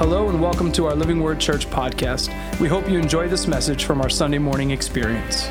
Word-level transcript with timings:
Hello, 0.00 0.30
and 0.30 0.40
welcome 0.40 0.72
to 0.72 0.86
our 0.86 0.94
Living 0.94 1.20
Word 1.20 1.38
Church 1.38 1.68
podcast. 1.68 2.30
We 2.58 2.68
hope 2.68 2.88
you 2.88 2.98
enjoy 2.98 3.28
this 3.28 3.46
message 3.46 3.84
from 3.84 4.00
our 4.00 4.08
Sunday 4.08 4.38
morning 4.38 4.70
experience. 4.70 5.46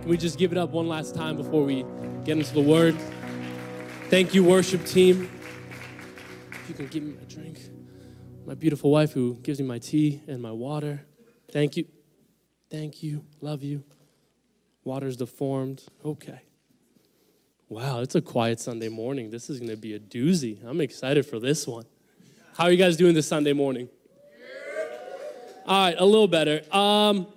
Can 0.00 0.06
we 0.06 0.16
just 0.16 0.38
give 0.38 0.50
it 0.50 0.56
up 0.56 0.70
one 0.70 0.88
last 0.88 1.14
time 1.14 1.36
before 1.36 1.62
we 1.62 1.84
get 2.24 2.38
into 2.38 2.54
the 2.54 2.62
word? 2.62 2.96
Thank 4.08 4.32
you, 4.32 4.42
worship 4.42 4.86
team. 4.86 5.30
If 6.52 6.70
you 6.70 6.74
can 6.74 6.86
give 6.86 7.02
me 7.02 7.16
a 7.20 7.26
drink. 7.26 7.60
My 8.46 8.54
beautiful 8.54 8.90
wife 8.90 9.12
who 9.12 9.34
gives 9.42 9.60
me 9.60 9.66
my 9.66 9.78
tea 9.78 10.22
and 10.26 10.40
my 10.40 10.52
water. 10.52 11.04
Thank 11.52 11.76
you. 11.76 11.84
Thank 12.70 13.02
you. 13.02 13.26
Love 13.42 13.62
you. 13.62 13.84
Water's 14.90 15.16
deformed. 15.16 15.84
Okay. 16.04 16.40
Wow, 17.68 18.00
it's 18.00 18.16
a 18.16 18.20
quiet 18.20 18.58
Sunday 18.58 18.88
morning. 18.88 19.30
This 19.30 19.48
is 19.48 19.60
going 19.60 19.70
to 19.70 19.76
be 19.76 19.94
a 19.94 20.00
doozy. 20.00 20.58
I'm 20.66 20.80
excited 20.80 21.24
for 21.24 21.38
this 21.38 21.64
one. 21.64 21.84
How 22.56 22.64
are 22.64 22.72
you 22.72 22.76
guys 22.76 22.96
doing 22.96 23.14
this 23.14 23.28
Sunday 23.28 23.52
morning? 23.52 23.88
All 25.64 25.84
right, 25.84 25.94
a 25.96 26.04
little 26.04 26.26
better. 26.26 26.62
Um, 26.76 27.28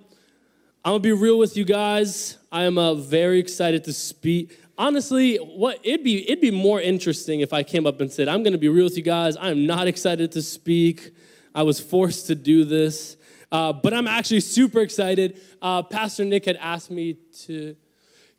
I'm 0.84 0.94
gonna 0.94 0.98
be 0.98 1.12
real 1.12 1.38
with 1.38 1.56
you 1.56 1.64
guys. 1.64 2.38
I 2.50 2.64
am 2.64 2.76
uh, 2.76 2.94
very 2.94 3.38
excited 3.38 3.84
to 3.84 3.92
speak. 3.92 4.58
Honestly, 4.76 5.36
what 5.36 5.78
it'd 5.84 6.02
be 6.02 6.28
it'd 6.28 6.40
be 6.40 6.50
more 6.50 6.80
interesting 6.80 7.38
if 7.38 7.52
I 7.52 7.62
came 7.62 7.86
up 7.86 8.00
and 8.00 8.10
said, 8.10 8.26
"I'm 8.26 8.42
gonna 8.42 8.58
be 8.58 8.68
real 8.68 8.84
with 8.84 8.96
you 8.96 9.04
guys. 9.04 9.36
I 9.36 9.50
am 9.50 9.64
not 9.64 9.86
excited 9.86 10.32
to 10.32 10.42
speak. 10.42 11.12
I 11.54 11.62
was 11.62 11.78
forced 11.78 12.26
to 12.26 12.34
do 12.34 12.64
this." 12.64 13.16
Uh, 13.54 13.72
but 13.72 13.94
I'm 13.94 14.08
actually 14.08 14.40
super 14.40 14.80
excited. 14.80 15.40
Uh, 15.62 15.80
Pastor 15.80 16.24
Nick 16.24 16.44
had 16.44 16.56
asked 16.56 16.90
me 16.90 17.18
to, 17.44 17.76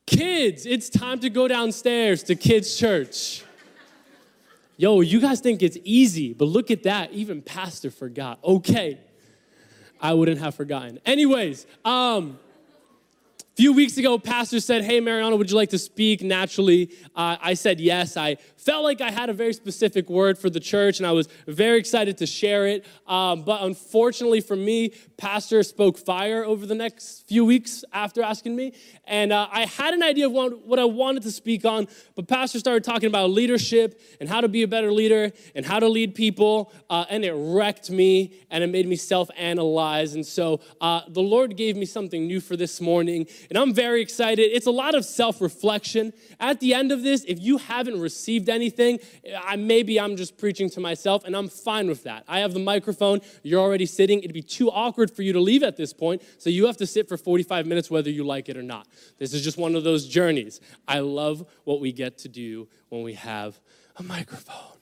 kids, 0.05 0.66
it's 0.66 0.90
time 0.90 1.21
to 1.21 1.30
go 1.30 1.48
downstairs 1.48 2.21
to 2.24 2.35
kids' 2.35 2.76
church. 2.76 3.46
Yo, 4.76 4.99
you 4.99 5.21
guys 5.21 5.40
think 5.40 5.63
it's 5.63 5.77
easy, 5.86 6.34
but 6.34 6.49
look 6.49 6.70
at 6.70 6.84
that. 6.84 7.13
Even 7.13 7.41
Pastor 7.41 7.90
forgot. 7.90 8.40
Okay, 8.43 8.99
I 10.02 10.13
wouldn't 10.13 10.40
have 10.40 10.54
forgotten. 10.54 10.99
Anyways, 11.05 11.66
um, 11.86 12.38
a 13.40 13.55
few 13.55 13.71
weeks 13.71 13.96
ago, 13.96 14.18
Pastor 14.18 14.60
said, 14.60 14.84
Hey, 14.84 14.99
Mariana, 14.99 15.38
would 15.38 15.49
you 15.49 15.55
like 15.55 15.70
to 15.70 15.80
speak? 15.80 16.24
Naturally, 16.24 16.91
uh, 17.16 17.38
I 17.41 17.54
said 17.54 17.80
yes. 17.80 18.18
I 18.18 18.36
felt 18.66 18.84
like 18.84 18.99
I 18.99 19.12
had 19.12 19.30
a 19.30 19.34
very 19.34 19.54
specific 19.54 20.10
word 20.10 20.40
for 20.40 20.49
the 20.49 20.60
church, 20.60 20.98
and 20.98 21.05
I 21.05 21.12
was 21.12 21.27
very 21.48 21.77
excited 21.77 22.18
to 22.18 22.26
share 22.26 22.66
it. 22.66 22.84
Um, 23.05 23.44
but 23.44 23.62
unfortunately 23.62 24.41
for 24.41 24.55
me, 24.55 24.91
Pastor 25.18 25.62
spoke 25.62 25.99
fire 25.99 26.44
over 26.44 26.66
the 26.66 26.74
next 26.74 27.27
few 27.27 27.46
weeks 27.46 27.86
after 27.93 28.24
asking 28.24 28.55
me. 28.55 28.74
And 29.05 29.32
uh, 29.32 29.48
I 29.52 29.68
had 29.68 29.93
an 29.93 30.02
idea 30.02 30.26
of 30.26 30.32
what, 30.32 30.80
I 30.80 30.86
wanted 30.86 31.24
to 31.24 31.32
speak 31.32 31.63
on, 31.63 31.88
but 32.16 32.27
Pastor 32.27 32.58
started 32.58 32.84
talking 32.84 33.08
about 33.08 33.30
leadership 33.30 34.02
and 34.20 34.27
how 34.27 34.41
to 34.41 34.48
be 34.48 34.63
a 34.63 34.68
better 34.68 34.91
leader 34.91 35.32
and 35.54 35.63
how 35.63 35.80
to 35.80 35.88
lead 35.88 36.16
people, 36.16 36.74
uh, 36.90 37.05
and 37.10 37.24
it 37.24 37.34
wrecked 37.34 37.91
me 37.91 38.34
and 38.49 38.63
it 38.63 38.68
made 38.68 38.88
me 38.88 38.96
self 38.96 39.30
analyze. 39.38 40.16
And 40.16 40.26
so 40.26 40.60
uh, 40.82 41.02
the 41.08 41.21
Lord 41.21 41.55
gave 41.55 41.77
me 41.77 41.86
something 41.86 42.26
new 42.26 42.41
for 42.41 42.58
this 42.58 42.82
morning, 42.82 43.27
and 43.49 43.60
I'm 43.60 43.74
very 43.74 44.02
excited. 44.02 44.41
It's 44.41 44.66
a 44.66 44.71
lot 44.71 44.96
of 44.96 45.05
self 45.05 45.40
reflection. 45.40 46.13
At 46.40 46.60
the 46.60 46.74
end 46.74 46.91
of 46.91 47.04
this, 47.04 47.24
if 47.26 47.40
you 47.40 47.58
haven't 47.58 47.99
received 47.99 48.49
anything, 48.56 49.00
I, 49.44 49.56
maybe 49.56 50.00
I'm 50.00 50.16
just 50.16 50.38
preaching 50.38 50.70
to 50.72 50.80
myself, 50.80 51.24
and 51.26 51.36
I'm 51.36 51.50
fine 51.50 51.88
with 51.88 52.04
that. 52.04 52.24
I 52.28 52.40
have 52.40 52.54
the 52.54 52.60
microphone, 52.60 53.22
you're 53.44 53.62
already 53.62 53.86
sitting. 53.86 54.20
It'd 54.20 54.34
be 54.34 54.42
too 54.42 54.72
awkward 54.72 55.12
for 55.12 55.22
you 55.22 55.34
to 55.34 55.40
leave 55.40 55.62
at 55.62 55.78
this 55.78 55.94
point, 55.94 56.24
so 56.40 56.50
you 56.50 56.66
have 56.66 56.78
to 56.78 56.88
sit 56.88 57.08
for 57.08 57.18
45 57.18 57.68
minutes 57.68 57.92
whether 57.92 58.10
you 58.10 58.24
like 58.24 58.50
it 58.50 58.58
or 58.58 58.64
not. 58.64 58.88
This 59.20 59.34
is 59.34 59.44
just 59.44 59.58
one 59.58 59.76
of 59.76 59.84
those 59.84 60.08
journeys. 60.08 60.60
I 60.88 61.00
love 61.00 61.46
what 61.66 61.80
we 61.80 61.92
get 61.92 62.18
to 62.20 62.30
do 62.30 62.68
when 62.90 63.04
we 63.04 63.14
have 63.14 63.60
a 63.98 64.03
microphone. 64.03 64.76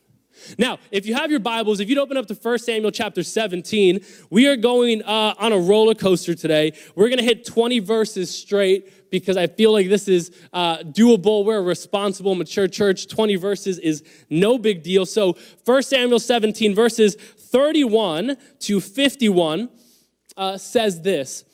Now, 0.58 0.80
if 0.92 1.06
you 1.06 1.16
have 1.16 1.32
your 1.32 1.40
Bibles, 1.40 1.80
if 1.80 1.90
you'd 1.90 1.98
open 1.98 2.18
up 2.18 2.26
to 2.28 2.34
1 2.34 2.60
Samuel 2.60 2.92
chapter 2.92 3.24
17, 3.24 4.00
we 4.30 4.48
are 4.48 4.56
going 4.56 5.04
uh, 5.04 5.36
on 5.38 5.54
a 5.54 5.58
roller 5.58 5.94
coaster 5.94 6.34
today. 6.34 6.74
We're 6.96 7.10
going 7.10 7.20
to 7.20 7.24
hit 7.24 7.46
20 7.46 7.80
verses 7.80 8.36
straight 8.36 9.03
because 9.14 9.38
I 9.38 9.46
feel 9.46 9.72
like 9.72 9.90
this 9.90 10.08
is 10.08 10.32
uh, 10.54 10.80
doable. 10.80 11.46
We're 11.46 11.60
a 11.60 11.62
responsible, 11.62 12.34
mature 12.34 12.68
church. 12.68 13.08
20 13.08 13.36
verses 13.36 13.78
is 13.78 14.04
no 14.32 14.58
big 14.58 14.82
deal. 14.82 15.06
So, 15.06 15.38
1 15.66 15.84
Samuel 15.84 16.18
17, 16.18 16.74
verses 16.74 17.14
31 17.14 18.36
to 18.62 18.82
51 18.82 19.70
uh, 20.36 20.58
says 20.58 21.04
this. 21.04 21.46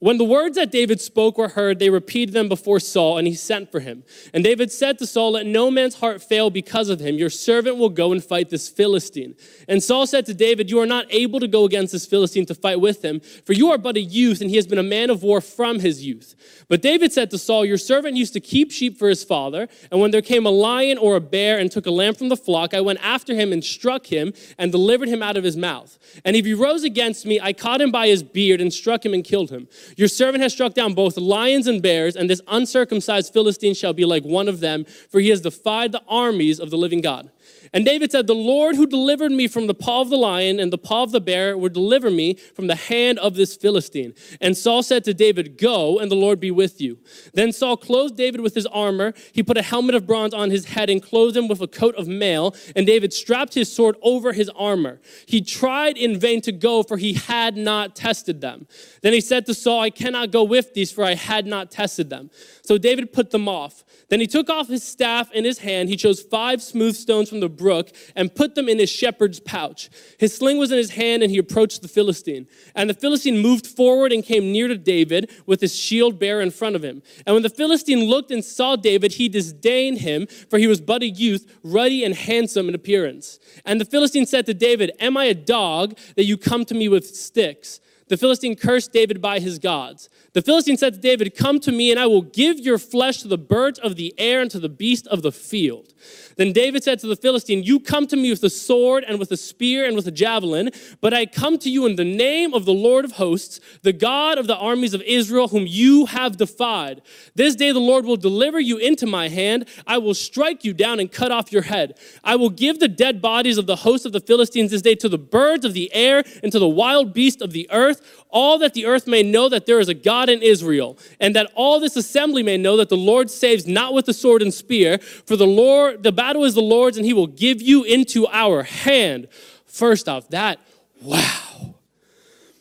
When 0.00 0.16
the 0.16 0.24
words 0.24 0.56
that 0.56 0.70
David 0.70 0.98
spoke 0.98 1.36
were 1.36 1.50
heard, 1.50 1.78
they 1.78 1.90
repeated 1.90 2.34
them 2.34 2.48
before 2.48 2.80
Saul, 2.80 3.18
and 3.18 3.28
he 3.28 3.34
sent 3.34 3.70
for 3.70 3.80
him. 3.80 4.02
And 4.32 4.42
David 4.42 4.72
said 4.72 4.98
to 4.98 5.06
Saul, 5.06 5.32
Let 5.32 5.44
no 5.44 5.70
man's 5.70 5.96
heart 5.96 6.22
fail 6.22 6.48
because 6.48 6.88
of 6.88 7.00
him. 7.00 7.16
Your 7.16 7.28
servant 7.28 7.76
will 7.76 7.90
go 7.90 8.10
and 8.10 8.24
fight 8.24 8.48
this 8.48 8.66
Philistine. 8.66 9.34
And 9.68 9.82
Saul 9.82 10.06
said 10.06 10.24
to 10.26 10.34
David, 10.34 10.70
You 10.70 10.80
are 10.80 10.86
not 10.86 11.04
able 11.10 11.38
to 11.38 11.46
go 11.46 11.66
against 11.66 11.92
this 11.92 12.06
Philistine 12.06 12.46
to 12.46 12.54
fight 12.54 12.80
with 12.80 13.04
him, 13.04 13.20
for 13.44 13.52
you 13.52 13.70
are 13.72 13.76
but 13.76 13.98
a 13.98 14.00
youth, 14.00 14.40
and 14.40 14.48
he 14.48 14.56
has 14.56 14.66
been 14.66 14.78
a 14.78 14.82
man 14.82 15.10
of 15.10 15.22
war 15.22 15.42
from 15.42 15.80
his 15.80 16.02
youth. 16.02 16.34
But 16.70 16.80
David 16.80 17.12
said 17.12 17.30
to 17.32 17.38
Saul, 17.38 17.66
Your 17.66 17.76
servant 17.76 18.16
used 18.16 18.32
to 18.32 18.40
keep 18.40 18.72
sheep 18.72 18.98
for 18.98 19.06
his 19.06 19.22
father, 19.22 19.68
and 19.92 20.00
when 20.00 20.12
there 20.12 20.22
came 20.22 20.46
a 20.46 20.50
lion 20.50 20.96
or 20.96 21.16
a 21.16 21.20
bear 21.20 21.58
and 21.58 21.70
took 21.70 21.84
a 21.84 21.90
lamb 21.90 22.14
from 22.14 22.30
the 22.30 22.38
flock, 22.38 22.72
I 22.72 22.80
went 22.80 23.00
after 23.02 23.34
him 23.34 23.52
and 23.52 23.62
struck 23.62 24.06
him 24.06 24.32
and 24.56 24.72
delivered 24.72 25.10
him 25.10 25.22
out 25.22 25.36
of 25.36 25.44
his 25.44 25.58
mouth. 25.58 25.98
And 26.24 26.36
if 26.36 26.46
he 26.46 26.54
rose 26.54 26.84
against 26.84 27.26
me, 27.26 27.38
I 27.38 27.52
caught 27.52 27.82
him 27.82 27.90
by 27.90 28.06
his 28.06 28.22
beard 28.22 28.62
and 28.62 28.72
struck 28.72 29.04
him 29.04 29.12
and 29.12 29.22
killed 29.22 29.50
him. 29.50 29.68
Your 29.96 30.08
servant 30.08 30.42
has 30.42 30.52
struck 30.52 30.74
down 30.74 30.94
both 30.94 31.16
lions 31.16 31.66
and 31.66 31.82
bears, 31.82 32.16
and 32.16 32.28
this 32.28 32.40
uncircumcised 32.48 33.32
Philistine 33.32 33.74
shall 33.74 33.92
be 33.92 34.04
like 34.04 34.24
one 34.24 34.48
of 34.48 34.60
them, 34.60 34.84
for 34.84 35.20
he 35.20 35.28
has 35.30 35.40
defied 35.40 35.92
the 35.92 36.02
armies 36.08 36.60
of 36.60 36.70
the 36.70 36.78
living 36.78 37.00
God. 37.00 37.30
And 37.72 37.84
David 37.84 38.10
said, 38.10 38.26
The 38.26 38.34
Lord 38.34 38.76
who 38.76 38.86
delivered 38.86 39.32
me 39.32 39.46
from 39.46 39.66
the 39.66 39.74
paw 39.74 40.00
of 40.00 40.10
the 40.10 40.16
lion 40.16 40.58
and 40.58 40.72
the 40.72 40.78
paw 40.78 41.02
of 41.02 41.12
the 41.12 41.20
bear 41.20 41.56
will 41.56 41.68
deliver 41.68 42.10
me 42.10 42.34
from 42.34 42.66
the 42.66 42.74
hand 42.74 43.18
of 43.20 43.34
this 43.34 43.56
Philistine. 43.56 44.14
And 44.40 44.56
Saul 44.56 44.82
said 44.82 45.04
to 45.04 45.14
David, 45.14 45.56
Go, 45.56 45.98
and 45.98 46.10
the 46.10 46.16
Lord 46.16 46.40
be 46.40 46.50
with 46.50 46.80
you. 46.80 46.98
Then 47.32 47.52
Saul 47.52 47.76
clothed 47.76 48.16
David 48.16 48.40
with 48.40 48.54
his 48.54 48.66
armor. 48.66 49.14
He 49.32 49.42
put 49.42 49.56
a 49.56 49.62
helmet 49.62 49.94
of 49.94 50.06
bronze 50.06 50.34
on 50.34 50.50
his 50.50 50.66
head 50.66 50.90
and 50.90 51.02
clothed 51.02 51.36
him 51.36 51.48
with 51.48 51.60
a 51.60 51.68
coat 51.68 51.94
of 51.96 52.08
mail. 52.08 52.54
And 52.74 52.86
David 52.86 53.12
strapped 53.12 53.54
his 53.54 53.72
sword 53.72 53.96
over 54.02 54.32
his 54.32 54.48
armor. 54.50 55.00
He 55.26 55.40
tried 55.40 55.96
in 55.96 56.18
vain 56.18 56.40
to 56.42 56.52
go, 56.52 56.82
for 56.82 56.96
he 56.96 57.12
had 57.12 57.56
not 57.56 57.94
tested 57.94 58.40
them. 58.40 58.66
Then 59.02 59.12
he 59.12 59.20
said 59.20 59.46
to 59.46 59.54
Saul, 59.54 59.80
I 59.80 59.90
cannot 59.90 60.32
go 60.32 60.42
with 60.42 60.74
these, 60.74 60.90
for 60.90 61.04
I 61.04 61.14
had 61.14 61.46
not 61.46 61.70
tested 61.70 62.10
them. 62.10 62.30
So 62.62 62.78
David 62.78 63.12
put 63.12 63.30
them 63.30 63.48
off. 63.48 63.84
Then 64.08 64.20
he 64.20 64.26
took 64.26 64.50
off 64.50 64.68
his 64.68 64.82
staff 64.82 65.30
in 65.32 65.44
his 65.44 65.58
hand. 65.58 65.88
He 65.88 65.96
chose 65.96 66.20
five 66.20 66.62
smooth 66.62 66.96
stones 66.96 67.28
from 67.28 67.39
the 67.40 67.48
brook 67.48 67.90
and 68.14 68.34
put 68.34 68.54
them 68.54 68.68
in 68.68 68.78
his 68.78 68.90
shepherd's 68.90 69.40
pouch. 69.40 69.90
His 70.18 70.34
sling 70.34 70.58
was 70.58 70.70
in 70.70 70.78
his 70.78 70.90
hand, 70.90 71.22
and 71.22 71.30
he 71.30 71.38
approached 71.38 71.82
the 71.82 71.88
Philistine. 71.88 72.46
And 72.74 72.88
the 72.88 72.94
Philistine 72.94 73.38
moved 73.38 73.66
forward 73.66 74.12
and 74.12 74.24
came 74.24 74.52
near 74.52 74.68
to 74.68 74.76
David 74.76 75.30
with 75.46 75.60
his 75.60 75.74
shield 75.74 76.18
bearer 76.18 76.40
in 76.40 76.50
front 76.50 76.76
of 76.76 76.84
him. 76.84 77.02
And 77.26 77.34
when 77.34 77.42
the 77.42 77.50
Philistine 77.50 78.04
looked 78.04 78.30
and 78.30 78.44
saw 78.44 78.76
David, 78.76 79.12
he 79.12 79.28
disdained 79.28 79.98
him, 79.98 80.26
for 80.48 80.58
he 80.58 80.66
was 80.66 80.80
but 80.80 81.02
a 81.02 81.08
youth, 81.08 81.58
ruddy 81.62 82.04
and 82.04 82.14
handsome 82.14 82.68
in 82.68 82.74
appearance. 82.74 83.38
And 83.64 83.80
the 83.80 83.84
Philistine 83.84 84.26
said 84.26 84.46
to 84.46 84.54
David, 84.54 84.92
Am 85.00 85.16
I 85.16 85.24
a 85.26 85.34
dog 85.34 85.98
that 86.16 86.24
you 86.24 86.36
come 86.36 86.64
to 86.66 86.74
me 86.74 86.88
with 86.88 87.06
sticks? 87.06 87.80
The 88.10 88.16
Philistine 88.16 88.56
cursed 88.56 88.92
David 88.92 89.20
by 89.20 89.38
his 89.38 89.60
gods. 89.60 90.08
The 90.32 90.42
Philistine 90.42 90.76
said 90.76 90.94
to 90.94 91.00
David, 91.00 91.34
Come 91.34 91.58
to 91.60 91.72
me, 91.72 91.90
and 91.90 91.98
I 91.98 92.06
will 92.06 92.22
give 92.22 92.60
your 92.60 92.78
flesh 92.78 93.18
to 93.22 93.28
the 93.28 93.38
birds 93.38 93.80
of 93.80 93.96
the 93.96 94.14
air 94.16 94.40
and 94.40 94.50
to 94.52 94.60
the 94.60 94.68
beast 94.68 95.08
of 95.08 95.22
the 95.22 95.32
field. 95.32 95.92
Then 96.36 96.52
David 96.52 96.84
said 96.84 97.00
to 97.00 97.06
the 97.06 97.16
Philistine, 97.16 97.64
You 97.64 97.80
come 97.80 98.06
to 98.06 98.16
me 98.16 98.30
with 98.30 98.42
a 98.44 98.50
sword 98.50 99.04
and 99.06 99.18
with 99.18 99.32
a 99.32 99.36
spear 99.36 99.84
and 99.84 99.96
with 99.96 100.06
a 100.06 100.12
javelin, 100.12 100.70
but 101.00 101.12
I 101.12 101.26
come 101.26 101.58
to 101.58 101.68
you 101.68 101.84
in 101.84 101.96
the 101.96 102.04
name 102.04 102.54
of 102.54 102.64
the 102.64 102.72
Lord 102.72 103.04
of 103.04 103.12
hosts, 103.12 103.60
the 103.82 103.92
God 103.92 104.38
of 104.38 104.46
the 104.46 104.56
armies 104.56 104.94
of 104.94 105.02
Israel, 105.02 105.48
whom 105.48 105.66
you 105.66 106.06
have 106.06 106.36
defied. 106.36 107.02
This 107.34 107.56
day 107.56 107.72
the 107.72 107.80
Lord 107.80 108.04
will 108.04 108.16
deliver 108.16 108.60
you 108.60 108.78
into 108.78 109.06
my 109.06 109.28
hand. 109.28 109.68
I 109.86 109.98
will 109.98 110.14
strike 110.14 110.64
you 110.64 110.72
down 110.72 111.00
and 111.00 111.10
cut 111.10 111.32
off 111.32 111.52
your 111.52 111.62
head. 111.62 111.98
I 112.22 112.36
will 112.36 112.50
give 112.50 112.78
the 112.78 112.88
dead 112.88 113.20
bodies 113.20 113.58
of 113.58 113.66
the 113.66 113.76
host 113.76 114.06
of 114.06 114.12
the 114.12 114.20
Philistines 114.20 114.70
this 114.70 114.82
day 114.82 114.94
to 114.94 115.08
the 115.08 115.18
birds 115.18 115.64
of 115.64 115.74
the 115.74 115.92
air 115.92 116.22
and 116.42 116.52
to 116.52 116.58
the 116.58 116.68
wild 116.68 117.12
beasts 117.12 117.42
of 117.42 117.52
the 117.52 117.68
earth, 117.70 118.19
all 118.32 118.58
that 118.58 118.74
the 118.74 118.86
earth 118.86 119.06
may 119.06 119.22
know 119.22 119.48
that 119.48 119.66
there 119.66 119.80
is 119.80 119.88
a 119.88 119.94
God 119.94 120.28
in 120.28 120.42
Israel, 120.42 120.98
and 121.18 121.34
that 121.34 121.50
all 121.54 121.80
this 121.80 121.96
assembly 121.96 122.42
may 122.42 122.56
know 122.56 122.76
that 122.76 122.88
the 122.88 122.96
Lord 122.96 123.30
saves 123.30 123.66
not 123.66 123.94
with 123.94 124.06
the 124.06 124.14
sword 124.14 124.42
and 124.42 124.52
spear, 124.52 124.98
for 124.98 125.36
the 125.36 125.46
Lord, 125.46 126.02
the 126.02 126.12
battle 126.12 126.44
is 126.44 126.54
the 126.54 126.62
Lord's, 126.62 126.96
and 126.96 127.06
he 127.06 127.12
will 127.12 127.26
give 127.26 127.60
you 127.60 127.84
into 127.84 128.26
our 128.28 128.62
hand. 128.62 129.28
First 129.66 130.08
off, 130.08 130.28
that, 130.30 130.58
wow. 131.02 131.49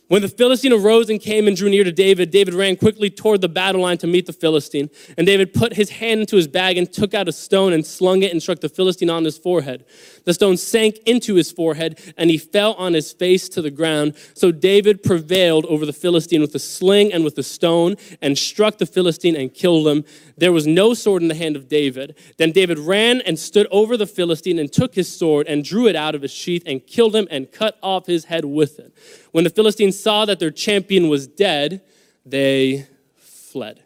When 0.09 0.23
the 0.23 0.27
Philistine 0.27 0.73
arose 0.73 1.07
and 1.11 1.21
came 1.21 1.47
and 1.47 1.55
drew 1.55 1.69
near 1.69 1.83
to 1.83 1.91
David, 1.91 2.31
David 2.31 2.55
ran 2.55 2.77
quickly 2.77 3.11
toward 3.11 3.41
the 3.41 3.47
battle 3.47 3.81
line 3.81 3.99
to 3.99 4.07
meet 4.07 4.25
the 4.25 4.33
Philistine. 4.33 4.89
And 5.19 5.27
David 5.27 5.53
put 5.53 5.73
his 5.73 5.91
hand 5.91 6.21
into 6.21 6.35
his 6.35 6.47
bag 6.47 6.79
and 6.79 6.91
took 6.91 7.13
out 7.13 7.27
a 7.27 7.31
stone 7.31 7.73
and 7.73 7.85
slung 7.85 8.23
it 8.23 8.31
and 8.31 8.41
struck 8.41 8.59
the 8.59 8.69
Philistine 8.69 9.11
on 9.11 9.23
his 9.23 9.37
forehead. 9.37 9.85
The 10.25 10.33
stone 10.33 10.57
sank 10.57 10.97
into 11.05 11.35
his 11.35 11.51
forehead 11.51 11.99
and 12.17 12.31
he 12.31 12.39
fell 12.39 12.73
on 12.73 12.93
his 12.93 13.13
face 13.13 13.47
to 13.49 13.61
the 13.61 13.69
ground. 13.69 14.15
So 14.33 14.51
David 14.51 15.03
prevailed 15.03 15.67
over 15.67 15.85
the 15.85 15.93
Philistine 15.93 16.41
with 16.41 16.53
the 16.53 16.59
sling 16.59 17.13
and 17.13 17.23
with 17.23 17.35
the 17.35 17.43
stone 17.43 17.95
and 18.19 18.35
struck 18.35 18.79
the 18.79 18.87
Philistine 18.87 19.35
and 19.35 19.53
killed 19.53 19.87
him. 19.87 20.05
There 20.37 20.51
was 20.51 20.65
no 20.65 20.95
sword 20.95 21.21
in 21.21 21.27
the 21.27 21.35
hand 21.35 21.55
of 21.55 21.67
David. 21.67 22.17
Then 22.37 22.51
David 22.51 22.79
ran 22.79 23.21
and 23.21 23.37
stood 23.37 23.67
over 23.69 23.95
the 23.95 24.07
Philistine 24.07 24.57
and 24.57 24.73
took 24.73 24.95
his 24.95 25.15
sword 25.15 25.45
and 25.45 25.63
drew 25.63 25.85
it 25.85 25.95
out 25.95 26.15
of 26.15 26.23
his 26.23 26.31
sheath 26.31 26.63
and 26.65 26.85
killed 26.87 27.15
him 27.15 27.27
and 27.29 27.51
cut 27.51 27.77
off 27.83 28.07
his 28.07 28.25
head 28.25 28.45
with 28.45 28.79
it. 28.79 28.91
When 29.31 29.43
the 29.43 29.49
Philistines 29.49 29.99
saw 29.99 30.25
that 30.25 30.39
their 30.39 30.51
champion 30.51 31.09
was 31.09 31.27
dead, 31.27 31.81
they 32.25 32.87
fled. 33.17 33.81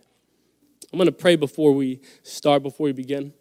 I'm 0.91 0.97
going 0.97 1.07
to 1.07 1.11
pray 1.11 1.35
before 1.35 1.73
we 1.73 2.01
start, 2.21 2.61
before 2.61 2.85
we 2.85 2.91
begin. 2.93 3.33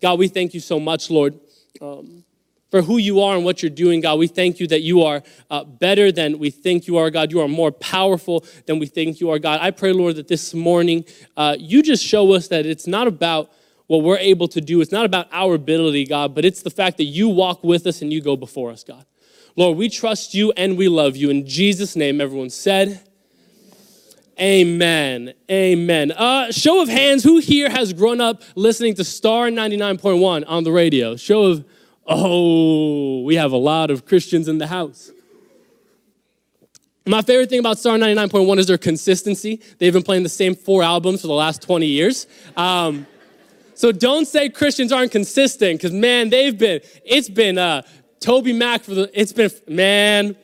God, 0.00 0.18
we 0.18 0.28
thank 0.28 0.52
you 0.54 0.60
so 0.60 0.78
much, 0.78 1.10
Lord. 1.10 1.38
Um, 1.80 2.24
for 2.70 2.82
who 2.82 2.98
you 2.98 3.20
are 3.20 3.34
and 3.34 3.44
what 3.44 3.62
you're 3.62 3.70
doing, 3.70 4.00
God. 4.00 4.18
We 4.18 4.26
thank 4.26 4.60
you 4.60 4.66
that 4.68 4.82
you 4.82 5.02
are 5.02 5.22
uh, 5.50 5.64
better 5.64 6.12
than 6.12 6.38
we 6.38 6.50
think 6.50 6.86
you 6.86 6.98
are, 6.98 7.10
God. 7.10 7.32
You 7.32 7.40
are 7.40 7.48
more 7.48 7.72
powerful 7.72 8.44
than 8.66 8.78
we 8.78 8.86
think 8.86 9.20
you 9.20 9.30
are, 9.30 9.38
God. 9.38 9.60
I 9.62 9.70
pray, 9.70 9.92
Lord, 9.92 10.16
that 10.16 10.28
this 10.28 10.52
morning 10.52 11.04
uh, 11.36 11.56
you 11.58 11.82
just 11.82 12.04
show 12.04 12.32
us 12.34 12.48
that 12.48 12.66
it's 12.66 12.86
not 12.86 13.06
about 13.06 13.50
what 13.86 14.02
we're 14.02 14.18
able 14.18 14.48
to 14.48 14.60
do, 14.60 14.82
it's 14.82 14.92
not 14.92 15.06
about 15.06 15.28
our 15.32 15.54
ability, 15.54 16.04
God, 16.04 16.34
but 16.34 16.44
it's 16.44 16.60
the 16.60 16.68
fact 16.68 16.98
that 16.98 17.04
you 17.04 17.30
walk 17.30 17.64
with 17.64 17.86
us 17.86 18.02
and 18.02 18.12
you 18.12 18.20
go 18.20 18.36
before 18.36 18.70
us, 18.70 18.84
God. 18.84 19.06
Lord, 19.58 19.76
we 19.76 19.88
trust 19.88 20.34
you 20.34 20.52
and 20.52 20.78
we 20.78 20.86
love 20.86 21.16
you. 21.16 21.30
In 21.30 21.44
Jesus' 21.44 21.96
name, 21.96 22.20
everyone 22.20 22.48
said, 22.48 23.00
Amen. 24.40 25.34
Amen. 25.50 26.12
Uh, 26.12 26.52
show 26.52 26.80
of 26.80 26.88
hands, 26.88 27.24
who 27.24 27.38
here 27.38 27.68
has 27.68 27.92
grown 27.92 28.20
up 28.20 28.44
listening 28.54 28.94
to 28.94 29.02
Star 29.02 29.48
99.1 29.48 30.44
on 30.46 30.62
the 30.62 30.70
radio? 30.70 31.16
Show 31.16 31.42
of 31.42 31.64
Oh, 32.06 33.22
we 33.22 33.34
have 33.34 33.50
a 33.50 33.56
lot 33.56 33.90
of 33.90 34.06
Christians 34.06 34.46
in 34.46 34.58
the 34.58 34.68
house. 34.68 35.10
My 37.04 37.20
favorite 37.20 37.50
thing 37.50 37.58
about 37.58 37.80
Star 37.80 37.98
99.1 37.98 38.58
is 38.58 38.68
their 38.68 38.78
consistency. 38.78 39.60
They've 39.78 39.92
been 39.92 40.04
playing 40.04 40.22
the 40.22 40.28
same 40.28 40.54
four 40.54 40.84
albums 40.84 41.22
for 41.22 41.26
the 41.26 41.34
last 41.34 41.62
20 41.62 41.84
years. 41.84 42.28
Um, 42.56 43.08
so 43.74 43.90
don't 43.90 44.26
say 44.26 44.50
Christians 44.50 44.92
aren't 44.92 45.10
consistent, 45.10 45.80
because 45.80 45.92
man, 45.92 46.30
they've 46.30 46.56
been, 46.56 46.80
it's 47.04 47.28
been 47.28 47.58
uh, 47.58 47.82
TobyMac 48.20 48.82
for 48.82 48.94
the, 48.94 49.10
it's 49.18 49.32
been, 49.32 49.50
man, 49.66 50.36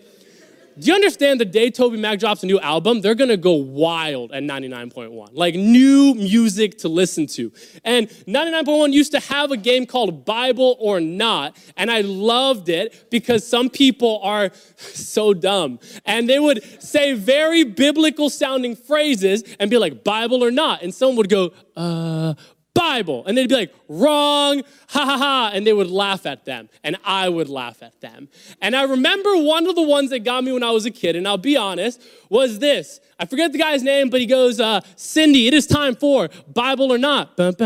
do 0.76 0.88
you 0.88 0.94
understand 0.94 1.38
the 1.38 1.44
day 1.44 1.71
TobyMac 1.71 2.19
drops 2.19 2.43
a 2.43 2.47
new 2.47 2.59
album, 2.59 3.00
they're 3.00 3.15
gonna 3.15 3.37
go 3.37 3.53
wild 3.53 4.32
at 4.32 4.43
99.1. 4.43 5.31
Like 5.32 5.55
new 5.55 6.15
music 6.15 6.79
to 6.79 6.88
listen 6.88 7.29
to. 7.29 7.53
And 7.85 8.09
99.1 8.09 8.93
used 8.93 9.12
to 9.12 9.21
have 9.21 9.53
a 9.53 9.56
game 9.56 9.87
called 9.87 10.25
Bible 10.25 10.76
or 10.81 11.00
Not, 11.00 11.56
and 11.76 11.93
I 11.93 12.00
loved 12.00 12.69
it 12.69 13.06
because 13.11 13.47
some 13.47 13.71
people 13.71 14.20
are 14.25 14.50
so 14.77 15.32
dumb. 15.32 15.79
And 16.05 16.29
they 16.29 16.41
would 16.41 16.82
say 16.82 17.12
very 17.12 17.62
biblical 17.62 18.29
sounding 18.29 18.75
phrases 18.75 19.44
and 19.61 19.70
be 19.70 19.79
like, 19.79 20.03
Bible 20.03 20.43
or 20.43 20.50
not. 20.50 20.82
And 20.82 20.93
someone 20.93 21.19
would 21.19 21.29
go, 21.29 21.53
uh, 21.77 22.35
Bible. 22.75 23.25
And 23.25 23.38
they'd 23.38 23.49
be 23.49 23.55
like, 23.55 23.75
wrong, 23.88 24.62
ha 24.88 25.05
ha 25.05 25.17
ha. 25.17 25.50
And 25.55 25.67
they 25.67 25.73
would 25.73 25.91
laugh 25.91 26.26
at 26.26 26.44
them. 26.44 26.69
And 26.82 26.97
I 27.05 27.29
would 27.29 27.49
laugh 27.49 27.82
at 27.82 28.00
them. 28.00 28.29
And 28.61 28.75
I 28.76 28.82
remember 28.82 29.37
one 29.38 29.67
of 29.67 29.75
the 29.75 29.82
ones 29.82 30.11
that 30.11 30.25
got 30.25 30.44
me 30.44 30.53
when 30.53 30.62
I 30.62 30.71
was 30.71 30.85
a 30.85 30.91
kid, 30.91 31.17
and 31.17 31.26
I'll 31.26 31.38
be 31.38 31.56
honest, 31.56 32.03
was 32.29 32.59
this. 32.59 33.00
I 33.19 33.26
forget 33.26 33.53
the 33.53 33.59
guy's 33.59 33.82
name, 33.82 34.11
but 34.11 34.21
he 34.21 34.26
goes, 34.26 34.59
uh, 34.61 34.81
Cindy, 34.97 35.47
it 35.47 35.55
is 35.55 35.67
time 35.67 35.94
for 35.94 36.29
Bible 36.53 36.93
or 36.93 36.99
not. 36.99 37.38
And 37.38 37.56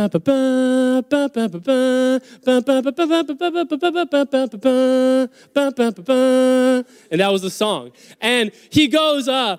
that 7.10 7.28
was 7.30 7.42
the 7.42 7.50
song. 7.50 7.92
And 8.20 8.52
he 8.70 8.88
goes, 8.88 9.26
uh, 9.26 9.56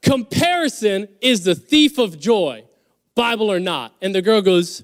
comparison 0.00 1.08
is 1.20 1.44
the 1.44 1.54
thief 1.56 1.98
of 1.98 2.20
joy. 2.20 2.63
Bible 3.14 3.50
or 3.50 3.60
not? 3.60 3.94
And 4.02 4.14
the 4.14 4.22
girl 4.22 4.42
goes, 4.42 4.82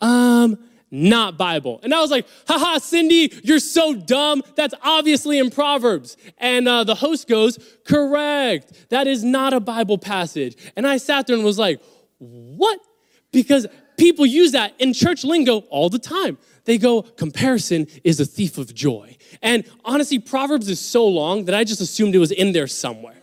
um, 0.00 0.58
not 0.90 1.36
Bible. 1.36 1.80
And 1.82 1.92
I 1.92 2.00
was 2.00 2.10
like, 2.10 2.26
haha, 2.46 2.78
Cindy, 2.78 3.32
you're 3.42 3.58
so 3.58 3.94
dumb. 3.94 4.42
That's 4.54 4.74
obviously 4.82 5.38
in 5.38 5.50
Proverbs. 5.50 6.16
And 6.38 6.68
uh, 6.68 6.84
the 6.84 6.94
host 6.94 7.26
goes, 7.26 7.58
correct. 7.84 8.90
That 8.90 9.08
is 9.08 9.24
not 9.24 9.52
a 9.52 9.60
Bible 9.60 9.98
passage. 9.98 10.56
And 10.76 10.86
I 10.86 10.98
sat 10.98 11.26
there 11.26 11.34
and 11.34 11.44
was 11.44 11.58
like, 11.58 11.82
what? 12.18 12.78
Because 13.32 13.66
people 13.96 14.24
use 14.24 14.52
that 14.52 14.74
in 14.78 14.92
church 14.92 15.24
lingo 15.24 15.58
all 15.70 15.88
the 15.88 15.98
time. 15.98 16.38
They 16.64 16.78
go, 16.78 17.02
comparison 17.02 17.88
is 18.04 18.20
a 18.20 18.24
thief 18.24 18.56
of 18.56 18.72
joy. 18.72 19.16
And 19.42 19.64
honestly, 19.84 20.18
Proverbs 20.18 20.68
is 20.68 20.80
so 20.80 21.06
long 21.06 21.46
that 21.46 21.54
I 21.54 21.64
just 21.64 21.80
assumed 21.80 22.14
it 22.14 22.18
was 22.18 22.30
in 22.30 22.52
there 22.52 22.68
somewhere. 22.68 23.16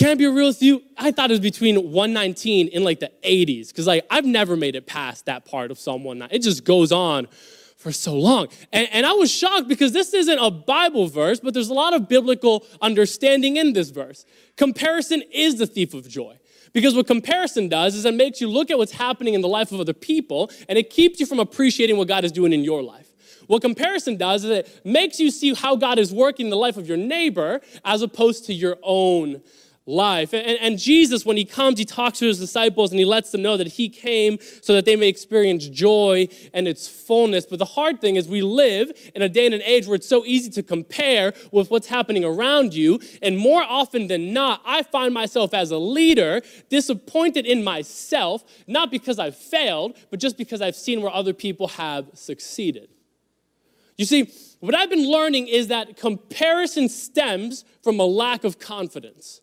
Can 0.00 0.08
I 0.08 0.14
be 0.14 0.26
real 0.26 0.46
with 0.46 0.62
you? 0.62 0.82
I 0.96 1.10
thought 1.10 1.30
it 1.30 1.34
was 1.34 1.40
between 1.40 1.92
119 1.92 2.68
in 2.68 2.84
like 2.84 3.00
the 3.00 3.12
80s, 3.22 3.68
because 3.68 3.86
like 3.86 4.06
I've 4.08 4.24
never 4.24 4.56
made 4.56 4.74
it 4.74 4.86
past 4.86 5.26
that 5.26 5.44
part 5.44 5.70
of 5.70 5.78
Psalm 5.78 6.04
119. 6.04 6.34
It 6.34 6.42
just 6.42 6.64
goes 6.64 6.90
on 6.90 7.28
for 7.76 7.92
so 7.92 8.14
long. 8.14 8.48
And, 8.72 8.88
and 8.92 9.04
I 9.04 9.12
was 9.12 9.30
shocked 9.30 9.68
because 9.68 9.92
this 9.92 10.14
isn't 10.14 10.38
a 10.38 10.50
Bible 10.50 11.06
verse, 11.06 11.40
but 11.40 11.52
there's 11.52 11.68
a 11.68 11.74
lot 11.74 11.92
of 11.92 12.08
biblical 12.08 12.64
understanding 12.80 13.58
in 13.58 13.74
this 13.74 13.90
verse. 13.90 14.24
Comparison 14.56 15.22
is 15.30 15.58
the 15.58 15.66
thief 15.66 15.92
of 15.92 16.08
joy. 16.08 16.38
Because 16.72 16.94
what 16.94 17.06
comparison 17.06 17.68
does 17.68 17.94
is 17.94 18.06
it 18.06 18.14
makes 18.14 18.40
you 18.40 18.48
look 18.48 18.70
at 18.70 18.78
what's 18.78 18.92
happening 18.92 19.34
in 19.34 19.42
the 19.42 19.48
life 19.48 19.70
of 19.70 19.80
other 19.80 19.92
people 19.92 20.50
and 20.70 20.78
it 20.78 20.88
keeps 20.88 21.20
you 21.20 21.26
from 21.26 21.40
appreciating 21.40 21.98
what 21.98 22.08
God 22.08 22.24
is 22.24 22.32
doing 22.32 22.54
in 22.54 22.64
your 22.64 22.82
life. 22.82 23.08
What 23.48 23.60
comparison 23.60 24.16
does 24.16 24.44
is 24.44 24.50
it 24.50 24.80
makes 24.82 25.20
you 25.20 25.30
see 25.30 25.52
how 25.52 25.76
God 25.76 25.98
is 25.98 26.10
working 26.10 26.46
in 26.46 26.50
the 26.50 26.56
life 26.56 26.78
of 26.78 26.88
your 26.88 26.96
neighbor 26.96 27.60
as 27.84 28.00
opposed 28.00 28.46
to 28.46 28.54
your 28.54 28.78
own 28.82 29.42
life. 29.86 30.32
And, 30.32 30.58
and, 30.60 30.78
Jesus, 30.78 31.26
when 31.26 31.36
he 31.36 31.44
comes, 31.44 31.78
he 31.78 31.84
talks 31.84 32.18
to 32.20 32.26
his 32.26 32.38
disciples 32.38 32.90
and 32.90 32.98
he 32.98 33.04
lets 33.04 33.32
them 33.32 33.42
know 33.42 33.56
that 33.56 33.66
he 33.66 33.88
came 33.88 34.38
so 34.62 34.74
that 34.74 34.84
they 34.84 34.94
may 34.94 35.08
experience 35.08 35.68
joy 35.68 36.28
and 36.52 36.68
its 36.68 36.86
fullness. 36.86 37.46
But 37.46 37.58
the 37.58 37.64
hard 37.64 38.00
thing 38.00 38.16
is, 38.16 38.28
we 38.28 38.42
live 38.42 38.92
in 39.14 39.22
a 39.22 39.28
day 39.28 39.46
and 39.46 39.54
an 39.54 39.62
age 39.62 39.86
where 39.86 39.96
it's 39.96 40.08
so 40.08 40.24
easy 40.24 40.50
to 40.50 40.62
compare 40.62 41.32
with 41.50 41.70
what's 41.70 41.88
happening 41.88 42.24
around 42.24 42.74
you. 42.74 43.00
And 43.22 43.36
more 43.36 43.62
often 43.62 44.06
than 44.06 44.32
not, 44.32 44.62
I 44.64 44.82
find 44.82 45.12
myself 45.12 45.54
as 45.54 45.70
a 45.70 45.78
leader 45.78 46.42
disappointed 46.68 47.46
in 47.46 47.64
myself, 47.64 48.44
not 48.66 48.90
because 48.90 49.18
I've 49.18 49.36
failed, 49.36 49.96
but 50.10 50.20
just 50.20 50.36
because 50.36 50.60
I've 50.60 50.76
seen 50.76 51.02
where 51.02 51.12
other 51.12 51.34
people 51.34 51.68
have 51.68 52.06
succeeded. 52.14 52.88
You 53.96 54.06
see, 54.06 54.32
what 54.60 54.74
I've 54.74 54.90
been 54.90 55.10
learning 55.10 55.48
is 55.48 55.68
that 55.68 55.96
comparison 55.96 56.88
stems 56.88 57.64
from 57.82 57.98
a 57.98 58.04
lack 58.04 58.44
of 58.44 58.58
confidence. 58.58 59.40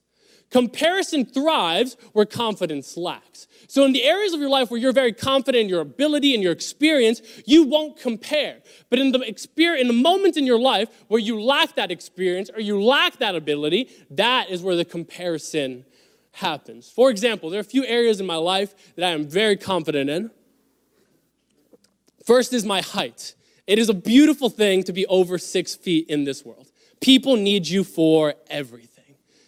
Comparison 0.50 1.26
thrives 1.26 1.98
where 2.14 2.26
confidence 2.26 2.96
lacks. 2.96 3.48
So, 3.68 3.84
in 3.84 3.92
the 3.92 4.04
areas 4.04 4.34
of 4.34 4.40
your 4.40 4.50
life 4.50 4.72
where 4.72 4.80
you're 4.80 4.94
very 4.94 5.12
confident 5.12 5.64
in 5.64 5.70
your 5.70 5.82
ability 5.82 6.34
and 6.34 6.42
your 6.42 6.54
experience, 6.54 7.22
you 7.46 7.64
won't 7.64 8.00
compare. 8.00 8.60
But 8.90 9.00
in 9.00 9.12
the 9.12 9.20
experience, 9.20 9.82
in 9.82 9.88
the 9.88 10.02
moments 10.02 10.38
in 10.38 10.46
your 10.46 10.60
life 10.60 10.88
where 11.10 11.20
you 11.20 11.42
lack 11.42 11.76
that 11.76 11.92
experience 11.92 12.50
or 12.54 12.62
you 12.62 12.82
lack 12.82 13.18
that 13.18 13.36
ability, 13.36 13.90
that 14.12 14.50
is 14.50 14.62
where 14.62 14.78
the 14.78 14.86
comparison 14.86 15.84
happens. 16.32 16.90
For 16.90 17.10
example, 17.10 17.50
there 17.50 17.60
are 17.60 17.62
a 17.62 17.66
few 17.66 17.86
areas 17.86 18.22
in 18.22 18.26
my 18.26 18.36
life 18.36 18.74
that 18.96 19.06
I 19.06 19.12
am 19.12 19.28
very 19.28 19.58
confident 19.58 20.10
in. 20.10 20.32
First 22.26 22.54
is 22.54 22.64
my 22.64 22.82
height. 22.82 23.36
It 23.66 23.80
is 23.80 23.90
a 23.90 23.94
beautiful 23.94 24.50
thing 24.50 24.84
to 24.84 24.94
be 24.94 25.06
over 25.08 25.38
six 25.38 25.76
feet 25.76 26.08
in 26.08 26.24
this 26.24 26.46
world. 26.46 26.72
People 27.02 27.36
need 27.36 27.68
you 27.68 27.84
for 27.84 28.36
everything. 28.50 28.87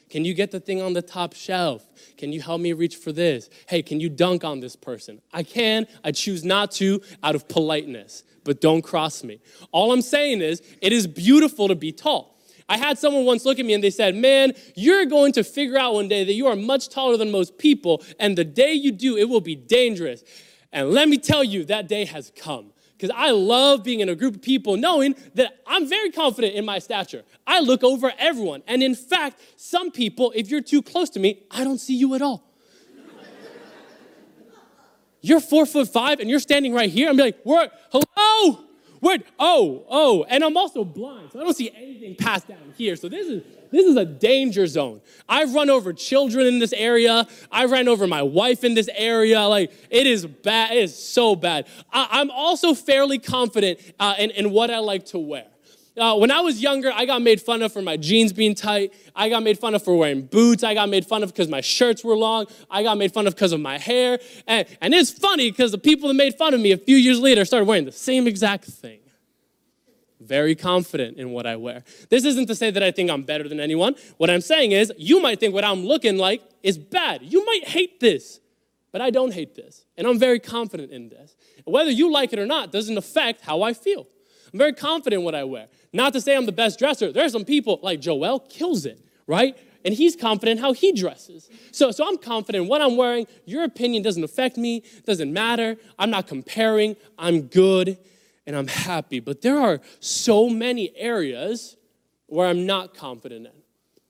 Can 0.09 0.25
you 0.25 0.33
get 0.33 0.51
the 0.51 0.59
thing 0.59 0.81
on 0.81 0.93
the 0.93 1.01
top 1.01 1.33
shelf? 1.33 1.85
Can 2.17 2.33
you 2.33 2.41
help 2.41 2.61
me 2.61 2.73
reach 2.73 2.95
for 2.95 3.11
this? 3.11 3.49
Hey, 3.67 3.81
can 3.81 3.99
you 3.99 4.09
dunk 4.09 4.43
on 4.43 4.59
this 4.59 4.75
person? 4.75 5.21
I 5.31 5.43
can. 5.43 5.85
I 6.03 6.11
choose 6.11 6.43
not 6.43 6.71
to 6.73 7.01
out 7.23 7.35
of 7.35 7.47
politeness, 7.47 8.23
but 8.43 8.59
don't 8.59 8.81
cross 8.81 9.23
me. 9.23 9.39
All 9.71 9.91
I'm 9.91 10.01
saying 10.01 10.41
is, 10.41 10.61
it 10.81 10.93
is 10.93 11.05
beautiful 11.05 11.67
to 11.67 11.75
be 11.75 11.91
tall. 11.91 12.39
I 12.67 12.77
had 12.77 12.99
someone 12.99 13.25
once 13.25 13.45
look 13.45 13.59
at 13.59 13.65
me 13.65 13.73
and 13.73 13.83
they 13.83 13.89
said, 13.89 14.15
Man, 14.15 14.53
you're 14.75 15.05
going 15.05 15.31
to 15.33 15.43
figure 15.43 15.77
out 15.77 15.93
one 15.93 16.07
day 16.07 16.23
that 16.23 16.33
you 16.33 16.47
are 16.47 16.55
much 16.55 16.89
taller 16.89 17.17
than 17.17 17.31
most 17.31 17.57
people, 17.57 18.03
and 18.19 18.37
the 18.37 18.45
day 18.45 18.73
you 18.73 18.91
do, 18.91 19.17
it 19.17 19.27
will 19.27 19.41
be 19.41 19.55
dangerous. 19.55 20.23
And 20.71 20.91
let 20.91 21.09
me 21.09 21.17
tell 21.17 21.43
you, 21.43 21.65
that 21.65 21.87
day 21.87 22.05
has 22.05 22.31
come 22.35 22.71
because 22.99 23.15
I 23.17 23.31
love 23.31 23.83
being 23.83 24.01
in 24.01 24.09
a 24.09 24.15
group 24.15 24.35
of 24.35 24.41
people 24.41 24.75
knowing 24.75 25.15
that 25.35 25.61
I'm 25.65 25.87
very 25.87 26.11
confident 26.11 26.55
in 26.55 26.65
my 26.65 26.79
stature. 26.79 27.23
I 27.47 27.61
look 27.61 27.81
over 27.81 28.11
everyone. 28.19 28.61
And 28.67 28.83
in 28.83 28.93
fact, 28.93 29.39
some 29.55 29.89
people, 29.89 30.33
if 30.35 30.51
you're 30.51 30.61
too 30.61 30.81
close 30.81 31.09
to 31.11 31.19
me, 31.19 31.43
I 31.49 31.63
don't 31.63 31.77
see 31.77 31.95
you 31.95 32.13
at 32.15 32.21
all. 32.21 32.43
you're 35.21 35.39
four 35.39 35.65
foot 35.65 35.87
five 35.87 36.19
and 36.19 36.29
you're 36.29 36.41
standing 36.41 36.73
right 36.73 36.89
here. 36.89 37.09
I'm 37.09 37.15
like, 37.15 37.37
hello, 37.45 38.65
Where? 38.99 39.17
Oh, 39.39 39.85
oh. 39.89 40.25
And 40.29 40.43
I'm 40.43 40.57
also 40.57 40.83
blind, 40.83 41.31
so 41.31 41.39
I 41.39 41.43
don't 41.43 41.55
see 41.55 41.71
anything 41.75 42.15
past 42.15 42.47
down 42.47 42.73
here. 42.77 42.95
So 42.95 43.09
this 43.09 43.27
is 43.27 43.43
this 43.71 43.85
is 43.85 43.95
a 43.95 44.05
danger 44.05 44.65
zone. 44.67 45.01
I've 45.27 45.53
run 45.53 45.69
over 45.69 45.93
children 45.93 46.47
in 46.47 46.59
this 46.59 46.73
area. 46.73 47.27
I've 47.51 47.71
ran 47.71 47.87
over 47.87 48.07
my 48.07 48.23
wife 48.23 48.63
in 48.63 48.73
this 48.73 48.89
area. 48.95 49.41
Like, 49.41 49.71
it 49.89 50.07
is 50.07 50.25
bad. 50.25 50.71
It 50.71 50.83
is 50.83 50.97
so 50.97 51.35
bad. 51.35 51.67
I, 51.91 52.19
am 52.21 52.31
also 52.31 52.73
fairly 52.73 53.19
confident 53.19 53.79
uh, 53.99 54.15
in, 54.17 54.31
in 54.31 54.51
what 54.51 54.71
I 54.71 54.79
like 54.79 55.05
to 55.07 55.19
wear. 55.19 55.45
Uh, 55.99 56.15
when 56.15 56.31
I 56.31 56.39
was 56.39 56.61
younger, 56.61 56.91
I 56.93 57.05
got 57.05 57.21
made 57.21 57.41
fun 57.41 57.61
of 57.61 57.73
for 57.73 57.81
my 57.81 57.97
jeans 57.97 58.31
being 58.31 58.55
tight. 58.55 58.93
I 59.15 59.27
got 59.27 59.43
made 59.43 59.59
fun 59.59 59.75
of 59.75 59.83
for 59.83 59.97
wearing 59.97 60.21
boots. 60.21 60.63
I 60.63 60.73
got 60.73 60.87
made 60.87 61.05
fun 61.05 61.23
of 61.23 61.33
because 61.33 61.49
my 61.49 61.59
shirts 61.59 62.03
were 62.03 62.15
long. 62.15 62.45
I 62.71 62.83
got 62.83 62.97
made 62.97 63.13
fun 63.13 63.27
of 63.27 63.35
because 63.35 63.51
of 63.51 63.59
my 63.59 63.77
hair. 63.77 64.19
And, 64.47 64.65
and 64.79 64.93
it's 64.93 65.11
funny 65.11 65.51
because 65.51 65.71
the 65.71 65.77
people 65.77 66.07
that 66.07 66.13
made 66.13 66.35
fun 66.35 66.53
of 66.53 66.61
me 66.61 66.71
a 66.71 66.77
few 66.77 66.95
years 66.95 67.19
later 67.19 67.43
started 67.43 67.65
wearing 67.65 67.85
the 67.85 67.91
same 67.91 68.27
exact 68.27 68.65
thing 68.65 68.99
very 70.21 70.53
confident 70.53 71.17
in 71.17 71.31
what 71.31 71.47
I 71.47 71.55
wear. 71.55 71.83
This 72.09 72.23
isn't 72.25 72.47
to 72.47 72.55
say 72.55 72.69
that 72.71 72.83
I 72.83 72.91
think 72.91 73.09
I'm 73.09 73.23
better 73.23 73.47
than 73.47 73.59
anyone. 73.59 73.95
What 74.17 74.29
I'm 74.29 74.41
saying 74.41 74.73
is, 74.73 74.91
you 74.97 75.21
might 75.21 75.39
think 75.39 75.53
what 75.53 75.63
I'm 75.63 75.85
looking 75.85 76.17
like 76.17 76.43
is 76.61 76.77
bad. 76.77 77.23
You 77.23 77.43
might 77.45 77.67
hate 77.67 77.99
this, 77.99 78.39
but 78.91 79.01
I 79.01 79.09
don't 79.09 79.33
hate 79.33 79.55
this. 79.55 79.85
And 79.97 80.05
I'm 80.05 80.19
very 80.19 80.39
confident 80.39 80.91
in 80.91 81.09
this. 81.09 81.35
Whether 81.65 81.89
you 81.89 82.11
like 82.11 82.33
it 82.33 82.37
or 82.37 82.45
not 82.45 82.71
doesn't 82.71 82.97
affect 82.97 83.41
how 83.41 83.61
I 83.61 83.73
feel. 83.73 84.07
I'm 84.53 84.59
very 84.59 84.73
confident 84.73 85.19
in 85.19 85.25
what 85.25 85.35
I 85.35 85.43
wear. 85.43 85.67
Not 85.91 86.13
to 86.13 86.21
say 86.21 86.35
I'm 86.35 86.45
the 86.45 86.51
best 86.51 86.79
dresser. 86.79 87.11
There's 87.11 87.31
some 87.31 87.45
people 87.45 87.79
like 87.81 87.99
Joel 87.99 88.39
kills 88.39 88.85
it, 88.85 88.99
right? 89.27 89.57
And 89.85 89.93
he's 89.93 90.15
confident 90.15 90.59
how 90.59 90.73
he 90.73 90.91
dresses. 90.91 91.49
So, 91.71 91.91
so 91.91 92.07
I'm 92.07 92.17
confident 92.17 92.67
what 92.67 92.81
I'm 92.81 92.97
wearing. 92.97 93.27
Your 93.45 93.63
opinion 93.63 94.03
doesn't 94.03 94.23
affect 94.23 94.57
me, 94.57 94.83
doesn't 95.05 95.31
matter. 95.31 95.77
I'm 95.97 96.09
not 96.09 96.27
comparing. 96.27 96.95
I'm 97.17 97.43
good 97.43 97.97
and 98.45 98.55
I'm 98.55 98.67
happy. 98.67 99.19
But 99.19 99.41
there 99.41 99.59
are 99.59 99.79
so 99.99 100.49
many 100.49 100.91
areas 100.97 101.77
where 102.27 102.47
I'm 102.47 102.65
not 102.65 102.93
confident 102.93 103.47
in. 103.47 103.58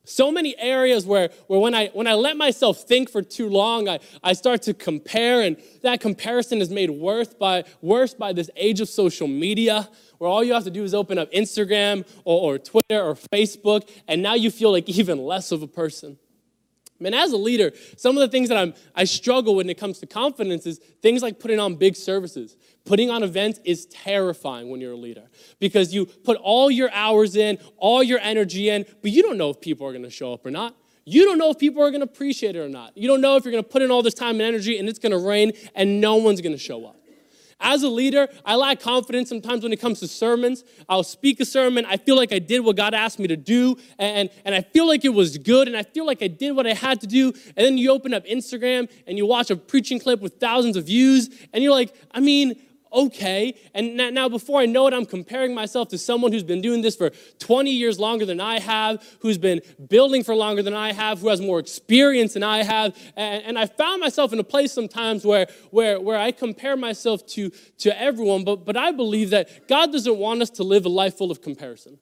So 0.10 0.32
many 0.32 0.58
areas 0.58 1.06
where, 1.06 1.30
where 1.46 1.60
when, 1.60 1.76
I, 1.76 1.90
when 1.90 2.08
I 2.08 2.16
let 2.16 2.36
myself 2.36 2.84
think 2.88 3.12
for 3.12 3.22
too 3.22 3.48
long, 3.48 3.88
I, 3.88 4.00
I 4.24 4.34
start 4.34 4.64
to 4.64 4.74
compare, 4.74 5.42
and 5.42 5.56
that 5.84 6.02
comparison 6.02 6.62
is 6.62 6.72
made 6.72 6.90
worse 6.90 7.32
by, 7.32 7.64
worse 7.82 8.16
by 8.16 8.34
this 8.34 8.50
age 8.56 8.82
of 8.82 8.90
social 8.90 9.28
media, 9.28 9.88
where 10.18 10.28
all 10.28 10.44
you 10.44 10.54
have 10.54 10.64
to 10.64 10.72
do 10.72 10.84
is 10.84 10.96
open 10.96 11.20
up 11.20 11.32
Instagram 11.32 12.08
or, 12.26 12.56
or 12.56 12.58
Twitter 12.58 13.00
or 13.00 13.14
Facebook, 13.32 13.88
and 14.08 14.24
now 14.24 14.34
you 14.34 14.50
feel 14.50 14.72
like 14.72 14.90
even 14.90 15.20
less 15.20 15.52
of 15.52 15.62
a 15.62 15.68
person. 15.68 16.18
Man, 17.00 17.14
as 17.14 17.32
a 17.32 17.38
leader, 17.38 17.72
some 17.98 18.18
of 18.18 18.22
the 18.22 18.28
things 18.28 18.50
that 18.50 18.58
I'm, 18.58 18.74
I 18.94 19.06
struggle 19.06 19.56
when 19.56 19.70
it 19.70 19.78
comes 19.78 20.00
to 20.00 20.06
confidence 20.06 20.66
is 20.66 20.80
things 21.02 21.22
like 21.22 21.40
putting 21.40 21.60
on 21.60 21.76
big 21.76 21.96
services. 21.96 22.58
Putting 22.86 23.10
on 23.10 23.24
events 23.24 23.60
is 23.64 23.86
terrifying 23.86 24.70
when 24.70 24.82
you're 24.82 24.94
a 24.94 24.98
leader 24.98 25.30
because 25.60 25.94
you 25.94 26.06
put 26.06 26.38
all 26.38 26.70
your 26.72 26.92
hours 26.92 27.36
in, 27.36 27.58
all 27.78 28.02
your 28.04 28.20
energy 28.20 28.70
in, 28.70 28.86
but 29.02 29.12
you 29.12 29.22
don't 29.22 29.38
know 29.38 29.50
if 29.50 29.62
people 29.62 29.88
are 29.88 29.92
going 29.92 30.04
to 30.04 30.10
show 30.10 30.34
up 30.34 30.46
or 30.46 30.52
not. 30.52 30.76
You 31.06 31.26
don't 31.26 31.38
know 31.38 31.50
if 31.50 31.58
people 31.58 31.82
are 31.84 31.90
going 31.90 32.02
to 32.02 32.06
appreciate 32.06 32.56
it 32.56 32.60
or 32.60 32.70
not. 32.70 32.98
You 32.98 33.08
don't 33.08 33.22
know 33.22 33.36
if 33.36 33.44
you're 33.44 33.52
going 33.52 33.64
to 33.64 33.70
put 33.70 33.82
in 33.82 33.92
all 33.92 34.04
this 34.04 34.14
time 34.14 34.36
and 34.36 34.42
energy 34.42 34.78
and 34.78 34.90
it's 34.90 35.00
going 35.00 35.12
to 35.12 35.18
rain 35.18 35.54
and 35.76 36.02
no 36.02 36.18
one's 36.18 36.42
going 36.42 36.52
to 36.54 36.60
show 36.60 36.86
up. 36.86 36.99
As 37.60 37.84
a 37.84 37.90
leader, 37.90 38.30
I 38.46 38.56
lack 38.56 38.80
confidence 38.80 39.30
sometimes 39.30 39.64
when 39.64 39.74
it 39.74 39.82
comes 39.82 40.00
to 40.00 40.08
sermons. 40.08 40.64
I'll 40.88 41.04
speak 41.04 41.40
a 41.40 41.46
sermon, 41.46 41.86
I 41.86 41.98
feel 41.98 42.16
like 42.16 42.32
I 42.32 42.40
did 42.40 42.62
what 42.62 42.78
God 42.78 42.94
asked 42.94 43.20
me 43.20 43.28
to 43.28 43.36
do, 43.36 43.76
and, 43.98 44.30
and 44.46 44.56
I 44.56 44.62
feel 44.62 44.88
like 44.88 45.04
it 45.04 45.14
was 45.14 45.38
good, 45.38 45.68
and 45.68 45.76
I 45.76 45.84
feel 45.84 46.06
like 46.06 46.24
I 46.24 46.28
did 46.28 46.52
what 46.56 46.66
I 46.66 46.74
had 46.74 47.02
to 47.02 47.08
do. 47.08 47.34
And 47.58 47.66
then 47.66 47.78
you 47.78 47.92
open 47.92 48.14
up 48.14 48.26
Instagram 48.26 48.90
and 49.08 49.18
you 49.18 49.26
watch 49.26 49.50
a 49.50 49.56
preaching 49.56 50.00
clip 50.00 50.22
with 50.22 50.40
thousands 50.40 50.78
of 50.78 50.86
views, 50.86 51.30
and 51.54 51.64
you're 51.64 51.74
like, 51.74 51.94
I 52.12 52.20
mean, 52.20 52.56
okay. 52.92 53.56
And 53.74 53.98
now, 53.98 54.30
before 54.30 54.62
I 54.62 54.66
know 54.66 54.88
it, 54.88 54.94
I'm 54.94 55.06
comparing 55.06 55.54
myself 55.54 55.90
to 55.90 55.98
someone 55.98 56.32
who's 56.32 56.44
been 56.44 56.62
doing 56.62 56.82
this 56.82 56.96
for 56.96 57.12
20 57.40 57.72
years 57.72 58.00
longer 58.00 58.26
than 58.26 58.40
I 58.40 58.60
have, 58.60 59.04
who's 59.20 59.38
been 59.38 59.62
building 59.88 60.24
for 60.24 60.36
longer 60.36 60.64
than 60.64 60.74
I 60.74 60.94
have, 60.94 61.20
who 61.20 61.30
has 61.30 61.42
more 61.42 61.60
experience 61.60 62.34
than 62.34 62.44
I 62.44 62.64
have. 62.64 62.98
And, 63.16 63.60
I 63.60 63.66
found 63.66 64.00
myself 64.00 64.32
in 64.32 64.40
a 64.40 64.44
place 64.44 64.72
sometimes 64.72 65.26
where, 65.26 65.48
where, 65.72 66.00
where 66.00 66.18
I 66.18 66.32
compare 66.32 66.78
myself 66.78 67.26
to, 67.28 67.52
to 67.80 68.02
everyone, 68.02 68.46
but, 68.46 68.66
but 68.66 68.78
I 68.78 68.92
believe 68.92 69.32
that 69.32 69.68
God 69.68 69.92
doesn't 69.92 70.18
want 70.18 70.42
us 70.42 70.50
to 70.52 70.64
live 70.64 70.86
a 70.86 70.90
life 70.90 71.18
full 71.18 71.30
of 71.30 71.42
comparison. 71.42 72.00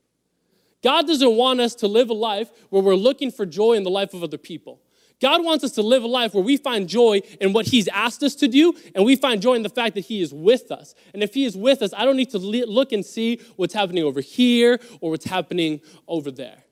God 0.84 1.08
doesn't 1.08 1.36
want 1.36 1.60
us 1.60 1.74
to 1.75 1.88
live 1.88 2.10
a 2.10 2.13
life 2.13 2.50
where 2.70 2.84
we're 2.84 2.96
looking 2.96 3.32
for 3.32 3.46
joy 3.46 3.74
in 3.74 3.84
the 3.84 3.89
life 3.89 4.13
of 4.13 4.24
other 4.24 4.38
people. 4.38 4.79
God 5.19 5.43
wants 5.43 5.63
us 5.63 5.71
to 5.74 5.81
live 5.81 6.03
a 6.03 6.07
life 6.07 6.33
where 6.33 6.43
we 6.43 6.57
find 6.57 6.88
joy 6.88 7.21
in 7.41 7.51
what 7.51 7.65
He's 7.67 7.88
asked 7.88 8.21
us 8.21 8.36
to 8.36 8.47
do, 8.47 8.74
and 8.93 9.03
we 9.03 9.15
find 9.15 9.41
joy 9.41 9.55
in 9.55 9.63
the 9.63 9.69
fact 9.69 9.95
that 9.95 10.05
He 10.05 10.21
is 10.21 10.33
with 10.33 10.71
us. 10.71 10.93
And 11.13 11.24
if 11.24 11.33
He 11.33 11.45
is 11.45 11.57
with 11.57 11.81
us, 11.81 11.91
I 11.95 12.05
don't 12.05 12.17
need 12.17 12.29
to 12.31 12.38
look 12.38 12.91
and 12.91 13.05
see 13.05 13.41
what's 13.55 13.74
happening 13.74 14.03
over 14.03 14.21
here 14.21 14.79
or 15.01 15.12
what's 15.12 15.25
happening 15.25 15.81
over 16.07 16.29
there. 16.29 16.63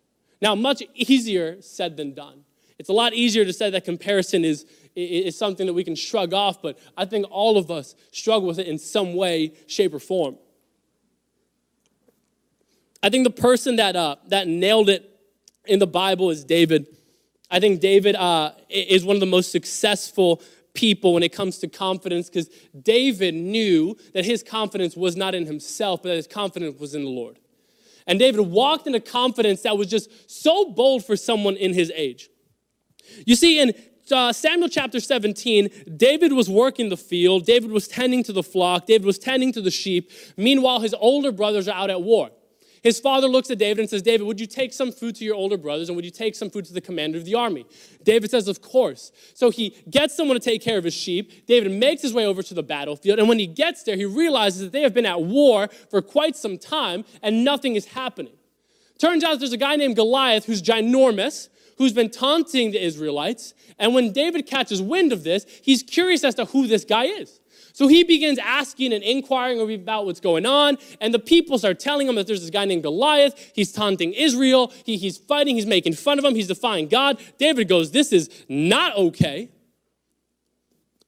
Now, 0.42 0.54
much 0.54 0.84
easier 0.94 1.62
said 1.62 1.98
than 1.98 2.14
done. 2.14 2.44
It's 2.78 2.90
a 2.90 2.94
lot 2.94 3.14
easier 3.14 3.46
to 3.46 3.54
say 3.54 3.70
that 3.70 3.86
comparison 3.86 4.44
is, 4.44 4.66
is 4.96 5.38
something 5.38 5.66
that 5.66 5.74
we 5.74 5.84
can 5.84 5.96
shrug 5.96 6.34
off, 6.34 6.62
but 6.62 6.78
I 6.98 7.06
think 7.06 7.26
all 7.32 7.58
of 7.58 7.72
us 7.72 7.96
struggle 8.12 8.48
with 8.48 8.60
it 8.60 8.68
in 8.68 8.78
some 8.78 9.16
way, 9.16 9.54
shape, 9.68 9.94
or 9.94 10.00
form. 10.00 10.38
I 13.02 13.10
think 13.10 13.24
the 13.24 13.42
person 13.42 13.78
that, 13.78 13.96
uh, 13.96 14.18
that 14.28 14.48
nailed 14.48 14.90
it 14.90 15.10
in 15.66 15.80
the 15.80 15.88
Bible 15.88 16.30
is 16.30 16.44
David. 16.44 16.88
I 17.50 17.60
think 17.60 17.80
David 17.80 18.16
uh, 18.16 18.52
is 18.70 19.06
one 19.06 19.16
of 19.16 19.20
the 19.20 19.26
most 19.26 19.52
successful 19.52 20.42
people 20.74 21.14
when 21.14 21.24
it 21.24 21.32
comes 21.32 21.58
to 21.60 21.68
confidence 21.68 22.30
because 22.30 22.50
David 22.80 23.34
knew 23.34 23.96
that 24.14 24.26
his 24.26 24.44
confidence 24.44 24.96
was 24.96 25.16
not 25.16 25.34
in 25.34 25.46
himself, 25.46 26.04
but 26.04 26.10
that 26.10 26.16
his 26.16 26.28
confidence 26.28 26.80
was 26.80 26.94
in 26.96 27.04
the 27.04 27.10
Lord. 27.10 27.40
And 28.08 28.20
David 28.20 28.42
walked 28.42 28.86
in 28.86 28.94
a 28.94 29.00
confidence 29.00 29.62
that 29.62 29.78
was 29.78 29.88
just 29.88 30.10
so 30.30 30.72
bold 30.72 31.06
for 31.06 31.16
someone 31.16 31.56
in 31.56 31.74
his 31.74 31.92
age. 31.96 32.30
You 33.26 33.36
see, 33.36 33.60
in 33.60 33.74
uh, 34.12 34.32
Samuel 34.32 34.70
chapter 34.70 35.00
17, 35.00 35.96
David 35.98 36.34
was 36.34 36.50
working 36.50 36.90
the 36.90 36.98
field, 36.98 37.46
David 37.46 37.72
was 37.72 37.88
tending 37.88 38.24
to 38.24 38.34
the 38.34 38.44
flock, 38.44 38.86
David 38.86 39.06
was 39.06 39.18
tending 39.18 39.52
to 39.54 39.62
the 39.62 39.72
sheep. 39.72 40.12
Meanwhile, 40.38 40.82
his 40.82 40.94
older 40.94 41.32
brothers 41.32 41.68
are 41.68 41.76
out 41.76 41.90
at 41.90 42.02
war. 42.02 42.30
His 42.86 43.00
father 43.00 43.28
looks 43.28 43.50
at 43.50 43.58
David 43.58 43.80
and 43.80 43.90
says, 43.90 44.04
David, 44.04 44.28
would 44.28 44.40
you 44.40 44.46
take 44.46 44.72
some 44.72 44.92
food 44.92 45.16
to 45.16 45.26
your 45.26 45.34
older 45.34 45.58
brothers 45.58 45.90
and 45.90 45.96
would 45.96 46.06
you 46.06 46.12
take 46.12 46.36
some 46.36 46.52
food 46.52 46.66
to 46.66 46.74
the 46.74 46.80
commander 46.80 47.18
of 47.18 47.26
the 47.26 47.34
army? 47.34 47.66
David 48.04 48.30
says, 48.30 48.48
Of 48.48 48.62
course. 48.62 49.12
So 49.34 49.50
he 49.50 49.76
gets 49.90 50.16
someone 50.16 50.40
to 50.40 50.44
take 50.44 50.62
care 50.62 50.78
of 50.78 50.84
his 50.84 50.94
sheep. 50.94 51.48
David 51.48 51.72
makes 51.72 52.04
his 52.04 52.14
way 52.14 52.28
over 52.28 52.44
to 52.44 52.54
the 52.54 52.62
battlefield. 52.62 53.18
And 53.18 53.28
when 53.28 53.40
he 53.40 53.48
gets 53.48 53.82
there, 53.82 53.96
he 53.96 54.06
realizes 54.06 54.62
that 54.62 54.72
they 54.72 54.84
have 54.84 54.94
been 54.94 55.08
at 55.08 55.20
war 55.20 55.68
for 55.90 56.00
quite 56.04 56.36
some 56.36 56.60
time 56.60 57.06
and 57.24 57.44
nothing 57.44 57.76
is 57.76 57.88
happening. 57.88 58.34
Turns 59.00 59.24
out 59.24 59.40
there's 59.40 59.52
a 59.52 59.58
guy 59.58 59.78
named 59.78 59.96
Goliath 59.96 60.46
who's 60.46 60.62
ginormous, 60.62 61.50
who's 61.80 61.92
been 61.92 62.12
taunting 62.12 62.70
the 62.70 62.86
Israelites. 62.86 63.56
And 63.80 63.96
when 63.96 64.14
David 64.14 64.46
catches 64.46 64.80
wind 64.80 65.12
of 65.12 65.24
this, 65.24 65.48
he's 65.64 65.82
curious 65.82 66.24
as 66.24 66.36
to 66.36 66.46
who 66.46 66.68
this 66.68 66.86
guy 66.86 67.06
is. 67.06 67.40
So 67.76 67.90
he 67.90 68.06
begins 68.06 68.40
asking 68.40 68.94
and 68.94 69.04
inquiring 69.04 69.60
about 69.76 70.06
what's 70.06 70.22
going 70.22 70.46
on, 70.46 70.78
and 71.02 71.14
the 71.14 71.20
people 71.20 71.58
start 71.58 71.78
telling 71.78 72.08
him 72.08 72.16
that 72.16 72.26
there's 72.26 72.40
this 72.40 72.50
guy 72.50 72.64
named 72.64 72.84
Goliath. 72.84 73.52
He's 73.54 73.74
taunting 73.74 74.14
Israel. 74.14 74.72
He, 74.86 74.96
he's 74.96 75.18
fighting. 75.18 75.56
He's 75.56 75.66
making 75.66 75.96
fun 75.96 76.18
of 76.18 76.24
him. 76.24 76.36
He's 76.36 76.48
defying 76.48 76.88
God. 76.88 77.20
David 77.38 77.68
goes, 77.68 77.92
This 77.92 78.14
is 78.14 78.30
not 78.48 78.96
okay. 78.96 79.50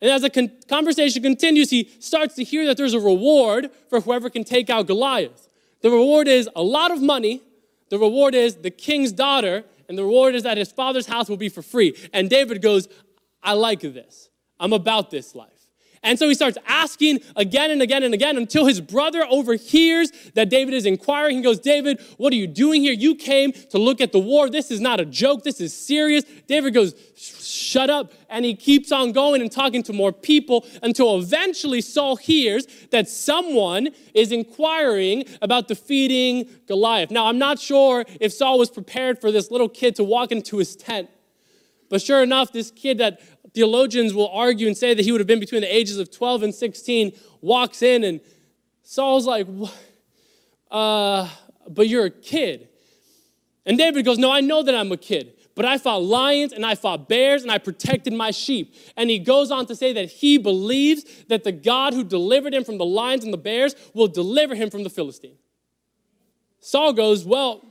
And 0.02 0.12
as 0.12 0.24
the 0.24 0.30
con- 0.30 0.52
conversation 0.68 1.24
continues, 1.24 1.70
he 1.70 1.90
starts 2.00 2.36
to 2.36 2.44
hear 2.44 2.66
that 2.66 2.76
there's 2.76 2.94
a 2.94 3.00
reward 3.00 3.72
for 3.90 4.02
whoever 4.02 4.30
can 4.30 4.44
take 4.44 4.70
out 4.70 4.88
Goliath. 4.88 5.48
The 5.80 5.90
reward 5.90 6.28
is 6.28 6.50
a 6.54 6.62
lot 6.62 6.92
of 6.92 7.02
money. 7.02 7.44
The 7.88 7.98
reward 7.98 8.36
is 8.36 8.56
the 8.56 8.72
king's 8.72 9.14
daughter. 9.14 9.64
And 9.88 9.98
the 9.98 10.04
reward 10.04 10.36
is 10.36 10.44
that 10.44 10.58
his 10.58 10.74
father's 10.74 11.08
house 11.08 11.30
will 11.30 11.38
be 11.38 11.48
for 11.48 11.62
free. 11.62 11.96
And 12.12 12.30
David 12.30 12.62
goes, 12.62 12.90
I 13.42 13.54
like 13.54 13.80
this. 13.80 14.30
I'm 14.60 14.74
about 14.74 15.12
this 15.12 15.34
life. 15.34 15.57
And 16.04 16.18
so 16.18 16.28
he 16.28 16.36
starts 16.36 16.58
asking 16.68 17.20
again 17.36 17.72
and 17.72 17.82
again 17.82 18.04
and 18.04 18.14
again 18.14 18.38
until 18.38 18.66
his 18.66 18.80
brother 18.80 19.26
overhears 19.30 20.12
that 20.36 20.50
David 20.50 20.74
is 20.74 20.86
inquiring. 20.86 21.38
He 21.38 21.44
goes, 21.44 21.60
David, 21.60 22.02
what 22.18 22.32
are 22.34 22.36
you 22.36 22.48
doing 22.48 22.82
here? 22.82 22.94
You 22.94 23.16
came 23.16 23.52
to 23.52 23.78
look 23.78 24.00
at 24.02 24.12
the 24.12 24.20
war. 24.20 24.50
This 24.50 24.72
is 24.72 24.80
not 24.80 25.00
a 25.00 25.06
joke. 25.06 25.44
This 25.44 25.60
is 25.60 25.76
serious. 25.76 26.24
David 26.48 26.74
goes, 26.74 26.94
shut 27.16 27.90
up. 27.90 28.14
And 28.30 28.46
he 28.46 28.56
keeps 28.56 28.92
on 28.92 29.12
going 29.12 29.42
and 29.42 29.52
talking 29.52 29.84
to 29.84 29.94
more 29.94 30.12
people 30.12 30.66
until 30.84 31.18
eventually 31.18 31.82
Saul 31.82 32.16
hears 32.16 32.68
that 32.92 33.08
someone 33.10 33.90
is 34.14 34.32
inquiring 34.32 35.24
about 35.42 35.68
defeating 35.68 36.50
Goliath. 36.68 37.12
Now, 37.12 37.28
I'm 37.28 37.38
not 37.38 37.60
sure 37.60 38.06
if 38.20 38.34
Saul 38.34 38.60
was 38.60 38.70
prepared 38.70 39.20
for 39.20 39.32
this 39.32 39.50
little 39.50 39.70
kid 39.70 39.96
to 39.96 40.04
walk 40.04 40.32
into 40.32 40.58
his 40.58 40.76
tent. 40.76 41.10
But 41.90 42.02
sure 42.02 42.22
enough, 42.22 42.52
this 42.52 42.70
kid 42.72 42.98
that 42.98 43.22
theologians 43.58 44.14
will 44.14 44.30
argue 44.30 44.68
and 44.68 44.78
say 44.78 44.94
that 44.94 45.04
he 45.04 45.12
would 45.12 45.20
have 45.20 45.26
been 45.26 45.40
between 45.40 45.62
the 45.62 45.76
ages 45.76 45.98
of 45.98 46.12
12 46.12 46.44
and 46.44 46.54
16, 46.54 47.12
walks 47.42 47.82
in 47.82 48.04
and 48.04 48.22
Saul's 48.84 49.26
like, 49.26 49.48
uh, 50.70 51.28
but 51.68 51.88
you're 51.88 52.06
a 52.06 52.12
kid. 52.12 52.70
And 53.66 53.76
David 53.76 54.06
goes, 54.06 54.20
No, 54.20 54.32
I 54.32 54.42
know 54.42 54.62
that 54.62 54.76
I'm 54.76 54.92
a 54.92 54.98
kid. 54.98 55.34
but 55.56 55.66
I 55.66 55.80
fought 55.80 56.04
lions 56.04 56.54
and 56.54 56.64
I 56.64 56.76
fought 56.76 57.10
bears 57.10 57.42
and 57.42 57.52
I 57.52 57.58
protected 57.58 58.14
my 58.14 58.30
sheep. 58.30 58.76
And 58.96 59.10
he 59.10 59.18
goes 59.18 59.50
on 59.50 59.66
to 59.66 59.76
say 59.76 59.92
that 59.94 60.08
he 60.08 60.38
believes 60.38 61.04
that 61.28 61.44
the 61.44 61.52
God 61.52 61.96
who 61.96 62.04
delivered 62.04 62.54
him 62.54 62.64
from 62.64 62.78
the 62.78 62.86
lions 62.86 63.24
and 63.24 63.34
the 63.34 63.40
bears 63.40 63.74
will 63.96 64.08
deliver 64.08 64.54
him 64.54 64.70
from 64.70 64.84
the 64.84 64.92
Philistine. 64.92 65.40
Saul 66.60 66.94
goes, 66.94 67.26
Well, 67.26 67.66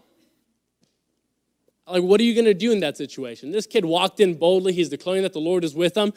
like, 1.86 2.02
what 2.02 2.20
are 2.20 2.24
you 2.24 2.34
going 2.34 2.46
to 2.46 2.54
do 2.54 2.72
in 2.72 2.80
that 2.80 2.96
situation? 2.96 3.52
This 3.52 3.66
kid 3.66 3.84
walked 3.84 4.20
in 4.20 4.34
boldly. 4.34 4.72
He's 4.72 4.88
declaring 4.88 5.22
that 5.22 5.32
the 5.32 5.40
Lord 5.40 5.64
is 5.64 5.74
with 5.74 5.96
him. 5.96 6.12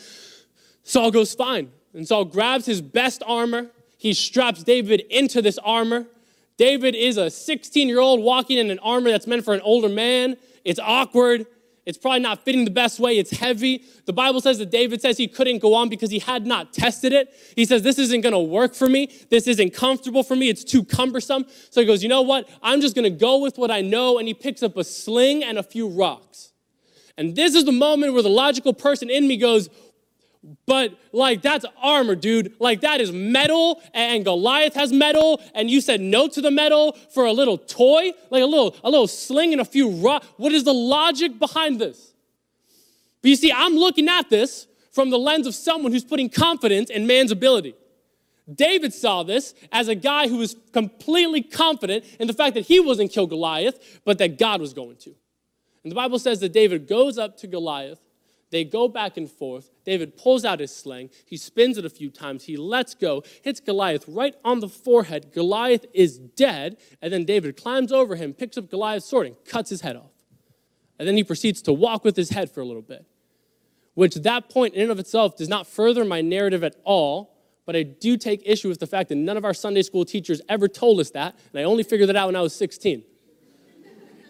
Saul 0.84 1.12
goes, 1.12 1.34
Fine. 1.34 1.72
And 1.94 2.08
Saul 2.08 2.26
grabs 2.26 2.66
his 2.66 2.82
best 2.82 3.24
armor. 3.26 3.72
He 3.98 4.14
straps 4.14 4.64
David 4.64 5.02
into 5.10 5.42
this 5.42 5.58
armor. 5.60 6.08
David 6.58 6.96
is 6.96 7.18
a 7.18 7.30
16 7.30 7.88
year 7.88 8.00
old 8.00 8.22
walking 8.22 8.58
in 8.58 8.70
an 8.70 8.80
armor 8.80 9.10
that's 9.10 9.28
meant 9.28 9.46
for 9.46 9.54
an 9.54 9.62
older 9.62 9.90
man. 9.90 10.38
It's 10.66 10.80
awkward. 10.80 11.48
It's 11.90 11.98
probably 11.98 12.20
not 12.20 12.46
fitting 12.46 12.66
the 12.66 12.72
best 12.72 13.00
way. 13.00 13.18
It's 13.18 13.32
heavy. 13.32 13.84
The 14.06 14.14
Bible 14.14 14.42
says 14.42 14.60
that 14.60 14.70
David 14.70 15.02
says 15.02 15.18
he 15.18 15.28
couldn't 15.28 15.58
go 15.58 15.74
on 15.74 15.90
because 15.90 16.12
he 16.12 16.20
had 16.20 16.46
not 16.46 16.72
tested 16.72 17.14
it. 17.14 17.34
He 17.56 17.66
says, 17.66 17.82
This 17.82 17.98
isn't 17.98 18.22
going 18.22 18.34
to 18.34 18.40
work 18.40 18.76
for 18.76 18.88
me. 18.88 19.10
This 19.32 19.48
isn't 19.48 19.74
comfortable 19.74 20.22
for 20.22 20.36
me. 20.36 20.50
It's 20.50 20.64
too 20.64 20.86
cumbersome. 20.86 21.48
So 21.72 21.82
he 21.82 21.88
goes, 21.88 22.04
You 22.04 22.10
know 22.10 22.22
what? 22.22 22.48
I'm 22.62 22.80
just 22.80 22.94
going 22.94 23.12
to 23.12 23.18
go 23.18 23.40
with 23.40 23.58
what 23.58 23.72
I 23.72 23.82
know. 23.82 24.20
And 24.20 24.28
he 24.28 24.36
picks 24.36 24.62
up 24.62 24.78
a 24.78 24.84
sling 24.84 25.44
and 25.44 25.58
a 25.58 25.64
few 25.64 25.90
rocks. 25.90 26.54
And 27.18 27.36
this 27.36 27.56
is 27.56 27.66
the 27.66 27.72
moment 27.72 28.14
where 28.14 28.22
the 28.22 28.30
logical 28.30 28.76
person 28.76 29.10
in 29.10 29.28
me 29.28 29.38
goes, 29.38 29.68
but 30.66 30.98
like 31.12 31.42
that's 31.42 31.66
armor, 31.82 32.16
dude. 32.16 32.54
Like 32.60 32.82
that 32.82 33.02
is 33.02 33.12
metal, 33.12 33.82
and 33.94 34.24
Goliath 34.24 34.74
has 34.76 34.92
metal, 34.94 35.42
and 35.54 35.70
you 35.70 35.82
said 35.82 36.00
no 36.00 36.28
to 36.30 36.42
the 36.42 36.52
metal 36.52 36.94
for 37.14 37.26
a 37.26 37.34
little 37.34 37.58
toy, 37.58 38.12
like 38.30 38.42
a 38.42 38.46
little 38.46 38.76
a 38.84 38.90
little 38.90 39.08
sling 39.08 39.52
and 39.52 39.62
a 39.62 39.66
few 39.66 39.90
rocks. 39.90 40.28
What 40.38 40.54
is 40.54 40.64
the 40.64 40.74
logic 40.74 41.40
behind 41.40 41.80
this? 41.80 42.14
But 43.22 43.30
you 43.30 43.36
see, 43.36 43.52
I'm 43.52 43.76
looking 43.76 44.08
at 44.08 44.30
this 44.30 44.68
from 44.92 45.10
the 45.10 45.20
lens 45.20 45.46
of 45.46 45.54
someone 45.54 45.92
who's 45.92 46.06
putting 46.06 46.30
confidence 46.30 46.90
in 46.90 47.06
man's 47.06 47.32
ability. 47.32 47.76
David 48.54 48.94
saw 48.94 49.24
this 49.24 49.54
as 49.72 49.90
a 49.90 49.96
guy 49.96 50.28
who 50.28 50.38
was 50.38 50.56
completely 50.74 51.44
confident 51.44 52.04
in 52.20 52.28
the 52.28 52.34
fact 52.34 52.56
that 52.56 52.66
he 52.66 52.80
wasn't 52.80 53.12
kill 53.12 53.28
Goliath, 53.28 54.00
but 54.06 54.18
that 54.18 54.40
God 54.40 54.60
was 54.62 54.74
going 54.74 54.96
to. 54.98 55.14
And 55.84 55.92
the 55.92 55.96
Bible 55.96 56.18
says 56.18 56.40
that 56.40 56.52
David 56.52 56.88
goes 56.88 57.18
up 57.18 57.38
to 57.38 57.48
Goliath 57.48 58.00
they 58.52 58.64
go 58.64 58.88
back 58.88 59.18
and 59.18 59.30
forth. 59.30 59.70
David 59.86 60.18
pulls 60.18 60.44
out 60.44 60.60
his 60.60 60.76
sling. 60.76 61.10
He 61.26 61.38
spins 61.38 61.78
it 61.78 61.86
a 61.86 61.90
few 61.90 62.10
times. 62.10 62.46
He 62.46 62.58
lets 62.58 62.96
go, 62.96 63.24
hits 63.44 63.60
Goliath 63.60 64.06
right 64.08 64.36
on 64.44 64.60
the 64.60 64.68
forehead. 64.68 65.32
Goliath 65.34 65.86
is 65.94 66.18
dead. 66.18 66.78
And 67.02 67.14
then 67.14 67.26
David 67.26 67.58
climbs 67.58 67.92
over 67.92 68.16
him, 68.16 68.34
picks 68.34 68.58
up 68.58 68.70
Goliath's 68.70 69.06
sword, 69.06 69.28
and 69.28 69.36
cuts 69.46 69.70
his 69.70 69.82
head 69.82 69.96
off. 69.96 70.12
And 70.98 71.08
then 71.08 71.16
he 71.16 71.24
proceeds 71.24 71.62
to 71.64 71.74
walk 71.74 72.04
with 72.04 72.16
his 72.16 72.32
head 72.32 72.52
for 72.52 72.62
a 72.62 72.66
little 72.66 72.82
bit, 72.82 73.06
which 73.94 74.16
that 74.16 74.50
point 74.50 74.74
in 74.74 74.84
and 74.84 74.92
of 74.92 75.00
itself 75.00 75.38
does 75.38 75.48
not 75.48 75.66
further 75.66 76.04
my 76.04 76.22
narrative 76.22 76.64
at 76.64 76.76
all. 76.84 77.36
But 77.66 77.76
I 77.76 77.84
do 77.84 78.18
take 78.18 78.42
issue 78.46 78.68
with 78.68 78.80
the 78.80 78.88
fact 78.88 79.10
that 79.10 79.16
none 79.16 79.38
of 79.38 79.46
our 79.46 79.54
Sunday 79.54 79.84
school 79.84 80.04
teachers 80.04 80.42
ever 80.50 80.68
told 80.68 81.00
us 81.00 81.12
that. 81.12 81.38
And 81.54 81.62
I 81.62 81.64
only 81.66 81.84
figured 81.84 82.10
that 82.10 82.16
out 82.16 82.26
when 82.26 82.36
I 82.36 82.42
was 82.42 82.56
16. 82.56 83.04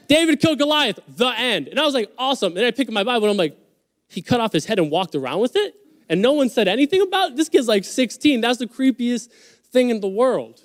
David 0.09 0.41
killed 0.41 0.59
Goliath, 0.59 0.99
the 1.07 1.29
end. 1.37 1.67
And 1.69 1.79
I 1.79 1.85
was 1.85 1.93
like, 1.93 2.11
awesome. 2.17 2.57
And 2.57 2.65
I 2.65 2.71
pick 2.71 2.89
up 2.89 2.93
my 2.93 3.03
Bible 3.03 3.27
and 3.27 3.31
I'm 3.31 3.37
like, 3.37 3.57
he 4.09 4.21
cut 4.21 4.41
off 4.41 4.51
his 4.51 4.65
head 4.65 4.79
and 4.79 4.91
walked 4.91 5.15
around 5.15 5.39
with 5.39 5.55
it, 5.55 5.75
and 6.09 6.21
no 6.21 6.33
one 6.33 6.49
said 6.49 6.67
anything 6.67 7.01
about 7.01 7.31
it? 7.31 7.37
This 7.37 7.47
kid's 7.47 7.67
like 7.67 7.85
16. 7.85 8.41
That's 8.41 8.59
the 8.59 8.67
creepiest 8.67 9.29
thing 9.71 9.89
in 9.89 10.01
the 10.01 10.07
world. 10.07 10.61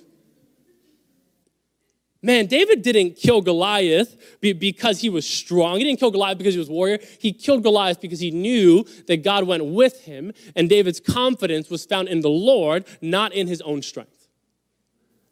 Man, 2.22 2.46
David 2.46 2.80
didn't 2.80 3.16
kill 3.16 3.42
Goliath 3.42 4.16
because 4.40 5.02
he 5.02 5.10
was 5.10 5.26
strong. 5.26 5.76
He 5.76 5.84
didn't 5.84 6.00
kill 6.00 6.10
Goliath 6.10 6.38
because 6.38 6.54
he 6.54 6.58
was 6.58 6.70
a 6.70 6.72
warrior. 6.72 6.98
He 7.18 7.34
killed 7.34 7.62
Goliath 7.62 8.00
because 8.00 8.18
he 8.18 8.30
knew 8.30 8.86
that 9.08 9.22
God 9.22 9.44
went 9.44 9.62
with 9.66 10.06
him, 10.06 10.32
and 10.56 10.70
David's 10.70 11.00
confidence 11.00 11.68
was 11.68 11.84
found 11.84 12.08
in 12.08 12.22
the 12.22 12.30
Lord, 12.30 12.86
not 13.02 13.34
in 13.34 13.46
his 13.46 13.60
own 13.60 13.82
strength. 13.82 14.28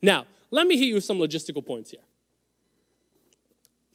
Now, 0.02 0.26
let 0.50 0.66
me 0.66 0.76
hit 0.76 0.84
you 0.84 0.96
with 0.96 1.04
some 1.04 1.16
logistical 1.16 1.64
points 1.64 1.92
here. 1.92 2.02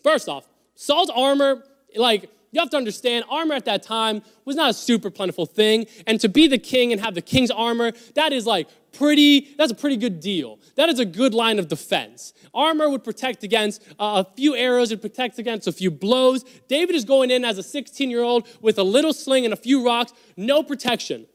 First 0.02 0.28
off, 0.28 0.48
Saul's 0.74 1.12
armor, 1.12 1.64
like, 1.96 2.32
you 2.52 2.60
have 2.60 2.70
to 2.70 2.78
understand, 2.78 3.26
armor 3.30 3.56
at 3.56 3.66
that 3.66 3.84
time 3.84 4.22
was 4.46 4.56
not 4.56 4.70
a 4.70 4.74
super 4.74 5.10
plentiful 5.10 5.46
thing. 5.46 5.86
And 6.06 6.20
to 6.22 6.30
be 6.30 6.48
the 6.48 6.58
king 6.58 6.92
and 6.92 7.02
have 7.02 7.14
the 7.14 7.22
king's 7.22 7.52
armor, 7.52 7.92
that 8.16 8.32
is 8.32 8.46
like 8.46 8.68
pretty, 8.94 9.54
that's 9.58 9.72
a 9.72 9.76
pretty 9.76 9.98
good 9.98 10.20
deal. 10.20 10.60
That 10.76 10.90
is 10.90 11.00
a 11.00 11.06
good 11.06 11.34
line 11.34 11.60
of 11.60 11.68
defense. 11.68 12.34
Armor 12.54 12.90
would 12.90 13.04
protect 13.04 13.44
against 13.44 13.84
uh, 14.00 14.24
a 14.26 14.36
few 14.36 14.56
arrows, 14.56 14.92
it 14.92 15.02
protects 15.02 15.40
against 15.40 15.68
a 15.68 15.72
few 15.72 15.92
blows. 15.92 16.44
David 16.68 16.96
is 16.96 17.06
going 17.06 17.32
in 17.32 17.44
as 17.44 17.58
a 17.58 17.64
16 17.64 18.10
year 18.10 18.24
old 18.24 18.48
with 18.62 18.80
a 18.80 18.84
little 18.84 19.14
sling 19.14 19.46
and 19.46 19.54
a 19.54 19.58
few 19.58 19.86
rocks, 19.86 20.14
no 20.36 20.64
protection. 20.64 21.28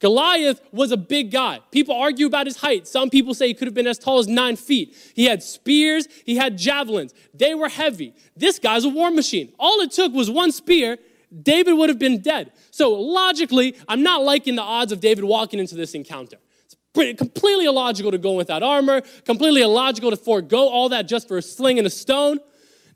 Goliath 0.00 0.60
was 0.70 0.92
a 0.92 0.96
big 0.96 1.32
guy. 1.32 1.60
People 1.72 1.94
argue 1.94 2.26
about 2.26 2.46
his 2.46 2.56
height. 2.58 2.86
Some 2.86 3.10
people 3.10 3.34
say 3.34 3.48
he 3.48 3.54
could 3.54 3.66
have 3.66 3.74
been 3.74 3.86
as 3.86 3.98
tall 3.98 4.18
as 4.18 4.28
nine 4.28 4.56
feet. 4.56 4.94
He 5.14 5.24
had 5.24 5.42
spears, 5.42 6.06
he 6.24 6.36
had 6.36 6.56
javelins. 6.56 7.14
They 7.34 7.54
were 7.54 7.68
heavy. 7.68 8.14
This 8.36 8.58
guy's 8.58 8.84
a 8.84 8.88
war 8.88 9.10
machine. 9.10 9.52
All 9.58 9.80
it 9.80 9.90
took 9.90 10.12
was 10.12 10.30
one 10.30 10.52
spear. 10.52 10.98
David 11.42 11.74
would 11.74 11.88
have 11.88 11.98
been 11.98 12.20
dead. 12.20 12.52
So 12.70 12.92
logically, 12.92 13.76
I'm 13.88 14.02
not 14.02 14.22
liking 14.22 14.54
the 14.54 14.62
odds 14.62 14.92
of 14.92 15.00
David 15.00 15.24
walking 15.24 15.58
into 15.58 15.74
this 15.74 15.94
encounter. 15.94 16.38
It's 16.64 17.18
completely 17.18 17.66
illogical 17.66 18.10
to 18.12 18.18
go 18.18 18.32
without 18.32 18.62
armor, 18.62 19.02
completely 19.24 19.62
illogical 19.62 20.10
to 20.10 20.16
forego 20.16 20.68
all 20.68 20.88
that 20.90 21.08
just 21.08 21.28
for 21.28 21.38
a 21.38 21.42
sling 21.42 21.78
and 21.78 21.86
a 21.86 21.90
stone. 21.90 22.38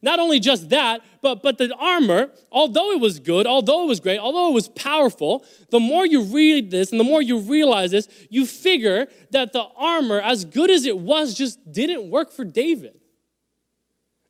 Not 0.05 0.19
only 0.19 0.41
just 0.41 0.71
that, 0.71 1.01
but, 1.21 1.43
but 1.43 1.59
the 1.59 1.73
armor, 1.77 2.31
although 2.51 2.91
it 2.91 3.01
was 3.01 3.21
good, 3.21 3.47
although 3.47 3.85
it 3.85 3.87
was 3.87 4.01
great, 4.01 4.19
although 4.19 4.49
it 4.49 4.53
was 4.53 4.69
powerful, 4.69 5.45
the 5.71 5.79
more 5.79 6.05
you 6.05 6.23
read 6.23 6.73
this 6.73 6.91
and 6.91 6.99
the 6.99 7.05
more 7.05 7.23
you 7.23 7.39
realize 7.39 7.93
this, 7.93 8.09
you 8.29 8.45
figure 8.45 9.07
that 9.31 9.53
the 9.53 9.65
armor, 9.77 10.21
as 10.21 10.45
good 10.45 10.71
as 10.71 10.87
it 10.87 10.99
was, 10.99 11.35
just 11.35 11.73
didn't 11.73 12.11
work 12.11 12.33
for 12.33 12.45
David. 12.45 12.99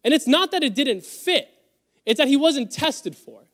And 0.05 0.13
it's 0.13 0.27
not 0.27 0.51
that 0.51 0.63
it 0.63 0.75
didn't 0.75 1.05
fit, 1.05 1.49
it's 2.05 2.19
that 2.19 2.29
he 2.29 2.37
wasn't 2.37 2.71
tested 2.71 3.17
for 3.17 3.41
it. 3.41 3.49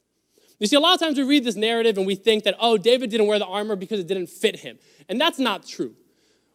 You 0.59 0.67
see, 0.67 0.75
a 0.75 0.81
lot 0.81 0.95
of 0.95 1.01
times 1.01 1.17
we 1.17 1.25
read 1.25 1.45
this 1.45 1.55
narrative 1.55 1.99
and 1.99 2.07
we 2.07 2.17
think 2.17 2.43
that, 2.43 2.57
oh, 2.59 2.77
David 2.77 3.11
didn't 3.11 3.29
wear 3.29 3.39
the 3.39 3.47
armor 3.47 3.77
because 3.77 4.01
it 4.01 4.09
didn't 4.09 4.29
fit 4.29 4.57
him. 4.57 4.79
And 5.09 5.21
that's 5.21 5.39
not 5.39 5.65
true. 5.65 5.95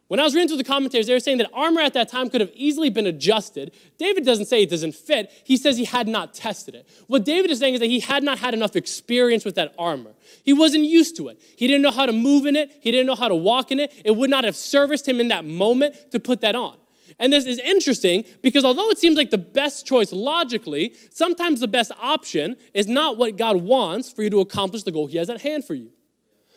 When 0.10 0.20
I 0.20 0.24
was 0.24 0.36
reading 0.36 0.50
through 0.50 0.58
the 0.58 0.64
commentaries, 0.64 1.08
they 1.08 1.14
were 1.14 1.20
saying 1.20 1.38
that 1.38 1.50
armor 1.54 1.82
at 1.82 1.94
that 1.94 2.10
time 2.10 2.30
could 2.30 2.42
have 2.42 2.52
easily 2.54 2.90
been 2.90 3.08
adjusted. 3.08 3.74
David 3.98 4.26
doesn't 4.26 4.46
say 4.46 4.62
it 4.62 4.70
doesn't 4.70 4.96
fit, 4.96 5.32
he 5.44 5.58
says 5.58 5.78
he 5.78 5.86
had 5.86 6.08
not 6.08 6.34
tested 6.34 6.76
it. 6.76 6.88
What 7.08 7.24
David 7.24 7.50
is 7.52 7.60
saying 7.60 7.76
is 7.76 7.80
that 7.80 7.88
he 7.88 8.00
had 8.00 8.22
not 8.22 8.38
had 8.38 8.54
enough 8.54 8.76
experience 8.76 9.46
with 9.46 9.56
that 9.56 9.74
armor. 9.80 10.12
He 10.44 10.54
wasn't 10.54 10.84
used 10.84 11.16
to 11.18 11.30
it. 11.30 11.42
He 11.56 11.68
didn't 11.68 11.82
know 11.82 11.92
how 11.92 12.06
to 12.06 12.12
move 12.12 12.46
in 12.46 12.56
it, 12.56 12.72
he 12.82 12.92
didn't 12.92 13.08
know 13.08 13.16
how 13.16 13.30
to 13.30 13.36
walk 13.36 13.72
in 13.72 13.80
it. 13.80 13.94
It 14.04 14.16
would 14.16 14.30
not 14.30 14.44
have 14.44 14.56
serviced 14.56 15.08
him 15.08 15.20
in 15.20 15.30
that 15.30 15.46
moment 15.46 15.96
to 16.12 16.20
put 16.20 16.42
that 16.42 16.56
on. 16.56 16.78
And 17.20 17.32
this 17.32 17.46
is 17.46 17.60
interesting 17.60 18.26
because 18.42 18.66
although 18.66 18.90
it 18.90 18.98
seems 18.98 19.18
like 19.18 19.30
the 19.30 19.38
best 19.38 19.86
choice 19.86 20.12
logically, 20.12 20.96
sometimes 21.12 21.60
the 21.60 21.68
best 21.68 21.92
option 22.02 22.58
is 22.74 22.88
not 22.88 23.18
what 23.18 23.38
God 23.38 23.58
wants 23.58 24.12
for 24.12 24.24
you 24.24 24.30
to 24.32 24.40
accomplish 24.42 24.84
the 24.84 24.92
goal 24.92 25.08
He 25.08 25.18
has 25.18 25.30
at 25.30 25.42
hand 25.42 25.66
for 25.66 25.74
you. 25.74 25.92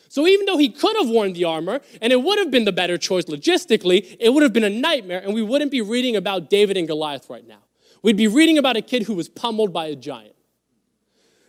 So 0.08 0.26
even 0.26 0.46
though 0.46 0.56
he 0.56 0.68
could 0.68 0.96
have 0.96 1.08
worn 1.08 1.32
the 1.32 1.44
armor 1.44 1.80
and 2.00 2.12
it 2.12 2.22
would 2.22 2.38
have 2.38 2.50
been 2.50 2.64
the 2.64 2.72
better 2.72 2.98
choice 2.98 3.24
logistically, 3.24 4.16
it 4.20 4.30
would 4.30 4.42
have 4.42 4.52
been 4.52 4.64
a 4.64 4.70
nightmare 4.70 5.20
and 5.20 5.34
we 5.34 5.42
wouldn't 5.42 5.70
be 5.70 5.80
reading 5.80 6.16
about 6.16 6.50
David 6.50 6.76
and 6.76 6.86
Goliath 6.86 7.28
right 7.28 7.46
now. 7.46 7.62
We'd 8.02 8.16
be 8.16 8.28
reading 8.28 8.58
about 8.58 8.76
a 8.76 8.82
kid 8.82 9.04
who 9.04 9.14
was 9.14 9.28
pummeled 9.28 9.72
by 9.72 9.86
a 9.86 9.96
giant. 9.96 10.34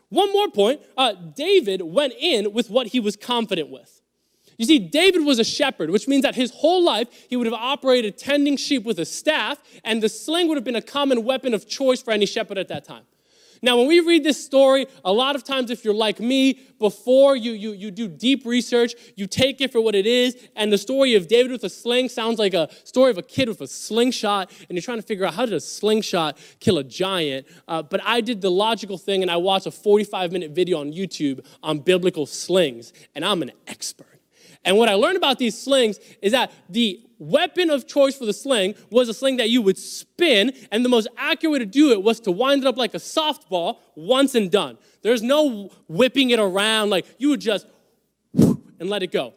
One 0.10 0.32
more 0.32 0.50
point 0.50 0.82
uh, 0.98 1.14
David 1.14 1.82
went 1.82 2.14
in 2.20 2.54
with 2.54 2.70
what 2.70 2.88
he 2.88 3.00
was 3.00 3.16
confident 3.16 3.70
with. 3.70 4.02
You 4.58 4.66
see, 4.66 4.80
David 4.80 5.24
was 5.24 5.38
a 5.38 5.44
shepherd, 5.44 5.92
which 5.92 6.08
means 6.08 6.24
that 6.24 6.34
his 6.34 6.52
whole 6.52 6.84
life 6.84 7.08
he 7.30 7.36
would 7.36 7.46
have 7.46 7.54
operated 7.54 8.18
tending 8.18 8.58
sheep 8.58 8.84
with 8.84 8.98
a 8.98 9.06
staff, 9.06 9.60
and 9.84 10.02
the 10.02 10.10
sling 10.10 10.48
would 10.48 10.58
have 10.58 10.64
been 10.64 10.76
a 10.76 10.82
common 10.82 11.24
weapon 11.24 11.54
of 11.54 11.68
choice 11.68 12.02
for 12.02 12.12
any 12.12 12.26
shepherd 12.26 12.58
at 12.58 12.68
that 12.70 12.84
time. 12.84 13.04
Now, 13.62 13.78
when 13.78 13.88
we 13.88 14.00
read 14.00 14.24
this 14.24 14.44
story, 14.44 14.88
a 15.04 15.12
lot 15.12 15.36
of 15.36 15.44
times, 15.44 15.72
if 15.72 15.84
you're 15.84 15.94
like 15.94 16.20
me, 16.20 16.60
before 16.80 17.36
you, 17.36 17.54
you, 17.54 17.72
you 17.72 17.92
do 17.92 18.08
deep 18.08 18.46
research, 18.46 18.94
you 19.16 19.28
take 19.28 19.62
it 19.62 19.72
for 19.72 19.82
what 19.82 19.96
it 19.96 20.06
is, 20.06 20.38
and 20.56 20.72
the 20.72 20.78
story 20.78 21.16
of 21.16 21.28
David 21.28 21.52
with 21.52 21.64
a 21.64 21.70
sling 21.70 22.10
sounds 22.10 22.40
like 22.40 22.54
a 22.54 22.70
story 22.84 23.12
of 23.12 23.18
a 23.18 23.24
kid 23.24 23.50
with 23.50 23.62
a 23.62 23.68
slingshot, 23.68 24.52
and 24.70 24.76
you're 24.76 24.82
trying 24.82 25.00
to 25.00 25.06
figure 25.06 25.26
out 25.26 25.34
how 25.34 25.46
did 25.46 25.56
a 25.56 25.60
slingshot 25.60 26.38
kill 26.60 26.78
a 26.78 26.84
giant. 26.84 27.48
Uh, 27.68 27.82
but 27.82 28.02
I 28.04 28.22
did 28.22 28.42
the 28.42 28.52
logical 28.52 28.98
thing, 28.98 29.22
and 29.22 29.32
I 29.32 29.38
watched 29.38 29.66
a 29.66 29.72
45 29.72 30.32
minute 30.32 30.52
video 30.52 30.80
on 30.80 30.92
YouTube 30.92 31.46
on 31.64 31.80
biblical 31.80 32.26
slings, 32.26 32.94
and 33.16 33.26
I'm 33.26 33.42
an 33.42 33.52
expert. 33.68 34.20
And 34.64 34.78
what 34.78 34.90
I 34.90 34.96
learned 34.96 35.18
about 35.18 35.40
these 35.40 35.58
slings 35.60 36.00
is 36.22 36.34
that 36.34 36.52
the 36.70 37.07
weapon 37.20 37.70
of 37.70 37.88
choice 37.88 38.16
for 38.16 38.26
the 38.26 38.34
sling 38.34 38.76
was 38.90 39.10
a 39.10 39.14
sling 39.14 39.38
that 39.38 39.50
you 39.50 39.62
would 39.62 39.78
spin, 39.78 40.54
and 40.72 40.84
the 40.84 40.90
most 40.90 41.08
accurate 41.18 41.52
way 41.52 41.60
to 41.60 41.66
do 41.66 41.92
it 41.92 42.02
was 42.02 42.20
to 42.22 42.32
wind 42.32 42.64
it 42.64 42.68
up 42.68 42.78
like 42.78 42.94
a 42.94 43.00
softball 43.00 43.78
once 43.96 44.36
and 44.36 44.52
done. 44.52 44.78
There's 45.02 45.22
no 45.22 45.70
whipping 45.88 46.30
it 46.32 46.40
around, 46.40 46.90
like 46.90 47.06
you 47.18 47.30
would 47.30 47.42
just 47.42 47.68
and 48.34 48.90
let 48.90 49.04
it 49.04 49.12
go. 49.12 49.34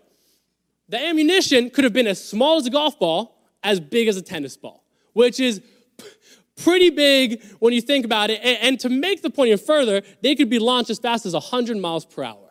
The 0.88 1.01
ammunition 1.01 1.71
could 1.71 1.85
have 1.85 1.93
been 1.93 2.07
as 2.07 2.23
small 2.23 2.57
as 2.57 2.66
a 2.66 2.71
golf 2.71 2.99
ball, 2.99 3.37
as 3.62 3.81
big 3.81 4.09
as 4.09 4.16
a 4.16 4.23
tennis 4.23 4.57
ball, 4.57 4.85
which 5.12 5.38
is 5.38 5.62
pretty 6.57 6.90
big 6.90 7.43
when 7.59 7.73
you 7.73 7.81
think 7.81 8.05
about 8.05 8.31
it. 8.31 8.40
And, 8.43 8.79
to 8.81 8.88
make 8.88 9.23
the 9.23 9.31
point 9.31 9.49
even 9.49 9.64
further, 9.64 10.03
they 10.23 10.35
could 10.35 10.51
be 10.51 10.59
launched 10.59 10.90
as 10.90 10.99
fast 10.99 11.27
as 11.27 11.33
100 11.33 11.77
miles 11.77 12.05
per 12.05 12.25
hour. 12.25 12.50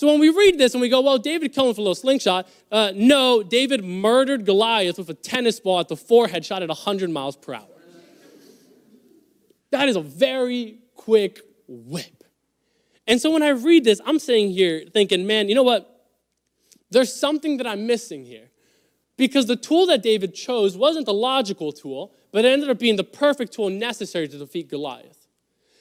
So 0.00 0.06
when 0.06 0.18
we 0.18 0.30
read 0.30 0.56
this 0.56 0.72
and 0.72 0.80
we 0.80 0.88
go, 0.88 1.02
well, 1.02 1.18
David 1.18 1.52
killed 1.52 1.66
him 1.66 1.68
with 1.68 1.76
a 1.76 1.82
little 1.82 1.94
slingshot, 1.94 2.48
uh, 2.72 2.90
no, 2.94 3.42
David 3.42 3.84
murdered 3.84 4.46
Goliath 4.46 4.96
with 4.96 5.10
a 5.10 5.14
tennis 5.14 5.60
ball 5.60 5.78
at 5.78 5.88
the 5.88 5.96
forehead 5.96 6.42
shot 6.42 6.62
at 6.62 6.70
100 6.70 7.10
miles 7.10 7.36
per 7.36 7.52
hour. 7.52 7.66
That 9.72 9.90
is 9.90 9.96
a 9.96 10.00
very 10.00 10.78
quick 10.94 11.40
whip. 11.68 12.24
And 13.06 13.20
so 13.20 13.30
when 13.30 13.42
I 13.42 13.50
read 13.50 13.84
this, 13.84 14.00
I'm 14.06 14.18
sitting 14.18 14.48
here 14.48 14.84
thinking, 14.90 15.26
man, 15.26 15.50
you 15.50 15.54
know 15.54 15.64
what? 15.64 16.06
There's 16.90 17.14
something 17.14 17.58
that 17.58 17.66
I'm 17.66 17.86
missing 17.86 18.24
here. 18.24 18.48
Because 19.18 19.44
the 19.44 19.56
tool 19.56 19.84
that 19.88 20.02
David 20.02 20.34
chose 20.34 20.78
wasn't 20.78 21.04
the 21.04 21.12
logical 21.12 21.72
tool, 21.72 22.14
but 22.32 22.46
it 22.46 22.48
ended 22.48 22.70
up 22.70 22.78
being 22.78 22.96
the 22.96 23.04
perfect 23.04 23.52
tool 23.52 23.68
necessary 23.68 24.28
to 24.28 24.38
defeat 24.38 24.70
Goliath. 24.70 25.19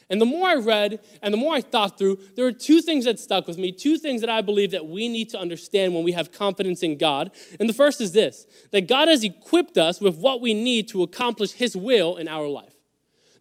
And 0.09 0.19
the 0.19 0.25
more 0.25 0.47
I 0.47 0.55
read 0.55 0.99
and 1.21 1.33
the 1.33 1.37
more 1.37 1.53
I 1.53 1.61
thought 1.61 1.97
through, 1.97 2.19
there 2.35 2.45
were 2.45 2.51
two 2.51 2.81
things 2.81 3.05
that 3.05 3.19
stuck 3.19 3.47
with 3.47 3.59
me, 3.59 3.71
two 3.71 3.97
things 3.97 4.21
that 4.21 4.29
I 4.29 4.41
believe 4.41 4.71
that 4.71 4.87
we 4.87 5.07
need 5.07 5.29
to 5.29 5.39
understand 5.39 5.93
when 5.93 6.03
we 6.03 6.13
have 6.13 6.31
confidence 6.31 6.81
in 6.81 6.97
God. 6.97 7.31
And 7.59 7.69
the 7.69 7.73
first 7.73 8.01
is 8.01 8.11
this 8.11 8.47
that 8.71 8.87
God 8.87 9.07
has 9.07 9.23
equipped 9.23 9.77
us 9.77 10.01
with 10.01 10.17
what 10.17 10.41
we 10.41 10.53
need 10.53 10.87
to 10.89 11.03
accomplish 11.03 11.51
His 11.51 11.75
will 11.75 12.17
in 12.17 12.27
our 12.27 12.47
life. 12.47 12.73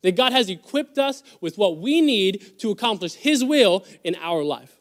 That 0.03 0.15
God 0.15 0.33
has 0.33 0.51
equipped 0.51 0.99
us 0.99 1.23
with 1.41 1.57
what 1.57 1.79
we 1.79 2.01
need 2.01 2.59
to 2.59 2.71
accomplish 2.71 3.15
His 3.15 3.43
will 3.43 3.85
in 4.05 4.15
our 4.17 4.45
life. 4.45 4.79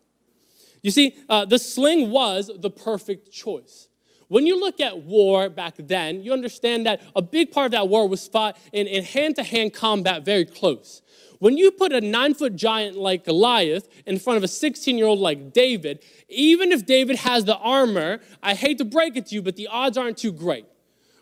You 0.83 0.91
see, 0.91 1.15
uh, 1.29 1.45
the 1.45 1.57
sling 1.57 2.11
was 2.11 2.51
the 2.55 2.69
perfect 2.69 3.31
choice. 3.31 3.87
When 4.27 4.45
you 4.45 4.59
look 4.59 4.81
at 4.81 5.03
war 5.03 5.49
back 5.49 5.75
then, 5.77 6.21
you 6.21 6.33
understand 6.33 6.85
that 6.85 7.01
a 7.15 7.21
big 7.21 7.51
part 7.51 7.67
of 7.67 7.71
that 7.71 7.87
war 7.87 8.07
was 8.09 8.27
fought 8.27 8.57
in 8.73 9.03
hand 9.03 9.37
to 9.37 9.43
hand 9.43 9.73
combat 9.73 10.25
very 10.25 10.45
close. 10.45 11.01
When 11.39 11.57
you 11.57 11.71
put 11.71 11.93
a 11.93 12.01
nine 12.01 12.33
foot 12.33 12.55
giant 12.55 12.97
like 12.97 13.25
Goliath 13.25 13.87
in 14.05 14.19
front 14.19 14.37
of 14.37 14.43
a 14.43 14.47
16 14.47 14.97
year 14.97 15.07
old 15.07 15.19
like 15.19 15.53
David, 15.53 16.03
even 16.29 16.71
if 16.71 16.85
David 16.85 17.17
has 17.17 17.45
the 17.45 17.57
armor, 17.57 18.19
I 18.41 18.53
hate 18.53 18.77
to 18.79 18.85
break 18.85 19.15
it 19.15 19.27
to 19.27 19.35
you, 19.35 19.41
but 19.41 19.55
the 19.55 19.67
odds 19.67 19.97
aren't 19.97 20.17
too 20.17 20.31
great. 20.31 20.65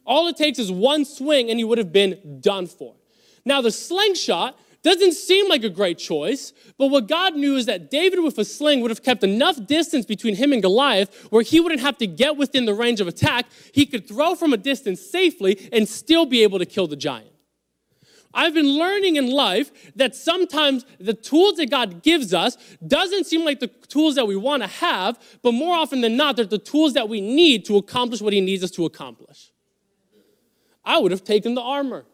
All 0.05 0.27
it 0.27 0.37
takes 0.37 0.59
is 0.59 0.71
one 0.71 1.03
swing 1.03 1.49
and 1.49 1.59
he 1.59 1.63
would 1.63 1.77
have 1.77 1.91
been 1.91 2.39
done 2.39 2.67
for. 2.67 2.95
Now, 3.43 3.61
the 3.61 3.71
slingshot 3.71 4.57
doesn't 4.83 5.13
seem 5.13 5.49
like 5.49 5.63
a 5.63 5.69
great 5.69 5.97
choice, 5.97 6.53
but 6.77 6.87
what 6.87 7.07
God 7.07 7.35
knew 7.35 7.55
is 7.55 7.65
that 7.65 7.89
David 7.89 8.19
with 8.19 8.37
a 8.37 8.45
sling 8.45 8.81
would 8.81 8.91
have 8.91 9.01
kept 9.01 9.23
enough 9.23 9.65
distance 9.65 10.05
between 10.05 10.35
him 10.35 10.53
and 10.53 10.61
Goliath 10.61 11.25
where 11.31 11.41
he 11.41 11.59
wouldn't 11.59 11.81
have 11.81 11.97
to 11.97 12.07
get 12.07 12.37
within 12.37 12.65
the 12.65 12.73
range 12.73 13.01
of 13.01 13.07
attack. 13.07 13.47
He 13.73 13.87
could 13.87 14.07
throw 14.07 14.35
from 14.35 14.53
a 14.53 14.57
distance 14.57 15.01
safely 15.01 15.69
and 15.73 15.89
still 15.89 16.27
be 16.27 16.43
able 16.43 16.59
to 16.59 16.67
kill 16.67 16.85
the 16.85 16.95
giant. 16.95 17.34
I've 18.35 18.53
been 18.53 18.77
learning 18.77 19.15
in 19.15 19.31
life 19.31 19.71
that 19.95 20.13
sometimes 20.13 20.85
the 20.99 21.13
tools 21.13 21.55
that 21.55 21.71
God 21.71 22.03
gives 22.03 22.33
us 22.33 22.57
doesn't 22.85 23.25
seem 23.25 23.45
like 23.45 23.61
the 23.61 23.67
tools 23.67 24.15
that 24.15 24.27
we 24.27 24.35
want 24.35 24.61
to 24.61 24.67
have, 24.67 25.17
but 25.41 25.53
more 25.53 25.73
often 25.75 26.01
than 26.01 26.17
not, 26.17 26.35
they're 26.35 26.45
the 26.45 26.57
tools 26.57 26.93
that 26.93 27.07
we 27.07 27.21
need 27.21 27.65
to 27.65 27.77
accomplish 27.77 28.21
what 28.21 28.33
He 28.33 28.41
needs 28.41 28.63
us 28.63 28.71
to 28.71 28.85
accomplish. 28.85 29.51
I 30.83 30.99
would 30.99 31.11
have 31.11 31.23
taken 31.23 31.55
the 31.55 31.61
armor, 31.61 32.05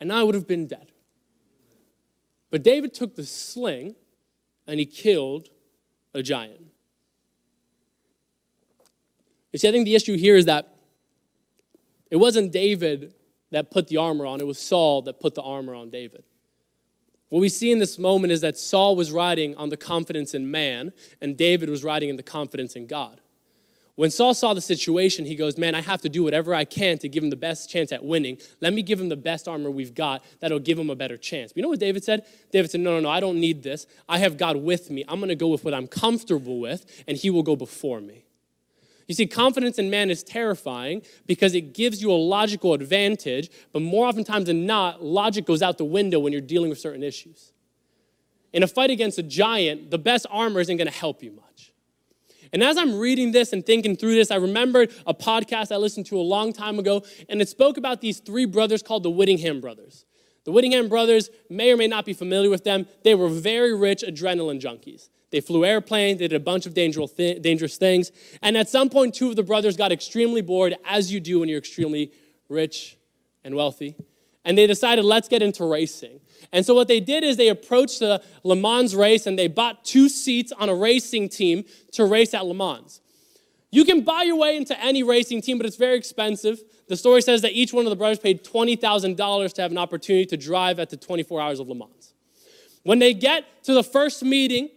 and 0.00 0.10
I 0.12 0.22
would 0.22 0.34
have 0.34 0.48
been 0.48 0.66
dead. 0.66 0.90
But 2.50 2.62
David 2.62 2.94
took 2.94 3.14
the 3.14 3.24
sling 3.24 3.94
and 4.66 4.80
he 4.80 4.86
killed 4.86 5.48
a 6.14 6.22
giant. 6.22 6.64
You 9.52 9.58
see, 9.58 9.68
I 9.68 9.72
think 9.72 9.84
the 9.84 9.94
issue 9.94 10.16
here 10.16 10.36
is 10.36 10.46
that 10.46 10.74
it 12.10 12.16
wasn't 12.16 12.52
David 12.52 13.14
that 13.50 13.70
put 13.70 13.88
the 13.88 13.96
armor 13.96 14.26
on, 14.26 14.40
it 14.40 14.46
was 14.46 14.58
Saul 14.58 15.02
that 15.02 15.20
put 15.20 15.34
the 15.34 15.42
armor 15.42 15.74
on 15.74 15.90
David. 15.90 16.24
What 17.28 17.40
we 17.40 17.48
see 17.48 17.70
in 17.70 17.78
this 17.78 17.98
moment 17.98 18.32
is 18.32 18.40
that 18.40 18.58
Saul 18.58 18.96
was 18.96 19.12
riding 19.12 19.54
on 19.56 19.68
the 19.68 19.76
confidence 19.76 20.34
in 20.34 20.50
man, 20.50 20.92
and 21.20 21.36
David 21.36 21.68
was 21.68 21.84
riding 21.84 22.08
in 22.08 22.16
the 22.16 22.22
confidence 22.22 22.74
in 22.74 22.86
God. 22.86 23.20
When 23.94 24.10
Saul 24.10 24.32
saw 24.32 24.54
the 24.54 24.62
situation, 24.62 25.26
he 25.26 25.36
goes, 25.36 25.58
Man, 25.58 25.74
I 25.74 25.82
have 25.82 26.00
to 26.00 26.08
do 26.08 26.22
whatever 26.22 26.54
I 26.54 26.64
can 26.64 26.96
to 26.98 27.08
give 27.08 27.22
him 27.22 27.30
the 27.30 27.36
best 27.36 27.68
chance 27.68 27.92
at 27.92 28.02
winning. 28.02 28.38
Let 28.60 28.72
me 28.72 28.82
give 28.82 28.98
him 28.98 29.10
the 29.10 29.16
best 29.16 29.46
armor 29.46 29.70
we've 29.70 29.94
got 29.94 30.24
that'll 30.40 30.58
give 30.58 30.78
him 30.78 30.90
a 30.90 30.96
better 30.96 31.18
chance. 31.18 31.52
But 31.52 31.58
you 31.58 31.62
know 31.64 31.68
what 31.68 31.80
David 31.80 32.02
said? 32.02 32.24
David 32.50 32.70
said, 32.70 32.80
No, 32.80 32.94
no, 32.94 33.00
no, 33.00 33.10
I 33.10 33.20
don't 33.20 33.38
need 33.38 33.62
this. 33.62 33.86
I 34.08 34.18
have 34.18 34.38
God 34.38 34.56
with 34.56 34.90
me. 34.90 35.04
I'm 35.06 35.18
going 35.18 35.28
to 35.28 35.34
go 35.34 35.48
with 35.48 35.64
what 35.64 35.74
I'm 35.74 35.86
comfortable 35.86 36.60
with, 36.60 37.04
and 37.06 37.16
he 37.16 37.28
will 37.28 37.42
go 37.42 37.56
before 37.56 38.00
me. 38.00 38.24
You 39.10 39.14
see, 39.14 39.26
confidence 39.26 39.80
in 39.80 39.90
man 39.90 40.08
is 40.08 40.22
terrifying 40.22 41.02
because 41.26 41.56
it 41.56 41.74
gives 41.74 42.00
you 42.00 42.12
a 42.12 42.14
logical 42.14 42.74
advantage, 42.74 43.50
but 43.72 43.82
more 43.82 44.06
oftentimes 44.06 44.46
than 44.46 44.66
not, 44.66 45.02
logic 45.02 45.46
goes 45.46 45.62
out 45.62 45.78
the 45.78 45.84
window 45.84 46.20
when 46.20 46.32
you're 46.32 46.40
dealing 46.40 46.70
with 46.70 46.78
certain 46.78 47.02
issues. 47.02 47.52
In 48.52 48.62
a 48.62 48.68
fight 48.68 48.88
against 48.88 49.18
a 49.18 49.24
giant, 49.24 49.90
the 49.90 49.98
best 49.98 50.26
armor 50.30 50.60
isn't 50.60 50.76
going 50.76 50.86
to 50.86 50.96
help 50.96 51.24
you 51.24 51.32
much. 51.32 51.72
And 52.52 52.62
as 52.62 52.76
I'm 52.76 53.00
reading 53.00 53.32
this 53.32 53.52
and 53.52 53.66
thinking 53.66 53.96
through 53.96 54.14
this, 54.14 54.30
I 54.30 54.36
remembered 54.36 54.92
a 55.08 55.12
podcast 55.12 55.72
I 55.72 55.76
listened 55.78 56.06
to 56.06 56.16
a 56.16 56.22
long 56.22 56.52
time 56.52 56.78
ago, 56.78 57.02
and 57.28 57.42
it 57.42 57.48
spoke 57.48 57.78
about 57.78 58.00
these 58.00 58.20
three 58.20 58.44
brothers 58.44 58.80
called 58.80 59.02
the 59.02 59.10
Whittington 59.10 59.60
brothers. 59.60 60.04
The 60.44 60.52
Whittington 60.52 60.88
brothers 60.88 61.30
may 61.48 61.72
or 61.72 61.76
may 61.76 61.88
not 61.88 62.04
be 62.04 62.12
familiar 62.12 62.48
with 62.48 62.62
them. 62.62 62.86
They 63.02 63.16
were 63.16 63.28
very 63.28 63.74
rich 63.74 64.04
adrenaline 64.06 64.60
junkies. 64.60 65.08
They 65.30 65.40
flew 65.40 65.64
airplanes, 65.64 66.18
they 66.18 66.28
did 66.28 66.36
a 66.36 66.40
bunch 66.40 66.66
of 66.66 66.74
dangerous, 66.74 67.12
th- 67.12 67.40
dangerous 67.40 67.76
things. 67.76 68.10
And 68.42 68.56
at 68.56 68.68
some 68.68 68.90
point, 68.90 69.14
two 69.14 69.30
of 69.30 69.36
the 69.36 69.42
brothers 69.42 69.76
got 69.76 69.92
extremely 69.92 70.40
bored, 70.42 70.74
as 70.84 71.12
you 71.12 71.20
do 71.20 71.40
when 71.40 71.48
you're 71.48 71.58
extremely 71.58 72.12
rich 72.48 72.98
and 73.44 73.54
wealthy. 73.54 73.94
And 74.44 74.56
they 74.56 74.66
decided, 74.66 75.04
let's 75.04 75.28
get 75.28 75.42
into 75.42 75.64
racing. 75.64 76.20
And 76.52 76.64
so 76.64 76.74
what 76.74 76.88
they 76.88 77.00
did 77.00 77.22
is 77.22 77.36
they 77.36 77.48
approached 77.48 78.00
the 78.00 78.22
Le 78.42 78.56
Mans 78.56 78.96
race 78.96 79.26
and 79.26 79.38
they 79.38 79.48
bought 79.48 79.84
two 79.84 80.08
seats 80.08 80.52
on 80.52 80.68
a 80.68 80.74
racing 80.74 81.28
team 81.28 81.64
to 81.92 82.04
race 82.04 82.34
at 82.34 82.46
Le 82.46 82.54
Mans. 82.54 83.00
You 83.70 83.84
can 83.84 84.00
buy 84.00 84.22
your 84.22 84.36
way 84.36 84.56
into 84.56 84.78
any 84.82 85.02
racing 85.02 85.42
team, 85.42 85.58
but 85.58 85.66
it's 85.66 85.76
very 85.76 85.96
expensive. 85.96 86.60
The 86.88 86.96
story 86.96 87.22
says 87.22 87.42
that 87.42 87.52
each 87.52 87.72
one 87.72 87.86
of 87.86 87.90
the 87.90 87.96
brothers 87.96 88.18
paid 88.18 88.42
$20,000 88.42 89.52
to 89.52 89.62
have 89.62 89.70
an 89.70 89.78
opportunity 89.78 90.26
to 90.26 90.36
drive 90.36 90.80
at 90.80 90.90
the 90.90 90.96
24 90.96 91.40
hours 91.40 91.60
of 91.60 91.68
Le 91.68 91.76
Mans. 91.76 92.14
When 92.82 92.98
they 92.98 93.14
get 93.14 93.62
to 93.64 93.74
the 93.74 93.84
first 93.84 94.24
meeting, 94.24 94.70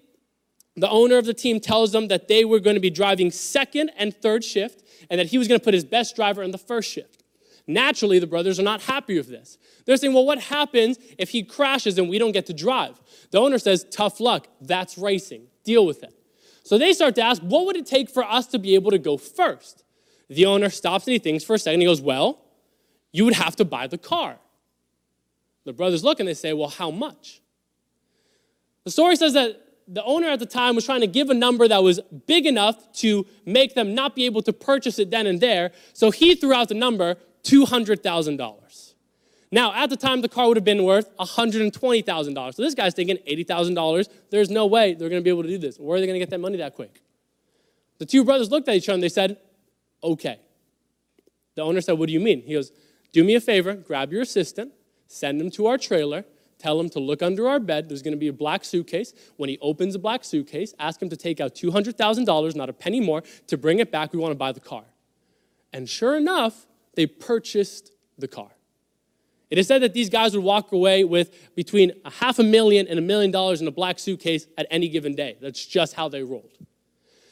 the 0.76 0.90
owner 0.90 1.18
of 1.18 1.26
the 1.26 1.34
team 1.34 1.60
tells 1.60 1.92
them 1.92 2.08
that 2.08 2.28
they 2.28 2.44
were 2.46 2.60
going 2.60 2.76
to 2.76 2.80
be 2.80 2.90
driving 2.90 3.30
second 3.32 3.92
and 3.98 4.16
third 4.16 4.44
shift 4.44 4.84
and 5.10 5.20
that 5.20 5.28
he 5.28 5.38
was 5.38 5.48
going 5.48 5.60
to 5.60 5.64
put 5.64 5.74
his 5.74 5.86
best 5.86 6.16
driver 6.16 6.42
in 6.42 6.52
the 6.52 6.58
first 6.58 6.90
shift. 6.90 7.24
Naturally, 7.68 8.20
the 8.20 8.28
brothers 8.28 8.60
are 8.60 8.64
not 8.64 8.82
happy 8.82 9.16
with 9.16 9.30
this. 9.30 9.58
They're 9.86 9.98
saying, 9.98 10.14
well, 10.14 10.26
what 10.26 10.40
happens 10.40 10.98
if 11.18 11.30
he 11.30 11.44
crashes 11.44 11.98
and 11.98 12.10
we 12.10 12.18
don't 12.18 12.32
get 12.32 12.46
to 12.48 12.54
drive? 12.54 13.00
The 13.32 13.40
owner 13.40 13.58
says, 13.58 13.86
tough 13.90 14.20
luck. 14.20 14.48
That's 14.60 14.98
racing. 14.98 15.48
Deal 15.64 15.86
with 15.86 16.04
it. 16.04 16.14
So 16.64 16.78
they 16.78 16.94
start 16.94 17.16
to 17.16 17.22
ask, 17.22 17.42
what 17.42 17.66
would 17.66 17.78
it 17.78 17.86
take 17.86 18.10
for 18.10 18.24
us 18.24 18.48
to 18.48 18.60
be 18.60 18.76
able 18.76 18.92
to 18.92 18.98
go 18.98 19.18
first? 19.18 19.84
The 20.30 20.46
owner 20.46 20.70
stops 20.70 21.06
and 21.06 21.14
he 21.14 21.20
thinks 21.20 21.44
for 21.44 21.54
a 21.54 21.60
second. 21.60 21.82
He 21.82 21.86
goes, 21.86 22.02
well, 22.02 22.40
you 23.12 23.26
would 23.26 23.36
have 23.36 23.56
to 23.58 23.66
buy 23.66 23.88
the 23.88 23.98
car. 23.98 24.38
The 25.66 25.74
brothers 25.74 26.04
look 26.04 26.20
and 26.20 26.28
they 26.28 26.34
say, 26.34 26.52
well, 26.54 26.70
how 26.70 26.92
much? 26.92 27.42
The 28.84 28.92
story 28.92 29.16
says 29.16 29.34
that 29.34 29.63
the 29.88 30.04
owner 30.04 30.28
at 30.28 30.40
the 30.40 30.46
time 30.46 30.76
was 30.76 30.86
trying 30.86 31.02
to 31.02 31.08
give 31.08 31.30
a 31.30 31.34
number 31.34 31.68
that 31.68 31.84
was 31.84 32.00
big 32.26 32.46
enough 32.46 32.92
to 32.94 33.26
make 33.46 33.76
them 33.76 33.94
not 33.94 34.16
be 34.16 34.26
able 34.26 34.42
to 34.44 34.54
purchase 34.54 35.00
it 35.00 35.12
then 35.12 35.28
and 35.28 35.42
there. 35.42 35.72
So 35.94 36.12
he 36.12 36.36
threw 36.36 36.54
out 36.54 36.70
the 36.70 36.76
number 36.76 37.18
$200,000. 37.44 38.94
Now, 39.52 39.72
at 39.76 39.90
the 39.90 39.98
time, 39.98 40.22
the 40.22 40.30
car 40.30 40.48
would 40.48 40.58
have 40.58 40.64
been 40.64 40.84
worth 40.84 41.16
$120,000. 41.18 42.56
So 42.56 42.64
this 42.64 42.74
guy's 42.74 42.96
thinking 42.96 43.18
$80,000. 43.28 44.10
There's 44.32 44.50
no 44.50 44.66
way 44.66 44.94
they're 44.94 45.10
going 45.10 45.22
to 45.22 45.24
be 45.24 45.30
able 45.30 45.44
to 45.44 45.50
do 45.50 45.60
this. 45.60 45.78
Where 45.78 45.98
are 45.98 46.00
they 46.00 46.08
going 46.08 46.16
to 46.16 46.20
get 46.20 46.32
that 46.32 46.40
money 46.40 46.58
that 46.58 46.74
quick? 46.74 47.02
The 48.00 48.06
two 48.06 48.24
brothers 48.24 48.50
looked 48.50 48.68
at 48.68 48.76
each 48.76 48.90
other 48.90 48.96
and 48.96 49.04
they 49.04 49.10
said, 49.10 49.38
okay. 50.04 50.40
The 51.56 51.62
owner 51.62 51.82
said, 51.82 52.00
what 52.00 52.08
do 52.08 52.14
you 52.14 52.20
mean? 52.20 52.42
He 52.42 52.54
goes, 52.54 52.72
do 53.12 53.24
me 53.24 53.36
a 53.36 53.40
favor, 53.40 53.76
grab 53.76 54.12
your 54.12 54.24
assistant, 54.24 54.74
send 55.06 55.40
him 55.40 55.52
to 55.52 55.68
our 55.68 55.78
trailer, 55.78 56.26
Tell 56.64 56.80
him 56.80 56.90
to 56.92 57.00
look 57.02 57.22
under 57.22 57.50
our 57.50 57.60
bed. 57.60 57.90
There's 57.90 58.02
going 58.02 58.14
to 58.14 58.18
be 58.18 58.30
a 58.30 58.34
black 58.34 58.64
suitcase. 58.64 59.14
When 59.36 59.50
he 59.50 59.58
opens 59.60 59.96
a 59.96 60.00
black 60.00 60.24
suitcase, 60.24 60.74
ask 60.80 61.02
him 61.02 61.10
to 61.10 61.18
take 61.18 61.42
out 61.42 61.56
$200,000, 61.56 62.56
not 62.56 62.70
a 62.70 62.74
penny 62.74 63.02
more, 63.02 63.22
to 63.48 63.58
bring 63.58 63.80
it 63.80 63.92
back. 63.92 64.14
We 64.14 64.20
want 64.20 64.32
to 64.32 64.38
buy 64.38 64.54
the 64.54 64.62
car. 64.62 64.86
And 65.74 65.90
sure 65.90 66.16
enough, 66.16 66.66
they 66.96 67.06
purchased 67.06 67.92
the 68.18 68.30
car. 68.30 68.48
It 69.50 69.58
is 69.58 69.68
said 69.68 69.82
that 69.82 69.94
these 69.94 70.10
guys 70.10 70.34
would 70.38 70.46
walk 70.46 70.72
away 70.72 71.04
with 71.04 71.54
between 71.54 71.92
a 72.06 72.10
half 72.10 72.40
a 72.40 72.44
million 72.44 72.88
and 72.88 72.98
a 72.98 73.02
million 73.02 73.30
dollars 73.30 73.60
in 73.60 73.68
a 73.68 73.72
black 73.72 74.00
suitcase 74.00 74.48
at 74.58 74.66
any 74.72 74.88
given 74.88 75.16
day. 75.16 75.36
That's 75.42 75.66
just 75.66 75.96
how 75.96 76.08
they 76.08 76.24
rolled. 76.24 76.58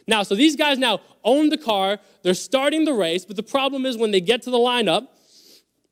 Now, 0.08 0.24
so 0.24 0.36
these 0.36 0.58
guys 0.58 0.78
now 0.78 1.00
own 1.24 1.48
the 1.48 1.58
car, 1.58 2.00
they're 2.22 2.34
starting 2.34 2.84
the 2.84 2.94
race, 2.94 3.24
but 3.24 3.38
the 3.38 3.44
problem 3.44 3.86
is 3.86 3.96
when 3.96 4.12
they 4.12 4.20
get 4.20 4.42
to 4.42 4.52
the 4.52 4.58
lineup, 4.58 5.08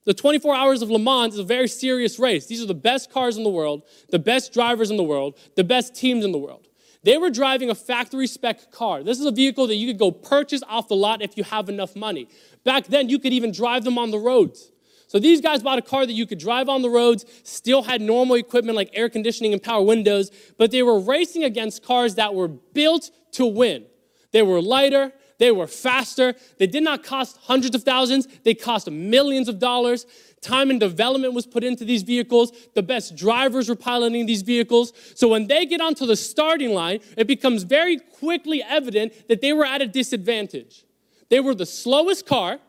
the 0.05 0.13
24 0.13 0.55
Hours 0.55 0.81
of 0.81 0.89
Le 0.89 0.99
Mans 0.99 1.33
is 1.33 1.39
a 1.39 1.43
very 1.43 1.67
serious 1.67 2.19
race. 2.19 2.47
These 2.47 2.63
are 2.63 2.67
the 2.67 2.73
best 2.73 3.11
cars 3.11 3.37
in 3.37 3.43
the 3.43 3.49
world, 3.49 3.83
the 4.09 4.19
best 4.19 4.53
drivers 4.53 4.89
in 4.89 4.97
the 4.97 5.03
world, 5.03 5.37
the 5.55 5.63
best 5.63 5.95
teams 5.95 6.25
in 6.25 6.31
the 6.31 6.37
world. 6.37 6.67
They 7.03 7.17
were 7.17 7.29
driving 7.29 7.69
a 7.69 7.75
factory 7.75 8.27
spec 8.27 8.71
car. 8.71 9.03
This 9.03 9.19
is 9.19 9.25
a 9.25 9.31
vehicle 9.31 9.67
that 9.67 9.75
you 9.75 9.87
could 9.87 9.99
go 9.99 10.11
purchase 10.11 10.61
off 10.67 10.87
the 10.87 10.95
lot 10.95 11.21
if 11.21 11.37
you 11.37 11.43
have 11.45 11.69
enough 11.69 11.95
money. 11.95 12.27
Back 12.65 12.87
then, 12.87 13.07
you 13.07 13.19
could 13.19 13.31
even 13.31 13.51
drive 13.51 13.83
them 13.83 13.97
on 13.97 14.11
the 14.11 14.19
roads. 14.19 14.71
So 15.07 15.17
these 15.17 15.41
guys 15.41 15.63
bought 15.63 15.79
a 15.79 15.81
car 15.81 16.05
that 16.05 16.13
you 16.13 16.27
could 16.27 16.37
drive 16.37 16.69
on 16.69 16.81
the 16.83 16.89
roads, 16.89 17.25
still 17.43 17.81
had 17.81 17.99
normal 17.99 18.35
equipment 18.35 18.75
like 18.75 18.91
air 18.93 19.09
conditioning 19.09 19.53
and 19.53 19.63
power 19.63 19.81
windows, 19.81 20.29
but 20.57 20.71
they 20.71 20.83
were 20.83 20.99
racing 20.99 21.43
against 21.43 21.83
cars 21.83 22.15
that 22.15 22.35
were 22.35 22.47
built 22.47 23.09
to 23.31 23.45
win. 23.45 23.85
They 24.31 24.43
were 24.43 24.61
lighter, 24.61 25.11
they 25.39 25.51
were 25.51 25.67
faster, 25.67 26.35
they 26.57 26.67
did 26.67 26.83
not 26.83 27.03
cost 27.03 27.37
hundreds 27.43 27.73
of 27.75 27.83
thousands, 27.83 28.27
they 28.43 28.53
cost 28.53 28.89
millions 28.91 29.47
of 29.47 29.57
dollars. 29.57 30.05
Time 30.41 30.69
and 30.69 30.79
development 30.79 31.33
was 31.33 31.45
put 31.45 31.63
into 31.63 31.83
these 31.83 32.03
vehicles. 32.03 32.51
The 32.75 32.83
best 32.83 33.15
drivers 33.15 33.67
were 33.67 33.75
piloting 33.75 34.25
these 34.25 34.41
vehicles. 34.41 34.93
So 35.15 35.27
when 35.27 35.47
they 35.47 35.65
get 35.65 35.81
onto 35.81 36.05
the 36.05 36.15
starting 36.15 36.73
line, 36.73 36.99
it 37.17 37.27
becomes 37.27 37.63
very 37.63 37.97
quickly 37.97 38.61
evident 38.63 39.27
that 39.27 39.41
they 39.41 39.51
were 39.51 39.65
at 39.65 39.81
a 39.81 39.87
disadvantage. 39.87 40.85
They 41.29 41.39
were 41.39 41.55
the 41.55 41.65
slowest 41.65 42.25
car, 42.25 42.59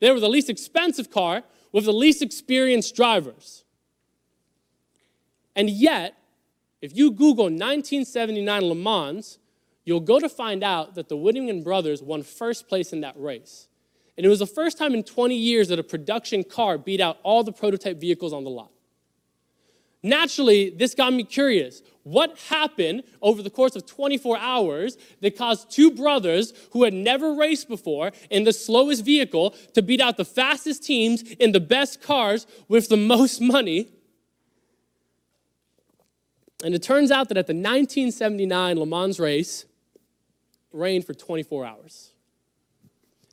they 0.00 0.10
were 0.10 0.20
the 0.20 0.28
least 0.28 0.50
expensive 0.50 1.10
car 1.10 1.42
with 1.72 1.84
the 1.84 1.92
least 1.92 2.22
experienced 2.22 2.94
drivers. 2.94 3.64
And 5.54 5.70
yet, 5.70 6.16
if 6.82 6.96
you 6.96 7.10
Google 7.10 7.46
1979 7.46 8.62
Le 8.62 8.74
Mans, 8.74 9.38
you'll 9.86 10.00
go 10.00 10.20
to 10.20 10.28
find 10.28 10.62
out 10.62 10.96
that 10.96 11.08
the 11.08 11.16
Whittington 11.16 11.62
brothers 11.62 12.02
won 12.02 12.22
first 12.22 12.68
place 12.68 12.92
in 12.92 13.00
that 13.00 13.18
race. 13.18 13.68
And 14.18 14.26
it 14.26 14.28
was 14.28 14.40
the 14.40 14.46
first 14.46 14.76
time 14.76 14.92
in 14.92 15.02
20 15.02 15.34
years 15.34 15.68
that 15.68 15.78
a 15.78 15.82
production 15.82 16.44
car 16.44 16.76
beat 16.76 17.00
out 17.00 17.18
all 17.22 17.42
the 17.42 17.52
prototype 17.52 17.98
vehicles 17.98 18.32
on 18.32 18.44
the 18.44 18.50
lot. 18.50 18.70
Naturally, 20.02 20.70
this 20.70 20.94
got 20.94 21.12
me 21.12 21.24
curious. 21.24 21.82
What 22.02 22.38
happened 22.48 23.02
over 23.20 23.42
the 23.42 23.50
course 23.50 23.74
of 23.74 23.86
24 23.86 24.38
hours 24.38 24.96
that 25.20 25.36
caused 25.36 25.70
two 25.70 25.90
brothers 25.90 26.52
who 26.72 26.84
had 26.84 26.94
never 26.94 27.34
raced 27.34 27.68
before 27.68 28.12
in 28.30 28.44
the 28.44 28.52
slowest 28.52 29.04
vehicle 29.04 29.54
to 29.74 29.82
beat 29.82 30.00
out 30.00 30.16
the 30.16 30.24
fastest 30.24 30.84
teams 30.84 31.22
in 31.22 31.52
the 31.52 31.60
best 31.60 32.02
cars 32.02 32.46
with 32.68 32.88
the 32.88 32.96
most 33.14 33.40
money? 33.40 33.88
And 36.64 36.74
it 36.74 36.82
turns 36.82 37.10
out 37.10 37.28
that 37.28 37.36
at 37.36 37.46
the 37.46 37.52
1979 37.52 38.78
Le 38.78 38.86
Mans 38.86 39.20
race, 39.20 39.66
rained 40.76 41.04
for 41.04 41.14
24 41.14 41.64
hours. 41.64 42.12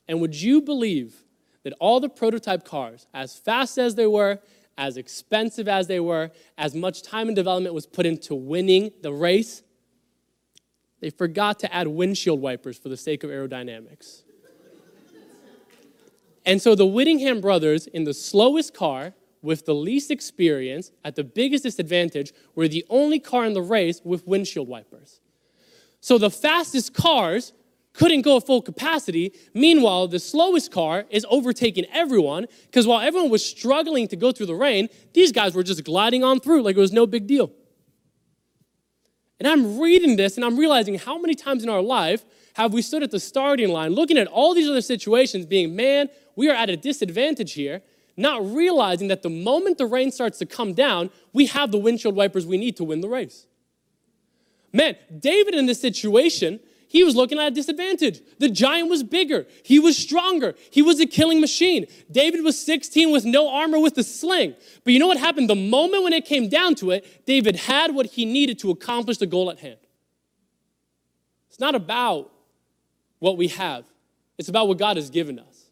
And 0.07 0.21
would 0.21 0.35
you 0.35 0.61
believe 0.61 1.23
that 1.63 1.73
all 1.79 1.99
the 1.99 2.09
prototype 2.09 2.65
cars, 2.65 3.07
as 3.13 3.35
fast 3.35 3.77
as 3.77 3.95
they 3.95 4.07
were, 4.07 4.39
as 4.77 4.97
expensive 4.97 5.67
as 5.67 5.87
they 5.87 5.99
were, 5.99 6.31
as 6.57 6.75
much 6.75 7.03
time 7.03 7.27
and 7.27 7.35
development 7.35 7.75
was 7.75 7.85
put 7.85 8.05
into 8.05 8.35
winning 8.35 8.91
the 9.01 9.13
race, 9.13 9.63
they 10.99 11.09
forgot 11.09 11.59
to 11.59 11.73
add 11.73 11.87
windshield 11.87 12.41
wipers 12.41 12.77
for 12.77 12.89
the 12.89 12.97
sake 12.97 13.23
of 13.23 13.29
aerodynamics. 13.29 14.23
and 16.45 16.61
so 16.61 16.75
the 16.75 16.85
Whittington 16.85 17.41
brothers, 17.41 17.87
in 17.87 18.03
the 18.03 18.13
slowest 18.13 18.73
car, 18.73 19.13
with 19.41 19.65
the 19.65 19.75
least 19.75 20.09
experience, 20.09 20.91
at 21.03 21.15
the 21.15 21.23
biggest 21.23 21.63
disadvantage, 21.63 22.31
were 22.55 22.67
the 22.67 22.85
only 22.89 23.19
car 23.19 23.45
in 23.45 23.53
the 23.53 23.61
race 23.61 24.01
with 24.03 24.25
windshield 24.25 24.67
wipers. 24.67 25.19
So 26.03 26.17
the 26.17 26.29
fastest 26.29 26.93
cars 26.93 27.53
couldn't 27.93 28.23
go 28.23 28.35
at 28.35 28.45
full 28.45 28.61
capacity. 28.61 29.31
Meanwhile, 29.53 30.09
the 30.09 30.19
slowest 30.19 30.69
car 30.69 31.05
is 31.09 31.25
overtaking 31.29 31.85
everyone 31.93 32.47
because 32.65 32.85
while 32.85 32.99
everyone 32.99 33.29
was 33.29 33.45
struggling 33.45 34.09
to 34.09 34.17
go 34.17 34.33
through 34.33 34.47
the 34.47 34.53
rain, 34.53 34.89
these 35.13 35.31
guys 35.31 35.55
were 35.55 35.63
just 35.63 35.81
gliding 35.85 36.21
on 36.21 36.41
through 36.41 36.61
like 36.61 36.75
it 36.75 36.79
was 36.81 36.91
no 36.91 37.07
big 37.07 37.25
deal. 37.25 37.53
And 39.39 39.47
I'm 39.47 39.79
reading 39.79 40.17
this 40.17 40.35
and 40.35 40.43
I'm 40.43 40.57
realizing 40.57 40.95
how 40.95 41.17
many 41.17 41.35
times 41.35 41.63
in 41.63 41.69
our 41.69 41.81
life 41.81 42.25
have 42.55 42.73
we 42.73 42.81
stood 42.81 43.01
at 43.01 43.11
the 43.11 43.19
starting 43.19 43.69
line 43.69 43.93
looking 43.93 44.17
at 44.17 44.27
all 44.27 44.53
these 44.53 44.67
other 44.67 44.81
situations, 44.81 45.45
being, 45.45 45.73
man, 45.73 46.09
we 46.35 46.49
are 46.49 46.53
at 46.53 46.69
a 46.69 46.75
disadvantage 46.75 47.53
here, 47.53 47.81
not 48.17 48.45
realizing 48.45 49.07
that 49.07 49.21
the 49.21 49.29
moment 49.29 49.77
the 49.77 49.85
rain 49.85 50.11
starts 50.11 50.37
to 50.39 50.45
come 50.45 50.73
down, 50.73 51.11
we 51.31 51.45
have 51.45 51.71
the 51.71 51.77
windshield 51.77 52.17
wipers 52.17 52.45
we 52.45 52.57
need 52.57 52.75
to 52.75 52.83
win 52.83 52.99
the 52.99 53.07
race. 53.07 53.47
Man, 54.73 54.95
David 55.19 55.53
in 55.53 55.67
this 55.67 55.79
situation, 55.79 56.59
he 56.93 57.03
was 57.03 57.15
looking 57.15 57.39
at 57.39 57.47
a 57.47 57.51
disadvantage. 57.51 58.21
The 58.37 58.49
giant 58.49 58.89
was 58.89 59.03
bigger, 59.03 59.47
he 59.63 59.79
was 59.79 59.97
stronger, 59.97 60.55
he 60.71 60.81
was 60.81 60.99
a 60.99 61.05
killing 61.05 61.39
machine. 61.41 61.85
David 62.11 62.43
was 62.43 62.59
16 62.63 63.11
with 63.11 63.25
no 63.25 63.49
armor 63.49 63.79
with 63.79 63.97
a 63.97 64.03
sling. 64.03 64.55
But 64.83 64.93
you 64.93 64.99
know 64.99 65.07
what 65.07 65.17
happened? 65.17 65.49
The 65.49 65.55
moment 65.55 66.03
when 66.03 66.13
it 66.13 66.25
came 66.25 66.49
down 66.49 66.75
to 66.75 66.91
it, 66.91 67.25
David 67.25 67.55
had 67.55 67.95
what 67.95 68.07
he 68.07 68.25
needed 68.25 68.59
to 68.59 68.71
accomplish 68.71 69.17
the 69.17 69.25
goal 69.25 69.49
at 69.49 69.59
hand. 69.59 69.77
It's 71.49 71.59
not 71.59 71.75
about 71.75 72.31
what 73.19 73.37
we 73.37 73.47
have, 73.49 73.85
it's 74.37 74.49
about 74.49 74.67
what 74.67 74.77
God 74.77 74.97
has 74.97 75.09
given 75.09 75.39
us. 75.39 75.65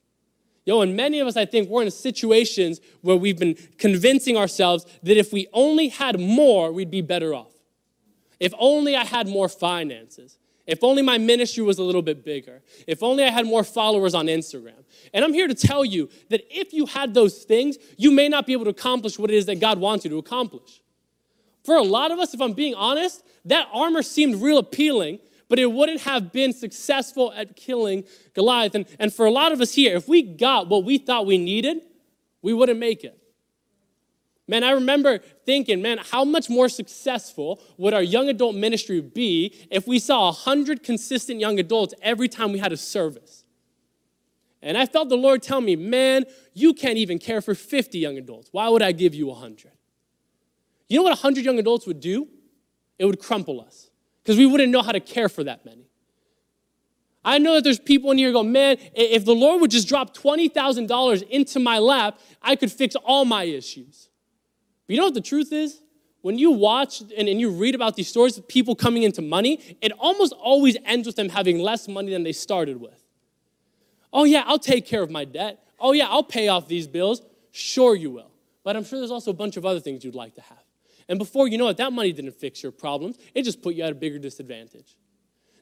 Yo, 0.65 0.81
and 0.81 0.95
many 0.95 1.19
of 1.19 1.27
us, 1.27 1.35
I 1.35 1.45
think, 1.45 1.69
we're 1.69 1.83
in 1.83 1.91
situations 1.91 2.81
where 3.01 3.15
we've 3.15 3.37
been 3.37 3.57
convincing 3.79 4.37
ourselves 4.37 4.85
that 5.01 5.17
if 5.17 5.33
we 5.33 5.47
only 5.53 5.89
had 5.89 6.19
more, 6.19 6.71
we'd 6.71 6.91
be 6.91 7.01
better 7.01 7.33
off. 7.33 7.51
If 8.41 8.55
only 8.57 8.95
I 8.95 9.05
had 9.05 9.27
more 9.27 9.47
finances. 9.47 10.39
If 10.65 10.83
only 10.83 11.03
my 11.03 11.19
ministry 11.19 11.63
was 11.63 11.77
a 11.77 11.83
little 11.83 12.01
bit 12.01 12.25
bigger. 12.25 12.63
If 12.87 13.03
only 13.03 13.23
I 13.23 13.29
had 13.29 13.45
more 13.45 13.63
followers 13.63 14.15
on 14.15 14.25
Instagram. 14.25 14.83
And 15.13 15.23
I'm 15.23 15.33
here 15.33 15.47
to 15.47 15.53
tell 15.53 15.85
you 15.85 16.09
that 16.29 16.41
if 16.49 16.73
you 16.73 16.87
had 16.87 17.13
those 17.13 17.43
things, 17.43 17.77
you 17.97 18.09
may 18.09 18.27
not 18.27 18.47
be 18.47 18.53
able 18.53 18.63
to 18.63 18.71
accomplish 18.71 19.19
what 19.19 19.29
it 19.29 19.35
is 19.35 19.45
that 19.45 19.59
God 19.59 19.79
wants 19.79 20.05
you 20.05 20.09
to 20.11 20.17
accomplish. 20.17 20.81
For 21.63 21.75
a 21.75 21.83
lot 21.83 22.09
of 22.09 22.17
us, 22.17 22.33
if 22.33 22.41
I'm 22.41 22.53
being 22.53 22.73
honest, 22.73 23.23
that 23.45 23.67
armor 23.71 24.01
seemed 24.01 24.41
real 24.41 24.57
appealing, 24.57 25.19
but 25.47 25.59
it 25.59 25.71
wouldn't 25.71 26.01
have 26.01 26.31
been 26.31 26.51
successful 26.51 27.31
at 27.33 27.55
killing 27.55 28.05
Goliath. 28.33 28.73
And, 28.73 28.87
and 28.97 29.13
for 29.13 29.27
a 29.27 29.31
lot 29.31 29.51
of 29.51 29.61
us 29.61 29.75
here, 29.75 29.95
if 29.95 30.07
we 30.07 30.23
got 30.23 30.67
what 30.67 30.83
we 30.83 30.97
thought 30.97 31.27
we 31.27 31.37
needed, 31.37 31.81
we 32.41 32.53
wouldn't 32.53 32.79
make 32.79 33.03
it. 33.03 33.20
Man, 34.47 34.63
I 34.63 34.71
remember 34.71 35.19
thinking, 35.45 35.81
man, 35.81 35.99
how 35.99 36.25
much 36.25 36.49
more 36.49 36.67
successful 36.67 37.61
would 37.77 37.93
our 37.93 38.01
young 38.01 38.27
adult 38.27 38.55
ministry 38.55 38.99
be 38.99 39.55
if 39.69 39.87
we 39.87 39.99
saw 39.99 40.25
100 40.25 40.83
consistent 40.83 41.39
young 41.39 41.59
adults 41.59 41.93
every 42.01 42.27
time 42.27 42.51
we 42.51 42.59
had 42.59 42.71
a 42.71 42.77
service? 42.77 43.45
And 44.61 44.77
I 44.77 44.85
felt 44.85 45.09
the 45.09 45.15
Lord 45.15 45.41
tell 45.41 45.61
me, 45.61 45.75
man, 45.75 46.25
you 46.53 46.73
can't 46.73 46.97
even 46.97 47.17
care 47.17 47.41
for 47.41 47.55
50 47.55 47.97
young 47.97 48.17
adults. 48.17 48.49
Why 48.51 48.69
would 48.69 48.81
I 48.81 48.91
give 48.91 49.15
you 49.15 49.27
100? 49.27 49.71
You 50.87 50.97
know 50.97 51.03
what 51.03 51.11
100 51.11 51.43
young 51.43 51.57
adults 51.57 51.87
would 51.87 51.99
do? 51.99 52.27
It 52.99 53.05
would 53.05 53.19
crumple 53.19 53.61
us 53.61 53.89
because 54.21 54.37
we 54.37 54.45
wouldn't 54.45 54.71
know 54.71 54.81
how 54.81 54.91
to 54.91 54.99
care 54.99 55.29
for 55.29 55.43
that 55.43 55.65
many. 55.65 55.87
I 57.23 57.37
know 57.37 57.55
that 57.55 57.63
there's 57.63 57.79
people 57.79 58.11
in 58.11 58.17
here 58.17 58.31
go, 58.31 58.43
man, 58.43 58.77
if 58.93 59.25
the 59.25 59.33
Lord 59.33 59.61
would 59.61 59.71
just 59.71 59.87
drop 59.87 60.15
$20,000 60.15 61.29
into 61.29 61.59
my 61.59 61.79
lap, 61.79 62.19
I 62.41 62.55
could 62.55 62.71
fix 62.71 62.95
all 62.95 63.25
my 63.25 63.43
issues. 63.43 64.09
But 64.91 64.95
you 64.95 64.99
know 64.99 65.05
what 65.05 65.13
the 65.13 65.21
truth 65.21 65.53
is? 65.53 65.81
When 66.19 66.37
you 66.37 66.51
watch 66.51 66.99
and, 66.99 67.29
and 67.29 67.39
you 67.39 67.49
read 67.49 67.75
about 67.75 67.95
these 67.95 68.09
stories 68.09 68.37
of 68.37 68.45
people 68.45 68.75
coming 68.75 69.03
into 69.03 69.21
money, 69.21 69.77
it 69.79 69.93
almost 69.97 70.33
always 70.33 70.75
ends 70.83 71.07
with 71.07 71.15
them 71.15 71.29
having 71.29 71.59
less 71.59 71.87
money 71.87 72.11
than 72.11 72.23
they 72.23 72.33
started 72.33 72.75
with. 72.75 73.01
Oh, 74.11 74.25
yeah, 74.25 74.43
I'll 74.45 74.59
take 74.59 74.85
care 74.85 75.01
of 75.01 75.09
my 75.09 75.23
debt. 75.23 75.63
Oh, 75.79 75.93
yeah, 75.93 76.09
I'll 76.09 76.25
pay 76.25 76.49
off 76.49 76.67
these 76.67 76.87
bills. 76.87 77.21
Sure, 77.51 77.95
you 77.95 78.09
will. 78.09 78.31
But 78.65 78.75
I'm 78.75 78.83
sure 78.83 78.99
there's 78.99 79.11
also 79.11 79.31
a 79.31 79.33
bunch 79.33 79.55
of 79.55 79.65
other 79.65 79.79
things 79.79 80.03
you'd 80.03 80.13
like 80.13 80.35
to 80.35 80.41
have. 80.41 80.63
And 81.07 81.17
before 81.17 81.47
you 81.47 81.57
know 81.57 81.69
it, 81.69 81.77
that 81.77 81.93
money 81.93 82.11
didn't 82.11 82.35
fix 82.35 82.61
your 82.61 82.73
problems, 82.73 83.17
it 83.33 83.43
just 83.43 83.61
put 83.61 83.75
you 83.75 83.83
at 83.83 83.93
a 83.93 83.95
bigger 83.95 84.19
disadvantage. 84.19 84.97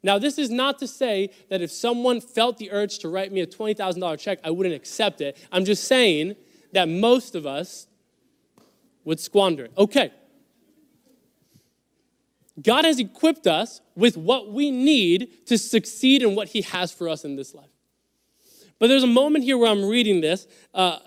Now, 0.02 0.18
this 0.18 0.40
is 0.40 0.50
not 0.50 0.80
to 0.80 0.88
say 0.88 1.30
that 1.50 1.62
if 1.62 1.70
someone 1.70 2.20
felt 2.20 2.58
the 2.58 2.72
urge 2.72 2.98
to 2.98 3.10
write 3.10 3.32
me 3.32 3.42
a 3.42 3.46
$20,000 3.46 4.20
check, 4.20 4.40
I 4.44 4.50
wouldn't 4.50 4.74
accept 4.74 5.22
it. 5.22 5.38
I'm 5.52 5.66
just 5.66 5.84
saying 5.84 6.36
that 6.72 6.90
most 6.90 7.36
of 7.36 7.46
us 7.46 7.86
would 9.10 9.20
squander 9.20 9.66
it. 9.66 9.74
Okay. 9.76 10.12
God 12.62 12.86
has 12.86 13.00
equipped 13.00 13.48
us 13.48 13.82
with 13.96 14.16
what 14.16 14.54
we 14.54 14.70
need 14.70 15.48
to 15.48 15.58
succeed 15.58 16.22
in 16.22 16.36
what 16.36 16.50
He 16.50 16.62
has 16.62 16.92
for 16.92 17.10
us 17.10 17.26
in 17.26 17.36
this 17.36 17.56
life. 17.56 17.72
But 18.78 18.86
there's 18.88 19.02
a 19.02 19.08
moment 19.08 19.46
here 19.46 19.58
where 19.58 19.72
I'm 19.72 19.84
reading 19.84 20.22
this, 20.22 20.46
uh, 20.76 21.00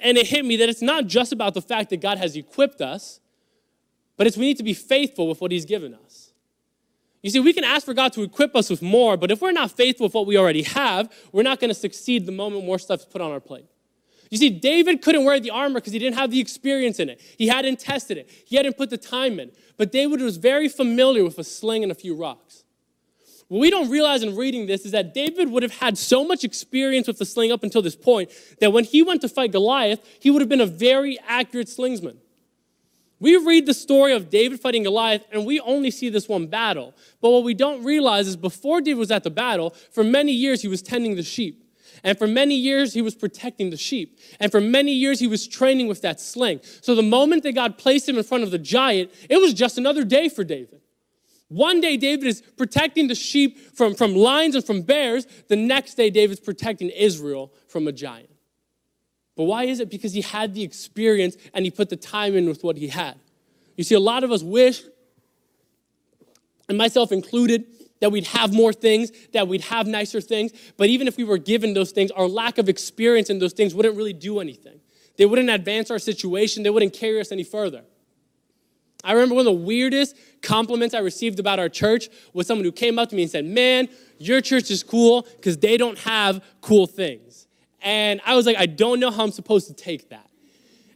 and 0.00 0.18
it 0.18 0.26
hit 0.26 0.44
me 0.44 0.56
that 0.56 0.68
it's 0.68 0.82
not 0.82 1.06
just 1.06 1.32
about 1.32 1.54
the 1.54 1.62
fact 1.62 1.88
that 1.90 2.02
God 2.02 2.18
has 2.18 2.36
equipped 2.36 2.82
us, 2.82 3.20
but 4.18 4.26
it's 4.26 4.36
we 4.36 4.44
need 4.44 4.58
to 4.58 4.62
be 4.62 4.74
faithful 4.74 5.28
with 5.28 5.40
what 5.40 5.50
He's 5.50 5.64
given 5.64 5.94
us. 5.94 6.32
You 7.22 7.30
see, 7.30 7.40
we 7.40 7.54
can 7.54 7.64
ask 7.64 7.86
for 7.86 7.94
God 7.94 8.12
to 8.12 8.22
equip 8.22 8.54
us 8.54 8.68
with 8.68 8.82
more, 8.82 9.16
but 9.16 9.30
if 9.30 9.40
we're 9.40 9.52
not 9.52 9.70
faithful 9.70 10.04
with 10.04 10.14
what 10.14 10.26
we 10.26 10.36
already 10.36 10.62
have, 10.62 11.10
we're 11.32 11.42
not 11.42 11.58
going 11.58 11.70
to 11.70 11.74
succeed 11.74 12.26
the 12.26 12.32
moment 12.32 12.66
more 12.66 12.78
stuff 12.78 13.00
is 13.00 13.06
put 13.06 13.22
on 13.22 13.30
our 13.30 13.40
plate. 13.40 13.64
You 14.30 14.38
see, 14.38 14.50
David 14.50 15.02
couldn't 15.02 15.24
wear 15.24 15.40
the 15.40 15.50
armor 15.50 15.76
because 15.76 15.92
he 15.92 15.98
didn't 15.98 16.16
have 16.16 16.30
the 16.30 16.40
experience 16.40 17.00
in 17.00 17.08
it. 17.08 17.20
He 17.38 17.48
hadn't 17.48 17.80
tested 17.80 18.18
it, 18.18 18.30
he 18.46 18.56
hadn't 18.56 18.76
put 18.76 18.90
the 18.90 18.98
time 18.98 19.40
in. 19.40 19.50
But 19.76 19.92
David 19.92 20.20
was 20.20 20.36
very 20.36 20.68
familiar 20.68 21.24
with 21.24 21.38
a 21.38 21.44
sling 21.44 21.82
and 21.82 21.92
a 21.92 21.94
few 21.94 22.14
rocks. 22.14 22.64
What 23.48 23.60
we 23.60 23.70
don't 23.70 23.88
realize 23.88 24.22
in 24.22 24.36
reading 24.36 24.66
this 24.66 24.84
is 24.84 24.92
that 24.92 25.14
David 25.14 25.50
would 25.50 25.62
have 25.62 25.72
had 25.72 25.96
so 25.96 26.22
much 26.22 26.44
experience 26.44 27.06
with 27.06 27.18
the 27.18 27.24
sling 27.24 27.50
up 27.50 27.62
until 27.62 27.80
this 27.80 27.96
point 27.96 28.30
that 28.60 28.72
when 28.72 28.84
he 28.84 29.02
went 29.02 29.22
to 29.22 29.28
fight 29.28 29.52
Goliath, 29.52 30.00
he 30.20 30.30
would 30.30 30.42
have 30.42 30.50
been 30.50 30.60
a 30.60 30.66
very 30.66 31.18
accurate 31.26 31.68
slingsman. 31.68 32.18
We 33.20 33.36
read 33.36 33.66
the 33.66 33.74
story 33.74 34.12
of 34.12 34.30
David 34.30 34.60
fighting 34.60 34.82
Goliath 34.82 35.24
and 35.32 35.46
we 35.46 35.60
only 35.60 35.90
see 35.90 36.08
this 36.08 36.28
one 36.28 36.46
battle. 36.46 36.94
But 37.20 37.30
what 37.30 37.42
we 37.42 37.54
don't 37.54 37.82
realize 37.82 38.28
is 38.28 38.36
before 38.36 38.80
David 38.80 38.98
was 38.98 39.10
at 39.10 39.24
the 39.24 39.30
battle, 39.30 39.74
for 39.92 40.04
many 40.04 40.32
years 40.32 40.60
he 40.62 40.68
was 40.68 40.82
tending 40.82 41.16
the 41.16 41.22
sheep. 41.22 41.64
And 42.04 42.16
for 42.18 42.26
many 42.26 42.54
years, 42.54 42.94
he 42.94 43.02
was 43.02 43.14
protecting 43.14 43.70
the 43.70 43.76
sheep. 43.76 44.18
And 44.40 44.50
for 44.50 44.60
many 44.60 44.92
years, 44.92 45.20
he 45.20 45.26
was 45.26 45.46
training 45.46 45.88
with 45.88 46.02
that 46.02 46.20
sling. 46.20 46.60
So 46.80 46.94
the 46.94 47.02
moment 47.02 47.42
that 47.42 47.52
God 47.52 47.78
placed 47.78 48.08
him 48.08 48.18
in 48.18 48.24
front 48.24 48.44
of 48.44 48.50
the 48.50 48.58
giant, 48.58 49.12
it 49.28 49.38
was 49.38 49.54
just 49.54 49.78
another 49.78 50.04
day 50.04 50.28
for 50.28 50.44
David. 50.44 50.80
One 51.48 51.80
day, 51.80 51.96
David 51.96 52.26
is 52.26 52.42
protecting 52.56 53.08
the 53.08 53.14
sheep 53.14 53.58
from, 53.74 53.94
from 53.94 54.14
lions 54.14 54.54
and 54.54 54.64
from 54.64 54.82
bears. 54.82 55.26
The 55.48 55.56
next 55.56 55.94
day, 55.94 56.10
David's 56.10 56.40
protecting 56.40 56.90
Israel 56.90 57.52
from 57.68 57.88
a 57.88 57.92
giant. 57.92 58.28
But 59.34 59.44
why 59.44 59.64
is 59.64 59.80
it? 59.80 59.88
Because 59.88 60.12
he 60.12 60.20
had 60.20 60.54
the 60.54 60.62
experience 60.62 61.36
and 61.54 61.64
he 61.64 61.70
put 61.70 61.88
the 61.88 61.96
time 61.96 62.36
in 62.36 62.48
with 62.48 62.64
what 62.64 62.76
he 62.76 62.88
had. 62.88 63.16
You 63.76 63.84
see, 63.84 63.94
a 63.94 64.00
lot 64.00 64.24
of 64.24 64.32
us 64.32 64.42
wish, 64.42 64.82
and 66.68 66.76
myself 66.76 67.12
included, 67.12 67.64
that 68.00 68.12
we'd 68.12 68.26
have 68.26 68.52
more 68.52 68.72
things, 68.72 69.10
that 69.32 69.48
we'd 69.48 69.62
have 69.62 69.86
nicer 69.86 70.20
things. 70.20 70.52
But 70.76 70.88
even 70.88 71.08
if 71.08 71.16
we 71.16 71.24
were 71.24 71.38
given 71.38 71.74
those 71.74 71.90
things, 71.90 72.10
our 72.12 72.26
lack 72.26 72.58
of 72.58 72.68
experience 72.68 73.30
in 73.30 73.38
those 73.38 73.52
things 73.52 73.74
wouldn't 73.74 73.96
really 73.96 74.12
do 74.12 74.40
anything. 74.40 74.80
They 75.16 75.26
wouldn't 75.26 75.50
advance 75.50 75.90
our 75.90 75.98
situation, 75.98 76.62
they 76.62 76.70
wouldn't 76.70 76.92
carry 76.92 77.20
us 77.20 77.32
any 77.32 77.44
further. 77.44 77.82
I 79.04 79.12
remember 79.12 79.36
one 79.36 79.46
of 79.46 79.52
the 79.52 79.64
weirdest 79.64 80.16
compliments 80.42 80.94
I 80.94 80.98
received 80.98 81.38
about 81.38 81.58
our 81.58 81.68
church 81.68 82.08
was 82.32 82.46
someone 82.46 82.64
who 82.64 82.72
came 82.72 82.98
up 82.98 83.08
to 83.10 83.16
me 83.16 83.22
and 83.22 83.30
said, 83.30 83.44
Man, 83.44 83.88
your 84.18 84.40
church 84.40 84.70
is 84.70 84.82
cool 84.82 85.26
because 85.36 85.56
they 85.58 85.76
don't 85.76 85.98
have 85.98 86.42
cool 86.60 86.86
things. 86.86 87.46
And 87.80 88.20
I 88.24 88.34
was 88.34 88.44
like, 88.44 88.56
I 88.56 88.66
don't 88.66 88.98
know 88.98 89.10
how 89.10 89.22
I'm 89.22 89.30
supposed 89.30 89.68
to 89.68 89.74
take 89.74 90.10
that. 90.10 90.27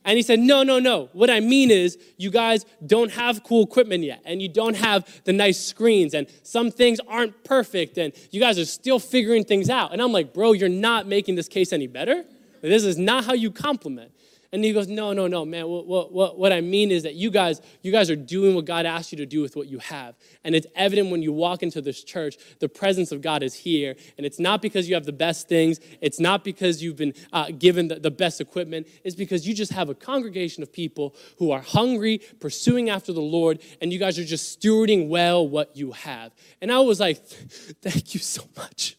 And 0.05 0.17
he 0.17 0.23
said, 0.23 0.41
No, 0.41 0.62
no, 0.62 0.79
no. 0.79 1.09
What 1.12 1.31
I 1.31 1.41
mean 1.41 1.71
is, 1.71 1.99
you 2.17 2.31
guys 2.31 2.65
don't 2.85 3.12
have 3.12 3.45
cool 3.45 3.65
equipment 3.65 4.05
yet, 4.05 4.21
and 4.25 4.43
you 4.43 4.49
don't 4.49 4.75
have 4.75 5.23
the 5.25 5.33
nice 5.33 5.59
screens, 5.59 6.15
and 6.15 6.27
some 6.43 6.71
things 6.71 6.99
aren't 7.09 7.45
perfect, 7.45 7.99
and 7.99 8.12
you 8.31 8.41
guys 8.41 8.59
are 8.59 8.65
still 8.65 8.99
figuring 8.99 9.45
things 9.45 9.71
out. 9.71 9.93
And 9.93 10.03
I'm 10.03 10.12
like, 10.12 10.33
Bro, 10.33 10.53
you're 10.53 10.69
not 10.69 11.07
making 11.07 11.37
this 11.37 11.49
case 11.49 11.73
any 11.73 11.87
better. 11.87 12.25
This 12.62 12.85
is 12.85 12.97
not 12.97 13.25
how 13.25 13.33
you 13.33 13.51
compliment. 13.51 14.12
And 14.53 14.62
he 14.62 14.73
goes, 14.73 14.87
No, 14.87 15.15
no, 15.15 15.27
no, 15.27 15.47
man. 15.47 15.67
What, 15.67 16.12
what, 16.12 16.38
what 16.38 16.53
I 16.53 16.61
mean 16.61 16.91
is 16.91 17.05
that 17.05 17.15
you 17.15 17.31
guys, 17.31 17.61
you 17.81 17.91
guys 17.91 18.11
are 18.11 18.17
doing 18.17 18.55
what 18.55 18.67
God 18.67 18.85
asked 18.85 19.11
you 19.11 19.19
to 19.19 19.27
do 19.27 19.41
with 19.41 19.57
what 19.57 19.67
you 19.67 19.79
have. 19.79 20.15
And 20.45 20.55
it's 20.55 20.67
evident 20.75 21.11
when 21.11 21.23
you 21.23 21.33
walk 21.33 21.62
into 21.62 21.81
this 21.81 22.05
church, 22.05 22.37
the 22.61 22.69
presence 22.69 23.12
of 23.12 23.23
God 23.23 23.43
is 23.43 23.55
here. 23.55 23.97
And 24.19 24.27
it's 24.27 24.38
not 24.38 24.61
because 24.61 24.88
you 24.88 24.95
have 24.95 25.07
the 25.07 25.12
best 25.12 25.49
things, 25.49 25.81
it's 26.03 26.21
not 26.21 26.45
because 26.45 26.83
you've 26.83 26.97
been 26.97 27.15
uh, 27.33 27.51
given 27.59 27.88
the, 27.88 27.95
the 27.97 28.11
best 28.11 28.41
equipment, 28.41 28.88
it's 29.05 29.17
because 29.17 29.49
you 29.49 29.55
just 29.55 29.73
have 29.73 29.88
a 29.88 29.95
congregation 29.95 30.62
of 30.62 30.71
people 30.71 31.15
who 31.38 31.51
are 31.51 31.62
hungry, 31.62 32.21
pursuing 32.38 32.91
after 32.91 33.12
the 33.12 33.23
Lord, 33.23 33.61
and 33.81 33.91
you 33.91 33.99
guys 33.99 34.19
are 34.19 34.25
just 34.25 34.61
stewarding 34.61 35.09
well 35.09 35.49
what 35.49 35.75
you 35.77 35.93
have. 35.93 36.35
And 36.61 36.71
I 36.71 36.81
was 36.81 37.01
like, 37.01 37.25
Thank 37.83 38.15
you 38.15 38.21
so 38.21 38.43
much. 38.57 38.97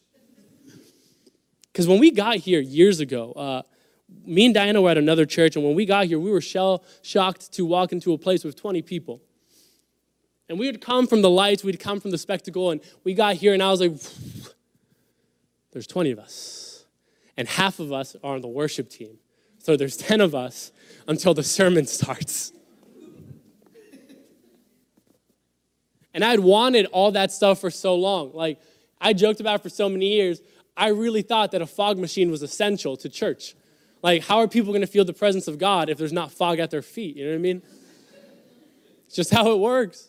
Because 1.72 1.88
when 1.88 1.98
we 1.98 2.10
got 2.10 2.36
here 2.36 2.60
years 2.60 3.00
ago, 3.00 3.32
uh, 3.32 3.62
me 4.24 4.46
and 4.46 4.54
Diana 4.54 4.80
were 4.80 4.90
at 4.90 4.98
another 4.98 5.26
church, 5.26 5.56
and 5.56 5.64
when 5.64 5.74
we 5.74 5.86
got 5.86 6.06
here, 6.06 6.18
we 6.18 6.30
were 6.30 6.40
shell 6.40 6.84
shocked 7.02 7.52
to 7.54 7.64
walk 7.64 7.92
into 7.92 8.12
a 8.12 8.18
place 8.18 8.44
with 8.44 8.56
20 8.56 8.82
people. 8.82 9.20
And 10.48 10.58
we 10.58 10.66
had 10.66 10.80
come 10.80 11.06
from 11.06 11.22
the 11.22 11.30
lights, 11.30 11.64
we'd 11.64 11.80
come 11.80 12.00
from 12.00 12.10
the 12.10 12.18
spectacle, 12.18 12.70
and 12.70 12.80
we 13.02 13.14
got 13.14 13.36
here, 13.36 13.54
and 13.54 13.62
I 13.62 13.70
was 13.70 13.80
like, 13.80 13.92
there's 15.72 15.86
20 15.86 16.10
of 16.10 16.18
us. 16.18 16.84
And 17.36 17.48
half 17.48 17.80
of 17.80 17.92
us 17.92 18.14
are 18.22 18.34
on 18.34 18.42
the 18.42 18.48
worship 18.48 18.88
team. 18.88 19.18
So 19.58 19.76
there's 19.76 19.96
10 19.96 20.20
of 20.20 20.34
us 20.34 20.70
until 21.08 21.34
the 21.34 21.42
sermon 21.42 21.86
starts. 21.86 22.52
And 26.12 26.24
I'd 26.24 26.40
wanted 26.40 26.86
all 26.86 27.10
that 27.12 27.32
stuff 27.32 27.60
for 27.60 27.70
so 27.70 27.96
long. 27.96 28.32
Like, 28.32 28.60
I 29.00 29.14
joked 29.14 29.40
about 29.40 29.62
for 29.62 29.68
so 29.68 29.88
many 29.88 30.08
years. 30.08 30.40
I 30.76 30.88
really 30.88 31.22
thought 31.22 31.50
that 31.52 31.62
a 31.62 31.66
fog 31.66 31.98
machine 31.98 32.30
was 32.30 32.42
essential 32.42 32.96
to 32.98 33.08
church. 33.08 33.56
Like, 34.04 34.22
how 34.22 34.36
are 34.36 34.46
people 34.46 34.70
going 34.70 34.82
to 34.82 34.86
feel 34.86 35.06
the 35.06 35.14
presence 35.14 35.48
of 35.48 35.56
God 35.56 35.88
if 35.88 35.96
there's 35.96 36.12
not 36.12 36.30
fog 36.30 36.58
at 36.58 36.70
their 36.70 36.82
feet? 36.82 37.16
You 37.16 37.24
know 37.24 37.30
what 37.30 37.36
I 37.36 37.40
mean? 37.40 37.62
It's 39.06 39.16
just 39.16 39.32
how 39.32 39.50
it 39.50 39.58
works. 39.58 40.08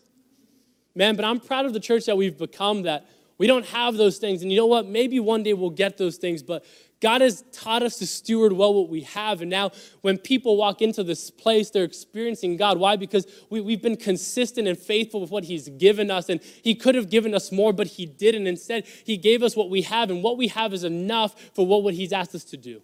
Man, 0.94 1.16
but 1.16 1.24
I'm 1.24 1.40
proud 1.40 1.66
of 1.66 1.72
the 1.72 1.80
church 1.80 2.06
that 2.08 2.18
we've 2.18 2.38
become 2.38 2.82
that 2.82 3.08
we 3.38 3.48
don't 3.48 3.66
have 3.68 3.96
those 3.96 4.18
things. 4.18 4.42
And 4.42 4.52
you 4.52 4.58
know 4.58 4.66
what? 4.66 4.86
Maybe 4.86 5.22
one 5.22 5.44
day 5.44 5.54
we'll 5.54 5.70
get 5.70 5.98
those 5.98 6.18
things, 6.18 6.44
but 6.44 6.66
God 7.00 7.22
has 7.22 7.46
taught 7.54 7.84
us 7.84 7.98
to 8.00 8.08
steward 8.08 8.52
well 8.52 8.74
what 8.74 8.90
we 8.90 9.02
have. 9.02 9.40
And 9.40 9.50
now, 9.50 9.72
when 10.02 10.18
people 10.18 10.58
walk 10.58 10.82
into 10.82 11.02
this 11.02 11.32
place, 11.32 11.70
they're 11.70 11.86
experiencing 11.86 12.58
God. 12.58 12.78
Why? 12.78 12.98
Because 12.98 13.26
we, 13.50 13.72
have 13.72 13.82
been 13.82 13.96
consistent 13.96 14.68
and 14.68 14.78
faithful 14.78 15.22
with 15.22 15.32
what 15.32 15.46
He's 15.46 15.70
given 15.70 16.12
us. 16.12 16.28
And 16.28 16.42
He 16.42 16.76
could 16.76 16.96
have 16.96 17.10
given 17.10 17.34
us 17.34 17.50
more, 17.50 17.72
but 17.72 17.88
He 17.88 18.06
didn't. 18.06 18.46
Instead, 18.46 18.86
He 19.06 19.16
gave 19.16 19.42
us 19.42 19.56
what 19.56 19.70
we 19.70 19.84
have, 19.84 20.10
and 20.10 20.22
what 20.22 20.38
we 20.38 20.50
have 20.50 20.74
is 20.74 20.84
enough 20.84 21.40
for 21.54 21.66
what, 21.66 21.82
what 21.82 21.94
He's 21.94 22.12
asked 22.12 22.36
us 22.36 22.44
to 22.46 22.58
do. 22.58 22.82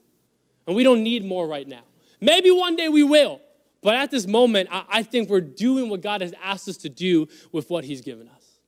And 0.68 0.76
we 0.76 0.84
don't 0.84 1.04
need 1.04 1.26
more 1.26 1.48
right 1.48 1.68
now. 1.68 1.84
Maybe 2.20 2.52
one 2.52 2.76
day 2.76 2.90
we 2.90 3.04
will. 3.04 3.42
But 3.82 3.96
at 3.96 4.12
this 4.12 4.28
moment, 4.28 4.70
I, 4.72 4.84
I 4.90 5.04
think 5.04 5.30
we're 5.30 5.42
doing 5.42 5.90
what 5.90 6.02
God 6.02 6.22
has 6.22 6.34
asked 6.42 6.70
us 6.70 6.78
to 6.78 6.90
do 6.90 7.28
with 7.52 7.70
what 7.70 7.84
He's 7.84 8.02
given 8.02 8.28
us. 8.28 8.60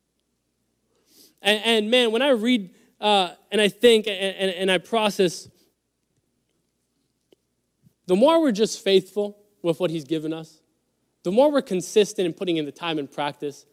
And, 1.41 1.62
and 1.63 1.91
man, 1.91 2.12
when 2.12 2.21
I 2.21 2.29
read 2.29 2.71
uh, 2.99 3.32
and 3.51 3.62
I 3.62 3.67
think 3.67 4.08
and, 4.08 4.17
and, 4.17 4.51
and 4.51 4.71
I 4.71 4.79
process, 4.79 5.49
the 8.08 8.15
more 8.15 8.41
we're 8.41 8.51
just 8.51 8.84
faithful 8.84 9.38
with 9.62 9.79
what 9.79 9.91
He's 9.91 10.06
given 10.06 10.34
us, 10.34 10.62
the 11.23 11.32
more 11.32 11.51
we're 11.51 11.62
consistent 11.62 12.25
in 12.25 12.34
putting 12.34 12.58
in 12.58 12.65
the 12.65 12.71
time 12.71 12.97
and 12.97 13.10
practice, 13.10 13.65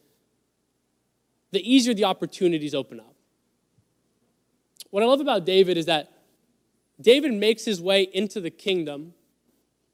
the 1.51 1.59
easier 1.69 1.93
the 1.93 2.05
opportunities 2.05 2.75
open 2.75 2.99
up. 2.99 3.15
What 4.89 5.03
I 5.03 5.05
love 5.05 5.21
about 5.21 5.45
David 5.45 5.77
is 5.77 5.85
that 5.85 6.11
David 7.01 7.33
makes 7.33 7.65
his 7.65 7.81
way 7.81 8.03
into 8.13 8.39
the 8.39 8.49
kingdom 8.49 9.13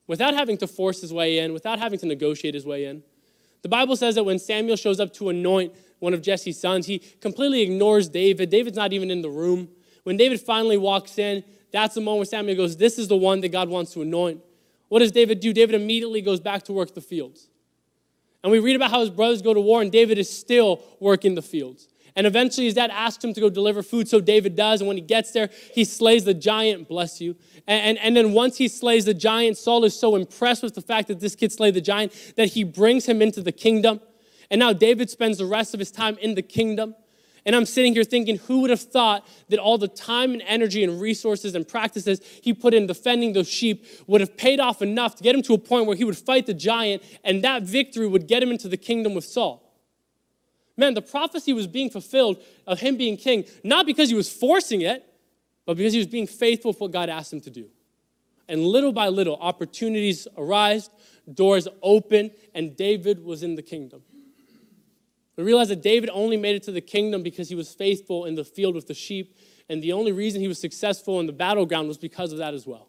without 0.08 0.34
having 0.34 0.58
to 0.58 0.68
force 0.68 1.02
his 1.02 1.14
way 1.14 1.40
in, 1.40 1.54
without 1.54 1.80
having 1.80 2.00
to 2.00 2.06
negotiate 2.06 2.54
his 2.54 2.66
way 2.66 2.86
in. 2.86 3.04
The 3.62 3.70
Bible 3.70 3.96
says 3.96 4.16
that 4.16 4.24
when 4.24 4.40
Samuel 4.40 4.78
shows 4.78 5.00
up 5.00 5.14
to 5.14 5.30
anoint 5.30 5.74
one 6.00 6.14
of 6.14 6.22
Jesse's 6.22 6.60
sons, 6.60 6.86
he 6.86 7.00
completely 7.00 7.62
ignores 7.62 8.08
David. 8.08 8.50
David's 8.50 8.78
not 8.78 8.94
even 8.94 9.12
in 9.12 9.22
the 9.22 9.30
room. 9.30 9.70
When 10.04 10.16
David 10.16 10.40
finally 10.40 10.78
walks 10.78 11.18
in, 11.18 11.44
that's 11.72 11.96
the 11.96 12.02
moment 12.02 12.30
Samuel 12.30 12.56
goes, 12.56 12.78
This 12.78 12.98
is 12.98 13.08
the 13.08 13.18
one 13.18 13.42
that 13.42 13.50
God 13.50 13.68
wants 13.70 13.94
to 13.94 14.02
anoint. 14.02 14.42
What 14.88 15.00
does 15.00 15.12
David 15.12 15.40
do? 15.42 15.52
David 15.52 15.76
immediately 15.76 16.22
goes 16.22 16.40
back 16.40 16.64
to 16.64 16.74
work 16.74 16.94
the 16.94 17.02
fields. 17.02 17.50
And 18.44 18.52
we 18.52 18.60
read 18.60 18.76
about 18.76 18.92
how 18.92 19.02
his 19.02 19.10
brothers 19.10 19.42
go 19.42 19.54
to 19.54 19.60
war, 19.60 19.82
and 19.82 19.92
David 19.92 20.18
is 20.18 20.30
still 20.30 20.82
working 21.00 21.36
the 21.36 21.42
fields. 21.42 21.90
And 22.18 22.26
eventually 22.26 22.66
his 22.66 22.74
dad 22.74 22.90
asks 22.90 23.24
him 23.24 23.32
to 23.36 23.40
go 23.40 23.48
deliver 23.48 23.84
food, 23.84 24.10
so 24.10 24.20
David 24.20 24.56
does. 24.56 24.82
And 24.82 24.88
when 24.88 24.98
he 24.98 25.04
gets 25.04 25.32
there, 25.32 25.52
he 25.76 25.86
slays 25.86 26.26
the 26.26 26.34
giant, 26.34 26.88
bless 26.88 27.22
you. 27.22 27.36
And, 27.68 27.90
and, 27.90 27.98
and 28.00 28.18
then 28.18 28.34
once 28.34 28.58
he 28.58 28.68
slays 28.68 29.06
the 29.06 29.14
giant, 29.14 29.56
Saul 29.56 29.84
is 29.84 29.98
so 29.98 30.16
impressed 30.16 30.64
with 30.64 30.74
the 30.74 30.82
fact 30.82 31.10
that 31.10 31.20
this 31.20 31.36
kid 31.36 31.52
slayed 31.52 31.76
the 31.76 31.82
giant 31.82 32.34
that 32.36 32.48
he 32.50 32.64
brings 32.64 33.06
him 33.06 33.22
into 33.22 33.44
the 33.44 33.52
kingdom. 33.52 34.02
And 34.50 34.58
now 34.58 34.74
David 34.74 35.12
spends 35.12 35.38
the 35.38 35.46
rest 35.46 35.76
of 35.76 35.80
his 35.80 35.92
time 35.92 36.18
in 36.18 36.34
the 36.34 36.42
kingdom. 36.42 36.96
And 37.46 37.56
I'm 37.56 37.66
sitting 37.66 37.94
here 37.94 38.04
thinking, 38.04 38.38
who 38.38 38.62
would 38.62 38.72
have 38.72 38.82
thought 38.82 39.26
that 39.50 39.60
all 39.60 39.78
the 39.78 39.88
time 39.88 40.34
and 40.34 40.42
energy 40.48 40.84
and 40.84 41.00
resources 41.00 41.54
and 41.54 41.68
practices 41.68 42.20
he 42.42 42.52
put 42.52 42.74
in 42.74 42.88
defending 42.88 43.34
those 43.34 43.48
sheep 43.48 43.86
would 44.08 44.22
have 44.22 44.36
paid 44.36 44.60
off 44.60 44.82
enough 44.82 45.16
to 45.18 45.24
get 45.24 45.36
him 45.36 45.44
to 45.44 45.54
a 45.54 45.60
point 45.60 45.86
where 45.86 45.96
he 45.96 46.04
would 46.04 46.18
fight 46.18 46.48
the 46.48 46.54
giant 46.56 47.04
and 47.24 47.44
that 47.44 47.62
victory 47.62 48.08
would 48.08 48.28
get 48.28 48.42
him 48.42 48.50
into 48.50 48.68
the 48.68 48.76
kingdom 48.76 49.14
with 49.14 49.24
Saul? 49.24 49.67
Man, 50.78 50.94
the 50.94 51.02
prophecy 51.02 51.54
was 51.54 51.66
being 51.66 51.90
fulfilled 51.90 52.42
of 52.68 52.80
him 52.80 52.98
being 52.98 53.18
king, 53.18 53.46
not 53.64 53.88
because 53.88 54.10
he 54.10 54.16
was 54.16 54.32
forcing 54.32 54.82
it, 54.82 55.04
but 55.66 55.76
because 55.76 55.92
he 55.92 56.00
was 56.00 56.08
being 56.08 56.28
faithful 56.28 56.72
with 56.72 56.80
what 56.80 56.92
God 56.92 57.10
asked 57.10 57.34
him 57.34 57.42
to 57.42 57.50
do. 57.50 57.68
And 58.48 58.64
little 58.64 58.94
by 58.94 59.10
little, 59.10 59.36
opportunities 59.42 60.28
arise, 60.38 60.90
doors 61.34 61.68
open, 61.82 62.32
and 62.54 62.78
David 62.78 63.24
was 63.24 63.44
in 63.44 63.56
the 63.56 63.62
kingdom. 63.62 64.04
We 65.36 65.44
realize 65.44 65.68
that 65.70 65.82
David 65.82 66.10
only 66.14 66.38
made 66.38 66.56
it 66.56 66.64
to 66.64 66.72
the 66.72 66.82
kingdom 66.82 67.22
because 67.24 67.50
he 67.50 67.56
was 67.56 67.74
faithful 67.74 68.26
in 68.26 68.36
the 68.36 68.46
field 68.46 68.76
with 68.76 68.88
the 68.88 68.94
sheep, 68.94 69.36
and 69.70 69.84
the 69.84 69.94
only 69.94 70.12
reason 70.12 70.42
he 70.42 70.48
was 70.48 70.60
successful 70.60 71.20
in 71.20 71.26
the 71.26 71.34
battleground 71.34 71.88
was 71.88 71.98
because 71.98 72.32
of 72.32 72.38
that 72.38 72.54
as 72.54 72.66
well. 72.66 72.88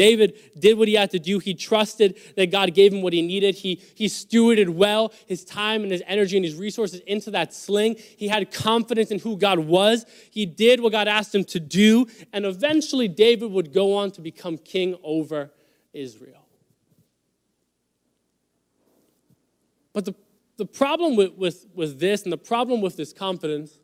David 0.00 0.38
did 0.58 0.78
what 0.78 0.88
he 0.88 0.94
had 0.94 1.10
to 1.10 1.18
do. 1.18 1.38
He 1.40 1.52
trusted 1.52 2.18
that 2.34 2.50
God 2.50 2.72
gave 2.72 2.90
him 2.90 3.02
what 3.02 3.12
he 3.12 3.20
needed. 3.20 3.54
He, 3.56 3.82
he 3.94 4.06
stewarded 4.06 4.70
well 4.70 5.12
his 5.26 5.44
time 5.44 5.82
and 5.82 5.92
his 5.92 6.02
energy 6.06 6.38
and 6.38 6.44
his 6.44 6.54
resources 6.54 7.00
into 7.00 7.30
that 7.32 7.52
sling. 7.52 7.96
He 8.16 8.28
had 8.28 8.50
confidence 8.50 9.10
in 9.10 9.18
who 9.18 9.36
God 9.36 9.58
was. 9.58 10.06
He 10.30 10.46
did 10.46 10.80
what 10.80 10.92
God 10.92 11.06
asked 11.06 11.34
him 11.34 11.44
to 11.44 11.60
do. 11.60 12.06
And 12.32 12.46
eventually, 12.46 13.08
David 13.08 13.52
would 13.52 13.74
go 13.74 13.94
on 13.94 14.10
to 14.12 14.22
become 14.22 14.56
king 14.56 14.96
over 15.02 15.50
Israel. 15.92 16.46
But 19.92 20.06
the, 20.06 20.14
the 20.56 20.64
problem 20.64 21.14
with, 21.14 21.34
with, 21.34 21.66
with 21.74 22.00
this 22.00 22.22
and 22.22 22.32
the 22.32 22.38
problem 22.38 22.80
with 22.80 22.96
this 22.96 23.12
confidence 23.12 23.79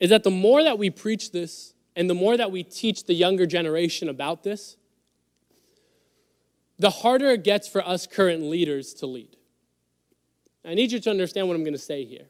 is 0.00 0.10
that 0.10 0.24
the 0.24 0.30
more 0.30 0.62
that 0.62 0.78
we 0.78 0.90
preach 0.90 1.32
this 1.32 1.74
and 1.94 2.10
the 2.10 2.14
more 2.14 2.36
that 2.36 2.50
we 2.50 2.62
teach 2.62 3.04
the 3.04 3.14
younger 3.14 3.46
generation 3.46 4.08
about 4.08 4.42
this, 4.42 4.76
the 6.78 6.90
harder 6.90 7.30
it 7.30 7.44
gets 7.44 7.66
for 7.66 7.86
us 7.86 8.06
current 8.06 8.42
leaders 8.42 8.92
to 8.94 9.06
lead. 9.06 9.36
I 10.64 10.74
need 10.74 10.92
you 10.92 11.00
to 11.00 11.10
understand 11.10 11.48
what 11.48 11.54
I'm 11.54 11.62
going 11.62 11.72
to 11.74 11.78
say 11.78 12.04
here. 12.04 12.26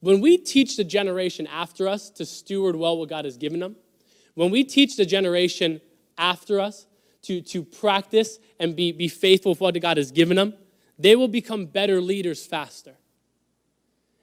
when 0.00 0.20
we 0.20 0.38
teach 0.38 0.76
the 0.76 0.84
generation 0.84 1.46
after 1.46 1.86
us 1.86 2.08
to 2.08 2.24
steward 2.24 2.74
well 2.76 2.96
what 2.96 3.10
God 3.10 3.26
has 3.26 3.36
given 3.36 3.60
them, 3.60 3.76
when 4.34 4.50
we 4.50 4.64
teach 4.64 4.96
the 4.96 5.04
generation 5.04 5.80
after 6.16 6.58
us 6.60 6.86
to, 7.22 7.42
to 7.42 7.62
practice 7.62 8.38
and 8.58 8.74
be, 8.74 8.92
be 8.92 9.08
faithful 9.08 9.52
with 9.52 9.60
what 9.60 9.78
God 9.80 9.98
has 9.98 10.10
given 10.10 10.36
them, 10.36 10.54
they 10.98 11.16
will 11.16 11.28
become 11.28 11.66
better 11.66 12.00
leaders 12.00 12.46
faster. 12.46 12.94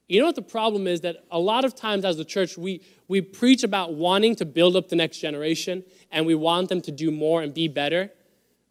You 0.08 0.22
know 0.22 0.26
what 0.26 0.36
the 0.36 0.42
problem 0.42 0.88
is? 0.88 1.02
That 1.02 1.26
a 1.32 1.40
lot 1.40 1.66
of 1.66 1.76
times 1.76 2.06
as 2.06 2.18
a 2.20 2.26
church, 2.26 2.58
we, 2.58 2.82
we 3.08 3.22
preach 3.22 3.64
about 3.64 3.94
wanting 3.94 4.36
to 4.38 4.46
build 4.46 4.76
up 4.76 4.90
the 4.90 4.96
next 4.96 5.20
generation 5.20 5.84
and 6.12 6.26
we 6.26 6.36
want 6.36 6.70
them 6.70 6.82
to 6.82 6.92
do 6.92 7.12
more 7.12 7.42
and 7.42 7.54
be 7.54 7.68
better. 7.68 8.12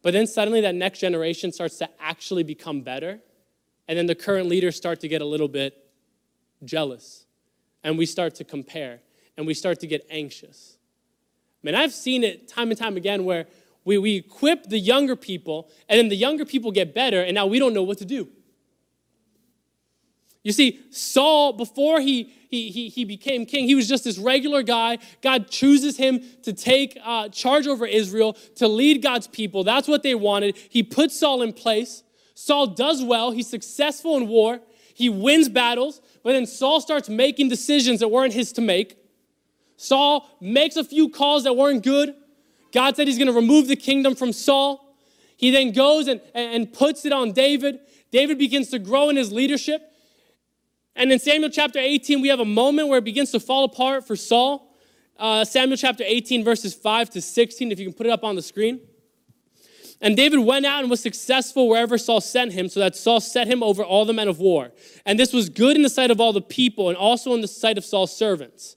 But 0.02 0.12
then 0.12 0.26
suddenly 0.26 0.60
that 0.62 0.74
next 0.74 1.00
generation 1.00 1.52
starts 1.52 1.76
to 1.78 1.88
actually 2.00 2.42
become 2.42 2.80
better. 2.80 3.20
And 3.88 3.98
then 3.98 4.06
the 4.06 4.14
current 4.14 4.48
leaders 4.48 4.76
start 4.76 5.00
to 5.00 5.08
get 5.08 5.20
a 5.20 5.26
little 5.26 5.48
bit 5.48 5.76
jealous. 6.64 7.26
And 7.84 7.98
we 7.98 8.06
start 8.06 8.34
to 8.36 8.44
compare 8.44 9.00
and 9.36 9.46
we 9.46 9.52
start 9.52 9.80
to 9.80 9.86
get 9.86 10.06
anxious. 10.10 10.78
I 11.62 11.66
mean, 11.66 11.74
I've 11.74 11.92
seen 11.92 12.24
it 12.24 12.48
time 12.48 12.70
and 12.70 12.78
time 12.78 12.96
again 12.96 13.24
where 13.24 13.46
we, 13.84 13.98
we 13.98 14.16
equip 14.16 14.64
the 14.64 14.78
younger 14.78 15.16
people 15.16 15.68
and 15.88 15.98
then 15.98 16.08
the 16.08 16.16
younger 16.16 16.44
people 16.44 16.72
get 16.72 16.94
better 16.94 17.20
and 17.20 17.34
now 17.34 17.46
we 17.46 17.58
don't 17.58 17.74
know 17.74 17.82
what 17.82 17.98
to 17.98 18.04
do. 18.04 18.28
You 20.46 20.52
see, 20.52 20.78
Saul, 20.90 21.54
before 21.54 22.00
he, 22.00 22.32
he, 22.48 22.70
he, 22.70 22.88
he 22.88 23.04
became 23.04 23.46
king, 23.46 23.66
he 23.66 23.74
was 23.74 23.88
just 23.88 24.04
this 24.04 24.16
regular 24.16 24.62
guy. 24.62 24.98
God 25.20 25.50
chooses 25.50 25.96
him 25.96 26.22
to 26.44 26.52
take 26.52 26.96
uh, 27.02 27.30
charge 27.30 27.66
over 27.66 27.84
Israel, 27.84 28.34
to 28.54 28.68
lead 28.68 29.02
God's 29.02 29.26
people. 29.26 29.64
That's 29.64 29.88
what 29.88 30.04
they 30.04 30.14
wanted. 30.14 30.56
He 30.68 30.84
puts 30.84 31.18
Saul 31.18 31.42
in 31.42 31.52
place. 31.52 32.04
Saul 32.34 32.68
does 32.68 33.02
well. 33.02 33.32
He's 33.32 33.50
successful 33.50 34.16
in 34.16 34.28
war. 34.28 34.60
He 34.94 35.08
wins 35.08 35.48
battles. 35.48 36.00
But 36.22 36.34
then 36.34 36.46
Saul 36.46 36.80
starts 36.80 37.08
making 37.08 37.48
decisions 37.48 37.98
that 37.98 38.12
weren't 38.12 38.32
his 38.32 38.52
to 38.52 38.60
make. 38.60 38.96
Saul 39.76 40.30
makes 40.40 40.76
a 40.76 40.84
few 40.84 41.08
calls 41.08 41.42
that 41.42 41.56
weren't 41.56 41.82
good. 41.82 42.14
God 42.72 42.94
said 42.94 43.08
he's 43.08 43.18
going 43.18 43.26
to 43.26 43.32
remove 43.32 43.66
the 43.66 43.74
kingdom 43.74 44.14
from 44.14 44.32
Saul. 44.32 44.94
He 45.36 45.50
then 45.50 45.72
goes 45.72 46.06
and, 46.06 46.20
and 46.34 46.72
puts 46.72 47.04
it 47.04 47.12
on 47.12 47.32
David. 47.32 47.80
David 48.12 48.38
begins 48.38 48.68
to 48.68 48.78
grow 48.78 49.08
in 49.08 49.16
his 49.16 49.32
leadership. 49.32 49.92
And 50.96 51.12
in 51.12 51.18
Samuel 51.18 51.50
chapter 51.50 51.78
18, 51.78 52.22
we 52.22 52.28
have 52.28 52.40
a 52.40 52.44
moment 52.46 52.88
where 52.88 52.98
it 52.98 53.04
begins 53.04 53.30
to 53.32 53.40
fall 53.40 53.64
apart 53.64 54.06
for 54.06 54.16
Saul. 54.16 54.74
Uh, 55.18 55.44
Samuel 55.44 55.76
chapter 55.76 56.02
18, 56.06 56.42
verses 56.42 56.74
5 56.74 57.10
to 57.10 57.20
16, 57.20 57.70
if 57.70 57.78
you 57.78 57.84
can 57.84 57.94
put 57.94 58.06
it 58.06 58.10
up 58.10 58.24
on 58.24 58.34
the 58.34 58.40
screen. 58.40 58.80
And 60.00 60.16
David 60.16 60.38
went 60.38 60.64
out 60.64 60.80
and 60.80 60.90
was 60.90 61.00
successful 61.00 61.68
wherever 61.68 61.98
Saul 61.98 62.22
sent 62.22 62.54
him, 62.54 62.70
so 62.70 62.80
that 62.80 62.96
Saul 62.96 63.20
set 63.20 63.46
him 63.46 63.62
over 63.62 63.84
all 63.84 64.06
the 64.06 64.14
men 64.14 64.26
of 64.26 64.38
war. 64.38 64.72
And 65.04 65.18
this 65.18 65.34
was 65.34 65.50
good 65.50 65.76
in 65.76 65.82
the 65.82 65.90
sight 65.90 66.10
of 66.10 66.18
all 66.18 66.32
the 66.32 66.40
people 66.40 66.88
and 66.88 66.96
also 66.96 67.34
in 67.34 67.42
the 67.42 67.48
sight 67.48 67.76
of 67.76 67.84
Saul's 67.84 68.16
servants. 68.16 68.76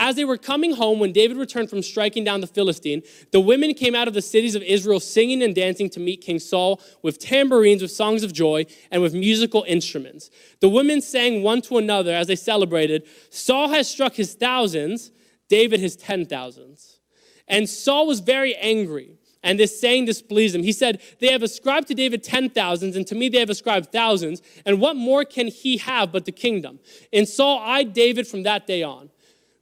As 0.00 0.14
they 0.14 0.24
were 0.24 0.38
coming 0.38 0.76
home, 0.76 1.00
when 1.00 1.12
David 1.12 1.36
returned 1.36 1.68
from 1.68 1.82
striking 1.82 2.22
down 2.22 2.40
the 2.40 2.46
Philistine, 2.46 3.02
the 3.32 3.40
women 3.40 3.74
came 3.74 3.96
out 3.96 4.06
of 4.06 4.14
the 4.14 4.22
cities 4.22 4.54
of 4.54 4.62
Israel 4.62 5.00
singing 5.00 5.42
and 5.42 5.56
dancing 5.56 5.90
to 5.90 6.00
meet 6.00 6.20
King 6.20 6.38
Saul 6.38 6.80
with 7.02 7.18
tambourines, 7.18 7.82
with 7.82 7.90
songs 7.90 8.22
of 8.22 8.32
joy, 8.32 8.64
and 8.92 9.02
with 9.02 9.12
musical 9.12 9.64
instruments. 9.66 10.30
The 10.60 10.68
women 10.68 11.00
sang 11.00 11.42
one 11.42 11.62
to 11.62 11.78
another 11.78 12.12
as 12.14 12.28
they 12.28 12.36
celebrated 12.36 13.06
Saul 13.30 13.70
has 13.70 13.90
struck 13.90 14.14
his 14.14 14.34
thousands, 14.34 15.10
David 15.48 15.80
his 15.80 15.96
ten 15.96 16.26
thousands. 16.26 17.00
And 17.48 17.68
Saul 17.68 18.06
was 18.06 18.20
very 18.20 18.54
angry. 18.54 19.18
And 19.42 19.58
this 19.58 19.80
saying 19.80 20.04
displeased 20.04 20.54
him. 20.54 20.62
He 20.64 20.72
said, 20.72 21.00
They 21.20 21.32
have 21.32 21.42
ascribed 21.42 21.88
to 21.88 21.94
David 21.94 22.22
ten 22.22 22.50
thousands, 22.50 22.96
and 22.96 23.06
to 23.06 23.14
me 23.14 23.28
they 23.28 23.38
have 23.38 23.50
ascribed 23.50 23.90
thousands. 23.90 24.42
And 24.66 24.80
what 24.80 24.96
more 24.96 25.24
can 25.24 25.46
he 25.48 25.78
have 25.78 26.12
but 26.12 26.24
the 26.24 26.32
kingdom? 26.32 26.80
And 27.12 27.26
Saul 27.28 27.58
eyed 27.60 27.92
David 27.92 28.26
from 28.26 28.42
that 28.44 28.66
day 28.66 28.82
on. 28.82 29.10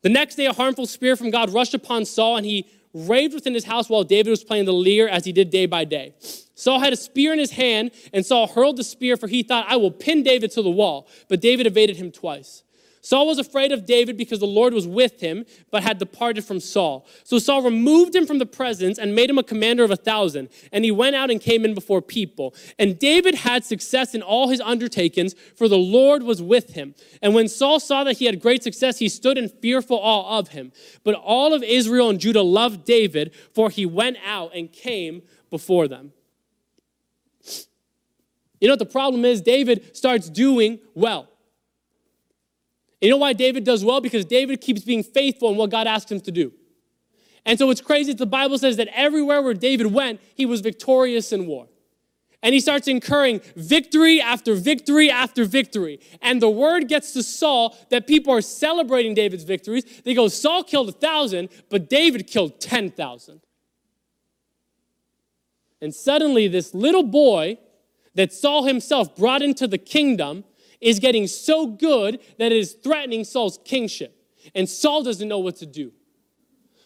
The 0.06 0.10
next 0.10 0.36
day, 0.36 0.46
a 0.46 0.52
harmful 0.52 0.86
spirit 0.86 1.16
from 1.16 1.32
God 1.32 1.52
rushed 1.52 1.74
upon 1.74 2.04
Saul, 2.04 2.36
and 2.36 2.46
he 2.46 2.68
raved 2.94 3.34
within 3.34 3.54
his 3.54 3.64
house 3.64 3.88
while 3.88 4.04
David 4.04 4.30
was 4.30 4.44
playing 4.44 4.64
the 4.64 4.72
lyre 4.72 5.08
as 5.08 5.24
he 5.24 5.32
did 5.32 5.50
day 5.50 5.66
by 5.66 5.84
day. 5.84 6.14
Saul 6.54 6.78
had 6.78 6.92
a 6.92 6.96
spear 6.96 7.32
in 7.32 7.40
his 7.40 7.50
hand, 7.50 7.90
and 8.12 8.24
Saul 8.24 8.46
hurled 8.46 8.76
the 8.76 8.84
spear, 8.84 9.16
for 9.16 9.26
he 9.26 9.42
thought, 9.42 9.66
I 9.68 9.74
will 9.74 9.90
pin 9.90 10.22
David 10.22 10.52
to 10.52 10.62
the 10.62 10.70
wall. 10.70 11.08
But 11.26 11.40
David 11.40 11.66
evaded 11.66 11.96
him 11.96 12.12
twice. 12.12 12.62
Saul 13.06 13.28
was 13.28 13.38
afraid 13.38 13.70
of 13.70 13.86
David 13.86 14.16
because 14.16 14.40
the 14.40 14.48
Lord 14.48 14.74
was 14.74 14.84
with 14.84 15.20
him, 15.20 15.46
but 15.70 15.84
had 15.84 15.98
departed 15.98 16.44
from 16.44 16.58
Saul. 16.58 17.06
So 17.22 17.38
Saul 17.38 17.62
removed 17.62 18.16
him 18.16 18.26
from 18.26 18.40
the 18.40 18.46
presence 18.46 18.98
and 18.98 19.14
made 19.14 19.30
him 19.30 19.38
a 19.38 19.44
commander 19.44 19.84
of 19.84 19.92
a 19.92 19.96
thousand. 19.96 20.48
And 20.72 20.84
he 20.84 20.90
went 20.90 21.14
out 21.14 21.30
and 21.30 21.40
came 21.40 21.64
in 21.64 21.72
before 21.72 22.02
people. 22.02 22.52
And 22.80 22.98
David 22.98 23.36
had 23.36 23.64
success 23.64 24.12
in 24.12 24.22
all 24.22 24.48
his 24.48 24.60
undertakings, 24.60 25.36
for 25.54 25.68
the 25.68 25.78
Lord 25.78 26.24
was 26.24 26.42
with 26.42 26.70
him. 26.70 26.96
And 27.22 27.32
when 27.32 27.46
Saul 27.46 27.78
saw 27.78 28.02
that 28.02 28.18
he 28.18 28.24
had 28.24 28.40
great 28.40 28.64
success, 28.64 28.98
he 28.98 29.08
stood 29.08 29.38
in 29.38 29.50
fearful 29.50 29.98
awe 29.98 30.40
of 30.40 30.48
him. 30.48 30.72
But 31.04 31.14
all 31.14 31.54
of 31.54 31.62
Israel 31.62 32.10
and 32.10 32.18
Judah 32.18 32.42
loved 32.42 32.84
David, 32.84 33.32
for 33.54 33.70
he 33.70 33.86
went 33.86 34.16
out 34.26 34.50
and 34.52 34.72
came 34.72 35.22
before 35.48 35.86
them. 35.86 36.12
You 38.60 38.66
know 38.66 38.72
what 38.72 38.80
the 38.80 38.86
problem 38.86 39.24
is? 39.24 39.40
David 39.40 39.96
starts 39.96 40.28
doing 40.28 40.80
well. 40.92 41.28
You 43.00 43.10
know 43.10 43.16
why 43.18 43.32
David 43.32 43.64
does 43.64 43.84
well? 43.84 44.00
Because 44.00 44.24
David 44.24 44.60
keeps 44.60 44.82
being 44.82 45.02
faithful 45.02 45.50
in 45.50 45.56
what 45.56 45.70
God 45.70 45.86
asked 45.86 46.10
him 46.10 46.20
to 46.22 46.32
do. 46.32 46.52
And 47.44 47.58
so 47.58 47.70
it's 47.70 47.80
crazy 47.80 48.12
the 48.12 48.26
Bible 48.26 48.58
says 48.58 48.76
that 48.78 48.88
everywhere 48.88 49.42
where 49.42 49.54
David 49.54 49.92
went, 49.92 50.20
he 50.34 50.46
was 50.46 50.60
victorious 50.60 51.32
in 51.32 51.46
war. 51.46 51.68
And 52.42 52.54
he 52.54 52.60
starts 52.60 52.86
incurring 52.86 53.40
victory 53.56 54.20
after 54.20 54.54
victory 54.54 55.10
after 55.10 55.44
victory. 55.44 56.00
And 56.20 56.40
the 56.40 56.50
word 56.50 56.88
gets 56.88 57.12
to 57.14 57.22
Saul 57.22 57.76
that 57.90 58.06
people 58.06 58.32
are 58.32 58.40
celebrating 58.40 59.14
David's 59.14 59.44
victories. 59.44 59.84
They 60.04 60.14
go, 60.14 60.28
Saul 60.28 60.62
killed 60.62 60.88
a 60.88 60.92
thousand, 60.92 61.48
but 61.70 61.88
David 61.88 62.26
killed 62.26 62.60
10,000. 62.60 63.40
And 65.80 65.94
suddenly, 65.94 66.48
this 66.48 66.74
little 66.74 67.02
boy 67.02 67.58
that 68.14 68.32
Saul 68.32 68.64
himself 68.64 69.14
brought 69.14 69.42
into 69.42 69.66
the 69.66 69.78
kingdom 69.78 70.44
is 70.86 71.00
getting 71.00 71.26
so 71.26 71.66
good 71.66 72.20
that 72.38 72.52
it 72.52 72.58
is 72.58 72.74
threatening 72.74 73.24
Saul's 73.24 73.58
kingship. 73.64 74.16
And 74.54 74.68
Saul 74.68 75.02
doesn't 75.02 75.26
know 75.26 75.40
what 75.40 75.56
to 75.56 75.66
do. 75.66 75.90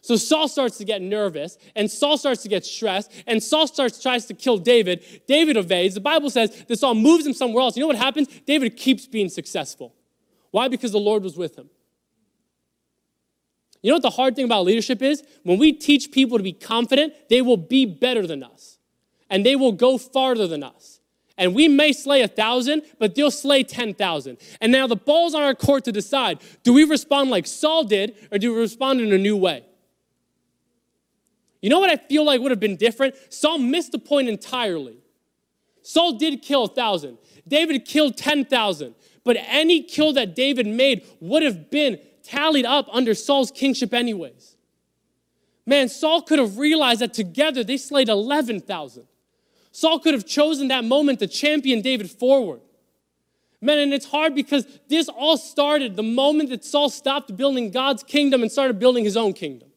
So 0.00 0.16
Saul 0.16 0.48
starts 0.48 0.78
to 0.78 0.86
get 0.86 1.02
nervous, 1.02 1.58
and 1.76 1.90
Saul 1.90 2.16
starts 2.16 2.42
to 2.44 2.48
get 2.48 2.64
stressed, 2.64 3.12
and 3.26 3.42
Saul 3.42 3.66
starts 3.66 4.02
tries 4.02 4.24
to 4.26 4.34
kill 4.34 4.56
David. 4.56 5.04
David 5.28 5.58
evades. 5.58 5.94
The 5.94 6.00
Bible 6.00 6.30
says 6.30 6.64
that 6.64 6.78
Saul 6.78 6.94
moves 6.94 7.26
him 7.26 7.34
somewhere 7.34 7.60
else. 7.62 7.76
You 7.76 7.82
know 7.82 7.88
what 7.88 7.96
happens? 7.96 8.28
David 8.46 8.78
keeps 8.78 9.06
being 9.06 9.28
successful. 9.28 9.94
Why? 10.50 10.68
Because 10.68 10.92
the 10.92 10.98
Lord 10.98 11.22
was 11.22 11.36
with 11.36 11.58
him. 11.58 11.68
You 13.82 13.90
know 13.90 13.96
what 13.96 14.02
the 14.02 14.10
hard 14.10 14.34
thing 14.34 14.46
about 14.46 14.64
leadership 14.64 15.02
is? 15.02 15.22
When 15.42 15.58
we 15.58 15.74
teach 15.74 16.10
people 16.10 16.38
to 16.38 16.44
be 16.44 16.54
confident, 16.54 17.12
they 17.28 17.42
will 17.42 17.58
be 17.58 17.84
better 17.84 18.26
than 18.26 18.42
us, 18.42 18.78
and 19.28 19.44
they 19.44 19.56
will 19.56 19.72
go 19.72 19.98
farther 19.98 20.46
than 20.46 20.62
us. 20.62 20.99
And 21.40 21.54
we 21.54 21.68
may 21.68 21.92
slay 21.92 22.20
a 22.20 22.28
thousand, 22.28 22.82
but 22.98 23.14
they'll 23.14 23.30
slay 23.30 23.64
10,000. 23.64 24.36
And 24.60 24.70
now 24.70 24.86
the 24.86 24.94
ball's 24.94 25.34
on 25.34 25.42
our 25.42 25.54
court 25.54 25.84
to 25.86 25.92
decide 25.92 26.38
do 26.62 26.74
we 26.74 26.84
respond 26.84 27.30
like 27.30 27.46
Saul 27.46 27.82
did, 27.82 28.14
or 28.30 28.38
do 28.38 28.52
we 28.54 28.60
respond 28.60 29.00
in 29.00 29.10
a 29.12 29.18
new 29.18 29.36
way? 29.36 29.64
You 31.62 31.70
know 31.70 31.80
what 31.80 31.90
I 31.90 31.96
feel 31.96 32.24
like 32.24 32.40
would 32.42 32.50
have 32.50 32.60
been 32.60 32.76
different? 32.76 33.14
Saul 33.30 33.58
missed 33.58 33.92
the 33.92 33.98
point 33.98 34.28
entirely. 34.28 34.98
Saul 35.82 36.12
did 36.18 36.42
kill 36.42 36.64
a 36.64 36.68
thousand, 36.68 37.16
David 37.48 37.84
killed 37.86 38.16
10,000. 38.16 38.94
But 39.24 39.36
any 39.40 39.82
kill 39.82 40.12
that 40.14 40.34
David 40.34 40.66
made 40.66 41.06
would 41.20 41.42
have 41.42 41.70
been 41.70 41.98
tallied 42.22 42.64
up 42.64 42.86
under 42.92 43.14
Saul's 43.14 43.50
kingship, 43.50 43.92
anyways. 43.92 44.56
Man, 45.66 45.88
Saul 45.88 46.22
could 46.22 46.38
have 46.38 46.58
realized 46.58 47.00
that 47.00 47.12
together 47.12 47.62
they 47.62 47.76
slayed 47.76 48.08
11,000. 48.08 49.04
Saul 49.72 50.00
could 50.00 50.14
have 50.14 50.26
chosen 50.26 50.68
that 50.68 50.84
moment 50.84 51.20
to 51.20 51.26
champion 51.26 51.80
David 51.80 52.10
forward. 52.10 52.60
Man, 53.60 53.78
and 53.78 53.92
it's 53.92 54.06
hard 54.06 54.34
because 54.34 54.66
this 54.88 55.08
all 55.08 55.36
started 55.36 55.94
the 55.94 56.02
moment 56.02 56.48
that 56.50 56.64
Saul 56.64 56.88
stopped 56.88 57.36
building 57.36 57.70
God's 57.70 58.02
kingdom 58.02 58.42
and 58.42 58.50
started 58.50 58.78
building 58.78 59.04
his 59.04 59.16
own 59.16 59.34
kingdom. 59.34 59.68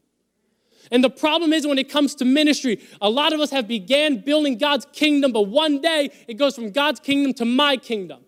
And 0.90 1.04
the 1.04 1.10
problem 1.10 1.54
is 1.54 1.68
when 1.68 1.78
it 1.78 1.90
comes 1.90 2.16
to 2.16 2.26
ministry, 2.26 2.82
a 3.02 3.10
lot 3.10 3.34
of 3.34 3.40
us 3.40 3.52
have 3.52 3.68
began 3.68 4.20
building 4.20 4.58
God's 4.58 4.86
kingdom, 4.94 5.32
but 5.32 5.44
one 5.44 5.82
day 5.82 6.12
it 6.28 6.36
goes 6.36 6.56
from 6.56 6.72
God's 6.72 7.00
kingdom 7.00 7.34
to 7.36 7.46
my 7.46 7.78
kingdom. 7.78 8.22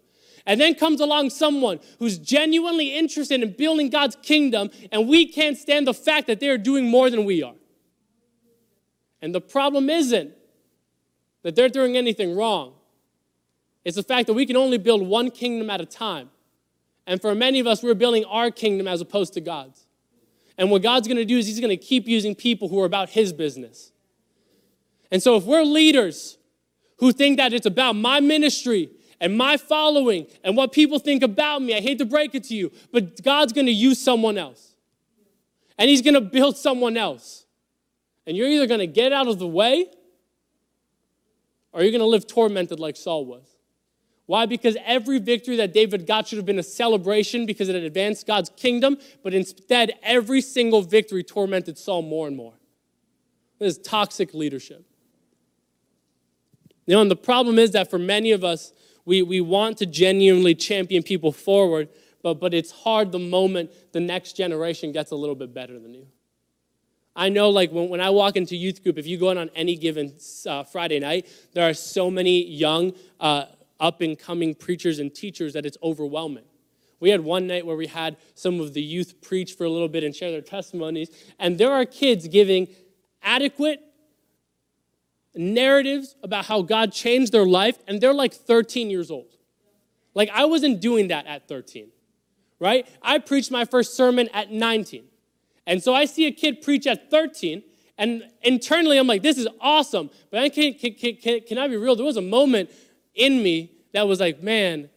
And 0.46 0.62
then 0.62 0.76
comes 0.76 1.00
along 1.00 1.32
someone 1.32 1.80
who's 2.00 2.18
genuinely 2.18 2.96
interested 2.96 3.42
in 3.42 3.52
building 3.54 3.90
God's 3.90 4.16
kingdom, 4.18 4.70
and 4.92 5.08
we 5.08 5.26
can't 5.26 5.58
stand 5.58 5.88
the 5.88 5.94
fact 5.94 6.28
that 6.28 6.40
they're 6.40 6.58
doing 6.58 6.88
more 6.88 7.10
than 7.10 7.26
we 7.26 7.44
are. 7.44 7.56
And 9.22 9.34
the 9.34 9.42
problem 9.42 9.90
isn't 9.90 10.34
that 11.46 11.56
they're 11.56 11.70
doing 11.70 11.96
anything 11.96 12.36
wrong. 12.36 12.74
It's 13.84 13.98
the 13.98 14.02
fact 14.02 14.26
that 14.26 14.34
we 14.34 14.48
can 14.48 14.58
only 14.58 14.80
build 14.80 15.04
one 15.04 15.30
kingdom 15.30 15.70
at 15.70 15.80
a 15.80 15.86
time. 15.86 16.32
And 17.06 17.22
for 17.22 17.36
many 17.36 17.60
of 17.60 17.68
us, 17.68 17.84
we're 17.84 17.94
building 17.94 18.26
our 18.26 18.50
kingdom 18.50 18.88
as 18.88 19.00
opposed 19.00 19.34
to 19.36 19.42
God's. 19.42 19.86
And 20.58 20.72
what 20.72 20.82
God's 20.82 21.08
going 21.08 21.18
to 21.18 21.26
do 21.26 21.38
is 21.38 21.46
He's 21.46 21.60
going 21.60 21.70
to 21.70 21.78
keep 21.78 22.08
using 22.08 22.34
people 22.34 22.68
who 22.68 22.82
are 22.82 22.86
about 22.86 23.12
His 23.12 23.32
business. 23.32 23.92
And 25.12 25.22
so 25.22 25.36
if 25.36 25.44
we're 25.44 25.62
leaders 25.62 26.40
who 26.98 27.12
think 27.12 27.38
that 27.38 27.54
it's 27.54 27.68
about 27.68 27.96
my 27.96 28.20
ministry 28.20 28.90
and 29.20 29.38
my 29.38 29.56
following 29.56 30.26
and 30.44 30.58
what 30.58 30.72
people 30.72 30.98
think 30.98 31.22
about 31.22 31.62
me. 31.62 31.76
I 31.76 31.80
hate 31.80 32.00
to 32.00 32.06
break 32.06 32.34
it 32.34 32.46
to 32.46 32.56
you, 32.56 32.72
but 32.92 33.22
God's 33.22 33.54
going 33.54 33.68
to 33.68 33.72
use 33.72 34.02
someone 34.02 34.40
else. 34.40 34.74
And 35.78 35.92
He's 35.92 36.02
going 36.02 36.16
to 36.16 36.22
build 36.22 36.58
someone 36.58 36.98
else. 36.98 37.46
And 38.26 38.36
you're 38.36 38.50
either 38.50 38.66
going 38.66 38.80
to 38.80 38.88
get 38.88 39.14
out 39.14 39.28
of 39.28 39.38
the 39.38 39.48
way 39.48 39.86
or 41.76 41.82
you're 41.82 41.92
going 41.92 42.00
to 42.00 42.08
live 42.08 42.26
tormented 42.26 42.80
like 42.80 42.96
Saul 42.96 43.26
was. 43.26 43.58
Why? 44.28 44.46
Because 44.46 44.78
every 44.86 45.20
victory 45.20 45.58
that 45.58 45.74
David 45.74 46.08
got 46.08 46.28
should 46.28 46.38
have 46.38 46.46
been 46.46 46.58
a 46.58 46.64
celebration 46.64 47.46
because 47.46 47.68
it 47.68 47.76
advanced 47.76 48.26
God's 48.26 48.50
kingdom, 48.56 48.98
but 49.24 49.34
instead, 49.34 49.92
every 50.02 50.40
single 50.40 50.82
victory 50.82 51.22
tormented 51.22 51.78
Saul 51.78 52.02
more 52.02 52.28
and 52.28 52.38
more. 52.38 52.54
This 53.60 53.78
is 53.78 53.84
toxic 53.84 54.34
leadership. 54.34 54.86
You 56.88 56.96
know, 56.96 57.02
and 57.02 57.12
the 57.12 57.16
problem 57.18 57.60
is 57.60 57.72
that 57.72 57.90
for 57.90 58.00
many 58.00 58.32
of 58.32 58.44
us, 58.44 58.72
we, 59.04 59.22
we 59.22 59.42
want 59.42 59.78
to 59.80 59.86
genuinely 59.86 60.56
champion 60.56 61.04
people 61.04 61.34
forward, 61.34 61.90
but, 62.24 62.40
but 62.40 62.54
it's 62.54 62.72
hard 62.72 63.12
the 63.12 63.20
moment 63.20 63.70
the 63.92 64.00
next 64.00 64.38
generation 64.38 64.94
gets 64.94 65.12
a 65.12 65.16
little 65.16 65.36
bit 65.36 65.54
better 65.54 65.78
than 65.78 65.94
you. 65.94 66.08
I 67.16 67.30
know, 67.30 67.50
like, 67.50 67.72
when, 67.72 67.90
when 67.90 68.02
I 68.02 68.10
walk 68.10 68.36
into 68.36 68.56
youth 68.56 68.84
group, 68.84 68.98
if 68.98 69.08
you 69.08 69.18
go 69.18 69.32
in 69.32 69.38
on 69.38 69.50
any 69.56 69.76
given 69.76 70.14
uh, 70.46 70.64
Friday 70.64 71.00
night, 71.00 71.28
there 71.54 71.68
are 71.68 71.74
so 71.74 72.12
many 72.12 72.46
young, 72.46 72.94
uh, 73.20 73.46
up 73.80 74.02
and 74.02 74.18
coming 74.18 74.56
preachers 74.56 75.00
and 75.00 75.14
teachers 75.14 75.54
that 75.54 75.66
it's 75.66 75.78
overwhelming. 75.82 76.44
We 77.00 77.10
had 77.10 77.22
one 77.22 77.48
night 77.48 77.66
where 77.66 77.76
we 77.76 77.88
had 77.88 78.18
some 78.34 78.60
of 78.60 78.74
the 78.74 78.82
youth 78.82 79.22
preach 79.22 79.54
for 79.54 79.66
a 79.66 79.70
little 79.70 79.90
bit 79.90 80.04
and 80.04 80.16
share 80.16 80.32
their 80.32 80.42
testimonies, 80.42 81.10
and 81.40 81.58
there 81.58 81.72
are 81.72 81.86
kids 81.86 82.28
giving 82.28 82.68
adequate 83.22 83.82
narratives 85.36 86.16
about 86.24 86.46
how 86.46 86.62
God 86.62 86.92
changed 86.92 87.32
their 87.32 87.46
life, 87.46 87.78
and 87.88 88.00
they're 88.00 88.14
like 88.14 88.34
13 88.34 88.90
years 88.90 89.12
old. 89.12 89.28
Like, 90.14 90.30
I 90.34 90.46
wasn't 90.46 90.80
doing 90.80 91.10
that 91.10 91.28
at 91.28 91.48
13, 91.48 91.90
right? 92.60 92.88
I 93.02 93.20
preached 93.20 93.52
my 93.52 93.66
first 93.66 93.96
sermon 93.96 94.30
at 94.34 94.52
19. 94.52 95.04
And 95.68 95.82
so 95.82 95.94
I 95.94 96.06
see 96.06 96.28
a 96.28 96.32
kid 96.32 96.62
preach 96.62 96.86
at 96.88 97.10
13, 97.10 97.64
and 97.98 98.24
internally 98.42 98.98
I'm 98.98 99.08
like, 99.08 99.24
this 99.24 99.38
is 99.38 99.48
awesome. 99.60 100.10
But 100.30 100.42
I 100.42 100.50
can, 100.50 100.74
can, 100.74 100.94
can, 100.94 101.42
can 101.42 101.58
I 101.58 101.68
be 101.68 101.78
real? 101.78 101.96
There 101.96 102.06
was 102.06 102.18
a 102.18 102.22
moment 102.22 102.70
in 103.14 103.42
me 103.42 103.72
that 103.94 104.08
was 104.08 104.20
like, 104.20 104.44
man, 104.44 104.90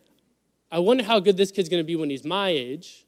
I 0.71 0.81
wonder 0.81 1.05
how 1.05 1.21
good 1.21 1.37
this 1.37 1.51
kid's 1.51 1.69
gonna 1.69 1.85
be 1.85 1.97
when 1.97 2.11
he's 2.11 2.25
my 2.25 2.49
age. 2.51 3.07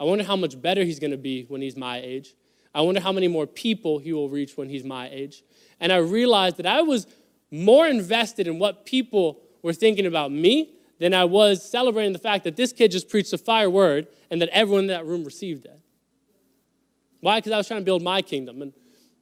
I 0.00 0.04
wonder 0.04 0.24
how 0.24 0.36
much 0.36 0.60
better 0.60 0.84
he's 0.84 0.98
gonna 0.98 1.16
be 1.16 1.44
when 1.44 1.60
he's 1.60 1.76
my 1.76 1.98
age. 1.98 2.34
I 2.74 2.80
wonder 2.80 3.00
how 3.00 3.12
many 3.12 3.28
more 3.28 3.46
people 3.46 3.98
he 3.98 4.12
will 4.12 4.30
reach 4.30 4.56
when 4.56 4.68
he's 4.68 4.84
my 4.84 5.08
age. 5.10 5.42
And 5.78 5.92
I 5.92 5.98
realized 5.98 6.56
that 6.56 6.66
I 6.66 6.80
was 6.80 7.06
more 7.50 7.86
invested 7.86 8.46
in 8.46 8.58
what 8.58 8.86
people 8.86 9.40
were 9.62 9.74
thinking 9.74 10.06
about 10.06 10.32
me 10.32 10.74
than 10.98 11.12
I 11.12 11.24
was 11.24 11.68
celebrating 11.68 12.12
the 12.12 12.18
fact 12.18 12.44
that 12.44 12.56
this 12.56 12.72
kid 12.72 12.92
just 12.92 13.08
preached 13.08 13.32
a 13.32 13.38
fire 13.38 13.68
word 13.68 14.06
and 14.30 14.40
that 14.40 14.48
everyone 14.50 14.84
in 14.84 14.88
that 14.88 15.04
room 15.04 15.24
received 15.24 15.66
it. 15.66 15.81
Why? 17.22 17.38
Because 17.38 17.52
I 17.52 17.56
was 17.56 17.68
trying 17.68 17.80
to 17.80 17.84
build 17.84 18.02
my 18.02 18.20
kingdom. 18.20 18.62
And 18.62 18.72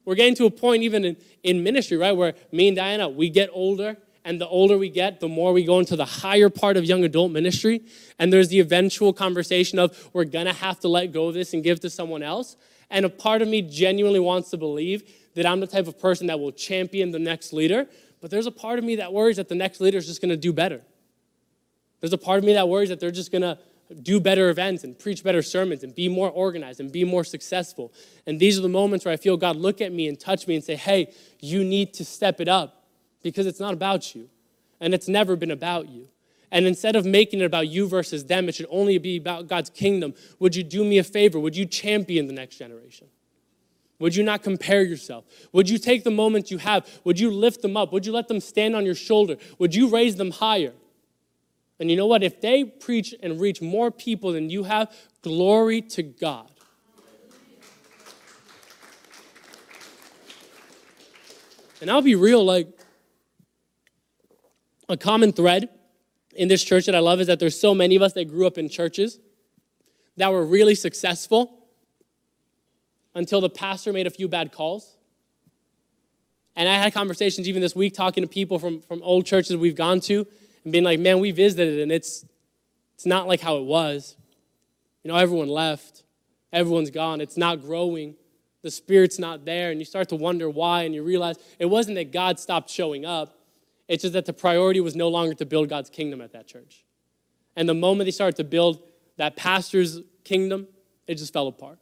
we're 0.05 0.15
getting 0.15 0.33
to 0.35 0.45
a 0.45 0.51
point, 0.51 0.81
even 0.81 1.05
in, 1.05 1.17
in 1.43 1.63
ministry, 1.63 1.97
right, 1.97 2.11
where 2.11 2.33
me 2.51 2.67
and 2.67 2.75
Diana, 2.75 3.07
we 3.07 3.29
get 3.29 3.49
older, 3.53 3.95
and 4.25 4.41
the 4.41 4.47
older 4.47 4.75
we 4.75 4.89
get, 4.89 5.19
the 5.19 5.27
more 5.27 5.53
we 5.53 5.63
go 5.63 5.77
into 5.77 5.95
the 5.95 6.05
higher 6.05 6.49
part 6.49 6.77
of 6.77 6.83
young 6.83 7.03
adult 7.03 7.31
ministry. 7.31 7.83
And 8.17 8.33
there's 8.33 8.49
the 8.49 8.59
eventual 8.59 9.13
conversation 9.13 9.77
of 9.77 10.09
we're 10.13 10.25
gonna 10.25 10.53
have 10.53 10.79
to 10.79 10.87
let 10.87 11.11
go 11.11 11.27
of 11.27 11.35
this 11.35 11.53
and 11.53 11.63
give 11.63 11.79
to 11.81 11.91
someone 11.91 12.23
else. 12.23 12.57
And 12.89 13.05
a 13.05 13.09
part 13.09 13.43
of 13.43 13.47
me 13.47 13.61
genuinely 13.61 14.19
wants 14.19 14.49
to 14.49 14.57
believe 14.57 15.03
that 15.35 15.45
I'm 15.45 15.59
the 15.59 15.67
type 15.67 15.87
of 15.87 15.99
person 15.99 16.27
that 16.27 16.39
will 16.39 16.51
champion 16.51 17.11
the 17.11 17.19
next 17.19 17.53
leader. 17.53 17.87
But 18.19 18.31
there's 18.31 18.47
a 18.47 18.51
part 18.51 18.79
of 18.79 18.85
me 18.85 18.95
that 18.97 19.13
worries 19.13 19.37
that 19.37 19.47
the 19.47 19.55
next 19.55 19.79
leader 19.79 19.99
is 19.99 20.07
just 20.07 20.21
gonna 20.21 20.37
do 20.37 20.51
better. 20.51 20.81
There's 21.99 22.13
a 22.13 22.17
part 22.17 22.39
of 22.39 22.43
me 22.43 22.53
that 22.53 22.67
worries 22.67 22.89
that 22.89 22.99
they're 22.99 23.11
just 23.11 23.31
gonna 23.31 23.59
do 24.01 24.19
better 24.19 24.49
events 24.49 24.83
and 24.83 24.97
preach 24.97 25.23
better 25.23 25.41
sermons 25.41 25.83
and 25.83 25.93
be 25.93 26.07
more 26.07 26.29
organized 26.29 26.79
and 26.79 26.91
be 26.91 27.03
more 27.03 27.23
successful. 27.23 27.91
And 28.25 28.39
these 28.39 28.57
are 28.57 28.61
the 28.61 28.69
moments 28.69 29.05
where 29.05 29.13
I 29.13 29.17
feel 29.17 29.37
God 29.37 29.55
look 29.55 29.81
at 29.81 29.91
me 29.91 30.07
and 30.07 30.19
touch 30.19 30.47
me 30.47 30.55
and 30.55 30.63
say, 30.63 30.75
hey, 30.75 31.13
you 31.39 31.63
need 31.63 31.93
to 31.95 32.05
step 32.05 32.39
it 32.39 32.47
up 32.47 32.85
because 33.23 33.45
it's 33.45 33.59
not 33.59 33.73
about 33.73 34.15
you. 34.15 34.29
And 34.79 34.93
it's 34.93 35.07
never 35.07 35.35
been 35.35 35.51
about 35.51 35.89
you. 35.89 36.07
And 36.51 36.65
instead 36.65 36.95
of 36.95 37.05
making 37.05 37.39
it 37.39 37.45
about 37.45 37.67
you 37.67 37.87
versus 37.87 38.25
them, 38.25 38.49
it 38.49 38.55
should 38.55 38.67
only 38.69 38.97
be 38.97 39.17
about 39.17 39.47
God's 39.47 39.69
kingdom. 39.69 40.13
Would 40.39 40.55
you 40.55 40.63
do 40.63 40.83
me 40.83 40.97
a 40.97 41.03
favor? 41.03 41.39
Would 41.39 41.55
you 41.55 41.65
champion 41.65 42.27
the 42.27 42.33
next 42.33 42.57
generation? 42.57 43.07
Would 43.99 44.15
you 44.15 44.23
not 44.23 44.41
compare 44.41 44.81
yourself? 44.81 45.25
Would 45.53 45.69
you 45.69 45.77
take 45.77 46.03
the 46.03 46.11
moments 46.11 46.49
you 46.49 46.57
have? 46.57 46.87
Would 47.03 47.19
you 47.19 47.29
lift 47.29 47.61
them 47.61 47.77
up? 47.77 47.93
Would 47.93 48.05
you 48.05 48.11
let 48.11 48.27
them 48.27 48.39
stand 48.39 48.75
on 48.75 48.83
your 48.83 48.95
shoulder? 48.95 49.37
Would 49.59 49.75
you 49.75 49.89
raise 49.89 50.15
them 50.15 50.31
higher? 50.31 50.73
And 51.81 51.89
you 51.89 51.97
know 51.97 52.05
what? 52.05 52.21
If 52.21 52.41
they 52.41 52.63
preach 52.63 53.15
and 53.23 53.41
reach 53.41 53.59
more 53.59 53.89
people 53.89 54.33
than 54.33 54.51
you 54.51 54.65
have, 54.65 54.95
glory 55.23 55.81
to 55.81 56.03
God. 56.03 56.47
And 61.81 61.89
I'll 61.89 62.03
be 62.03 62.13
real, 62.13 62.45
like, 62.45 62.67
a 64.89 64.95
common 64.95 65.33
thread 65.33 65.69
in 66.35 66.47
this 66.49 66.63
church 66.63 66.85
that 66.85 66.93
I 66.93 66.99
love 66.99 67.19
is 67.19 67.25
that 67.25 67.39
there's 67.39 67.59
so 67.59 67.73
many 67.73 67.95
of 67.95 68.03
us 68.03 68.13
that 68.13 68.25
grew 68.25 68.45
up 68.45 68.59
in 68.59 68.69
churches 68.69 69.17
that 70.17 70.31
were 70.31 70.45
really 70.45 70.75
successful 70.75 71.65
until 73.15 73.41
the 73.41 73.49
pastor 73.49 73.91
made 73.91 74.05
a 74.05 74.11
few 74.11 74.27
bad 74.27 74.51
calls. 74.51 74.97
And 76.55 76.69
I 76.69 76.75
had 76.75 76.93
conversations 76.93 77.49
even 77.49 77.59
this 77.59 77.75
week 77.75 77.95
talking 77.95 78.21
to 78.21 78.27
people 78.27 78.59
from, 78.59 78.81
from 78.81 79.01
old 79.01 79.25
churches 79.25 79.57
we've 79.57 79.75
gone 79.75 79.99
to 80.01 80.27
and 80.63 80.71
being 80.71 80.83
like, 80.83 80.99
man, 80.99 81.19
we 81.19 81.31
visited 81.31 81.79
and 81.79 81.91
it's, 81.91 82.25
it's 82.95 83.05
not 83.05 83.27
like 83.27 83.41
how 83.41 83.57
it 83.57 83.63
was. 83.63 84.15
You 85.03 85.11
know, 85.11 85.17
everyone 85.17 85.47
left, 85.47 86.03
everyone's 86.53 86.91
gone, 86.91 87.21
it's 87.21 87.37
not 87.37 87.61
growing, 87.61 88.15
the 88.61 88.71
Spirit's 88.71 89.17
not 89.17 89.45
there, 89.45 89.71
and 89.71 89.79
you 89.79 89.85
start 89.85 90.09
to 90.09 90.15
wonder 90.15 90.49
why, 90.49 90.83
and 90.83 90.93
you 90.93 91.03
realize 91.03 91.37
it 91.57 91.65
wasn't 91.65 91.95
that 91.95 92.11
God 92.11 92.39
stopped 92.39 92.69
showing 92.69 93.05
up, 93.05 93.39
it's 93.87 94.03
just 94.03 94.13
that 94.13 94.25
the 94.25 94.33
priority 94.33 94.79
was 94.79 94.95
no 94.95 95.07
longer 95.09 95.33
to 95.35 95.45
build 95.45 95.69
God's 95.69 95.89
kingdom 95.89 96.21
at 96.21 96.33
that 96.33 96.47
church. 96.47 96.85
And 97.55 97.67
the 97.67 97.73
moment 97.73 98.05
they 98.05 98.11
started 98.11 98.37
to 98.37 98.43
build 98.43 98.83
that 99.17 99.35
pastor's 99.35 99.99
kingdom, 100.23 100.67
it 101.07 101.15
just 101.15 101.33
fell 101.33 101.47
apart. 101.47 101.79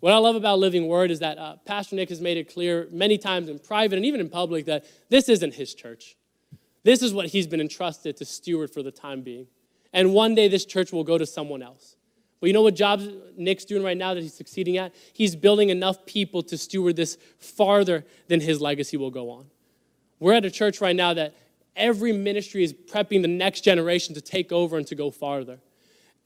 What 0.00 0.12
I 0.12 0.18
love 0.18 0.34
about 0.34 0.58
Living 0.58 0.88
Word 0.88 1.12
is 1.12 1.20
that 1.20 1.38
uh, 1.38 1.56
Pastor 1.64 1.94
Nick 1.94 2.08
has 2.08 2.20
made 2.20 2.36
it 2.36 2.52
clear 2.52 2.88
many 2.90 3.18
times 3.18 3.48
in 3.48 3.60
private 3.60 3.96
and 3.96 4.04
even 4.04 4.20
in 4.20 4.28
public 4.28 4.66
that 4.66 4.84
this 5.08 5.28
isn't 5.28 5.54
his 5.54 5.74
church. 5.74 6.16
This 6.84 7.02
is 7.02 7.14
what 7.14 7.26
he's 7.26 7.46
been 7.46 7.60
entrusted 7.60 8.16
to 8.16 8.24
steward 8.24 8.70
for 8.70 8.82
the 8.82 8.90
time 8.90 9.22
being. 9.22 9.46
And 9.92 10.12
one 10.12 10.34
day 10.34 10.48
this 10.48 10.64
church 10.64 10.92
will 10.92 11.04
go 11.04 11.18
to 11.18 11.26
someone 11.26 11.62
else. 11.62 11.96
But 12.40 12.48
you 12.48 12.52
know 12.54 12.62
what 12.62 12.74
job 12.74 13.00
Nick's 13.36 13.64
doing 13.64 13.84
right 13.84 13.96
now 13.96 14.14
that 14.14 14.22
he's 14.22 14.34
succeeding 14.34 14.76
at? 14.76 14.92
He's 15.12 15.36
building 15.36 15.68
enough 15.68 16.04
people 16.06 16.42
to 16.44 16.58
steward 16.58 16.96
this 16.96 17.16
farther 17.38 18.04
than 18.26 18.40
his 18.40 18.60
legacy 18.60 18.96
will 18.96 19.12
go 19.12 19.30
on. 19.30 19.46
We're 20.18 20.32
at 20.32 20.44
a 20.44 20.50
church 20.50 20.80
right 20.80 20.96
now 20.96 21.14
that 21.14 21.34
every 21.76 22.12
ministry 22.12 22.64
is 22.64 22.72
prepping 22.72 23.22
the 23.22 23.28
next 23.28 23.60
generation 23.60 24.14
to 24.16 24.20
take 24.20 24.50
over 24.50 24.76
and 24.76 24.86
to 24.88 24.96
go 24.96 25.10
farther. 25.10 25.60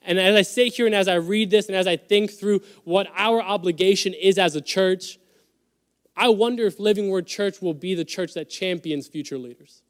And 0.07 0.19
as 0.19 0.37
I 0.37 0.43
sit 0.43 0.75
here 0.75 0.87
and 0.87 0.95
as 0.95 1.09
I 1.09 1.17
read 1.17 1.51
this 1.51 1.67
and 1.67 1.77
as 1.77 1.87
I 1.87 1.97
think 1.97 2.31
through 2.31 2.61
what 2.85 3.09
our 3.15 3.43
obligation 3.43 4.15
is 4.15 4.39
as 4.39 4.55
a 4.55 4.61
church, 4.61 5.19
I 6.17 6.29
wonder 6.29 6.65
if 6.65 6.81
Living 6.81 7.11
Word 7.11 7.27
Church 7.27 7.61
will 7.61 7.75
be 7.75 7.95
the 7.95 8.05
church 8.05 8.33
that 8.35 8.49
champions 8.49 9.07
future 9.07 9.37
leaders. 9.37 9.83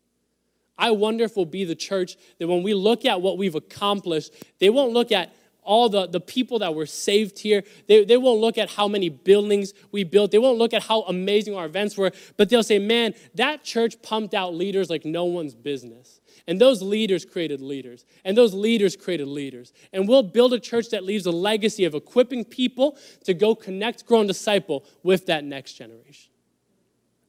I 0.79 0.91
wonder 0.91 1.25
if 1.25 1.37
we'll 1.37 1.47
be 1.47 1.65
the 1.65 1.75
church 1.75 2.17
that 2.39 2.49
when 2.49 2.63
we 2.63 2.75
look 2.75 3.05
at 3.05 3.23
what 3.23 3.39
we've 3.39 3.55
accomplished, 3.55 4.33
they 4.59 4.71
won't 4.71 4.93
look 4.93 5.11
at 5.13 5.33
all 5.67 5.89
the, 5.89 6.07
the 6.07 6.21
people 6.21 6.61
that 6.61 6.75
were 6.75 6.87
saved 6.87 7.39
here. 7.39 7.65
They, 7.89 8.05
they 8.05 8.17
won't 8.17 8.41
look 8.41 8.57
at 8.57 8.71
how 8.71 8.87
many 8.87 9.09
buildings 9.09 9.75
we 9.91 10.05
built. 10.05 10.31
They 10.31 10.39
won't 10.39 10.59
look 10.59 10.73
at 10.73 10.85
how 10.85 11.03
amazing 11.03 11.57
our 11.57 11.67
events 11.67 11.97
were, 11.97 12.13
but 12.37 12.49
they'll 12.49 12.63
say, 12.63 12.79
man, 12.79 13.15
that 13.35 13.65
church 13.65 14.01
pumped 14.01 14.33
out 14.33 14.55
leaders 14.55 14.89
like 14.89 15.05
no 15.05 15.25
one's 15.25 15.55
business. 15.55 16.21
And 16.47 16.61
those 16.61 16.81
leaders 16.81 17.25
created 17.25 17.61
leaders. 17.61 18.05
And 18.25 18.39
those 18.39 18.55
leaders 18.55 18.95
created 18.95 19.27
leaders. 19.27 19.73
And 19.93 20.07
we'll 20.07 20.23
build 20.23 20.53
a 20.53 20.61
church 20.61 20.91
that 20.91 21.03
leaves 21.03 21.27
a 21.27 21.33
legacy 21.33 21.85
of 21.85 21.95
equipping 21.95 22.45
people 22.45 22.97
to 23.25 23.35
go 23.35 23.57
connect, 23.57 24.07
grow, 24.07 24.21
and 24.21 24.29
disciple 24.29 24.85
with 25.03 25.27
that 25.27 25.43
next 25.43 25.73
generation. 25.73 26.31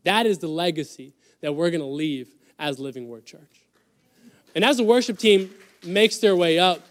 That 0.04 0.28
is 0.28 0.38
the 0.38 0.48
legacy 0.48 1.16
that 1.41 1.54
we're 1.54 1.72
going 1.72 1.82
to 1.82 1.88
leave 1.88 2.36
as 2.60 2.80
Living 2.80 3.08
Word 3.08 3.26
Church. 3.26 3.62
And 4.55 4.66
as 4.66 4.78
the 4.78 4.84
worship 4.84 5.18
team 5.18 5.51
makes 5.86 6.18
their 6.18 6.36
way 6.36 6.60
up, 6.60 6.82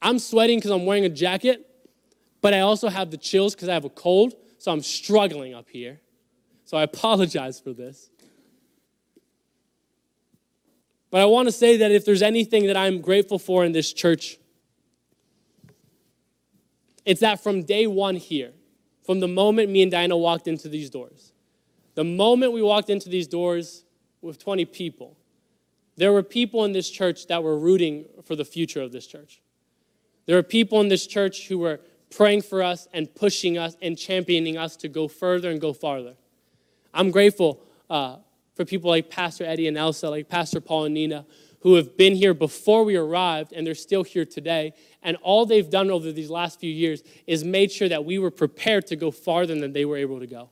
I'm 0.00 0.18
sweating 0.18 0.58
because 0.58 0.70
I'm 0.70 0.86
wearing 0.86 1.04
a 1.04 1.08
jacket, 1.08 1.68
but 2.40 2.54
I 2.54 2.60
also 2.60 2.88
have 2.88 3.10
the 3.10 3.16
chills 3.16 3.54
because 3.54 3.68
I 3.68 3.74
have 3.74 3.84
a 3.84 3.90
cold, 3.90 4.34
so 4.58 4.70
I'm 4.70 4.82
struggling 4.82 5.54
up 5.54 5.68
here. 5.68 6.00
So 6.64 6.76
I 6.76 6.82
apologize 6.82 7.58
for 7.58 7.72
this. 7.72 8.10
But 11.10 11.20
I 11.22 11.24
want 11.24 11.48
to 11.48 11.52
say 11.52 11.78
that 11.78 11.92
if 11.92 12.04
there's 12.04 12.22
anything 12.22 12.66
that 12.66 12.76
I'm 12.76 13.00
grateful 13.00 13.38
for 13.38 13.64
in 13.64 13.72
this 13.72 13.92
church, 13.92 14.38
it's 17.04 17.20
that 17.20 17.42
from 17.42 17.62
day 17.62 17.86
one 17.86 18.16
here, 18.16 18.52
from 19.04 19.20
the 19.20 19.28
moment 19.28 19.70
me 19.70 19.82
and 19.82 19.90
Dinah 19.90 20.16
walked 20.16 20.48
into 20.48 20.68
these 20.68 20.90
doors, 20.90 21.32
the 21.96 22.04
moment 22.04 22.52
we 22.52 22.62
walked 22.62 22.90
into 22.90 23.08
these 23.08 23.26
doors 23.26 23.84
with 24.22 24.38
20 24.38 24.64
people, 24.66 25.16
there 25.96 26.12
were 26.12 26.22
people 26.22 26.64
in 26.64 26.72
this 26.72 26.88
church 26.88 27.26
that 27.26 27.42
were 27.42 27.58
rooting 27.58 28.04
for 28.22 28.36
the 28.36 28.44
future 28.44 28.82
of 28.82 28.92
this 28.92 29.06
church. 29.06 29.40
There 30.26 30.36
were 30.36 30.42
people 30.42 30.80
in 30.80 30.88
this 30.88 31.06
church 31.06 31.48
who 31.48 31.58
were 31.58 31.80
praying 32.10 32.42
for 32.42 32.62
us 32.62 32.86
and 32.92 33.12
pushing 33.14 33.56
us 33.56 33.76
and 33.80 33.96
championing 33.98 34.58
us 34.58 34.76
to 34.76 34.88
go 34.88 35.08
further 35.08 35.50
and 35.50 35.58
go 35.60 35.72
farther. 35.72 36.14
I'm 36.92 37.10
grateful 37.10 37.62
uh, 37.88 38.16
for 38.54 38.66
people 38.66 38.90
like 38.90 39.08
Pastor 39.08 39.44
Eddie 39.44 39.66
and 39.66 39.78
Elsa, 39.78 40.10
like 40.10 40.28
Pastor 40.28 40.60
Paul 40.60 40.84
and 40.84 40.94
Nina, 40.94 41.24
who 41.60 41.74
have 41.74 41.96
been 41.96 42.14
here 42.14 42.34
before 42.34 42.84
we 42.84 42.96
arrived 42.96 43.54
and 43.54 43.66
they're 43.66 43.74
still 43.74 44.04
here 44.04 44.26
today. 44.26 44.74
And 45.02 45.16
all 45.22 45.46
they've 45.46 45.68
done 45.68 45.90
over 45.90 46.12
these 46.12 46.30
last 46.30 46.60
few 46.60 46.70
years 46.70 47.02
is 47.26 47.42
made 47.42 47.72
sure 47.72 47.88
that 47.88 48.04
we 48.04 48.18
were 48.18 48.30
prepared 48.30 48.86
to 48.88 48.96
go 48.96 49.10
farther 49.10 49.58
than 49.58 49.72
they 49.72 49.86
were 49.86 49.96
able 49.96 50.20
to 50.20 50.26
go. 50.26 50.50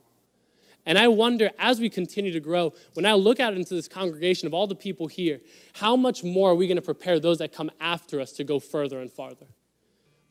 And 0.87 0.99
I 0.99 1.09
wonder, 1.09 1.51
as 1.59 1.81
we 1.81 1.89
continue 1.89 2.33
to 2.33 2.41
grow, 2.41 2.75
when 2.93 3.07
I 3.07 3.15
look 3.15 3.41
out 3.41 3.55
into 3.55 3.75
this 3.75 3.89
congregation 3.89 4.47
of 4.47 4.53
all 4.53 4.67
the 4.67 4.75
people 4.75 5.07
here, 5.07 5.41
how 5.75 5.97
much 5.97 6.23
more 6.23 6.51
are 6.51 6.55
we 6.55 6.67
going 6.67 6.77
to 6.77 6.83
prepare 6.83 7.19
those 7.19 7.39
that 7.39 7.53
come 7.53 7.71
after 7.81 8.21
us 8.21 8.33
to 8.33 8.45
go 8.45 8.61
further 8.61 9.01
and 9.01 9.11
farther? 9.11 9.47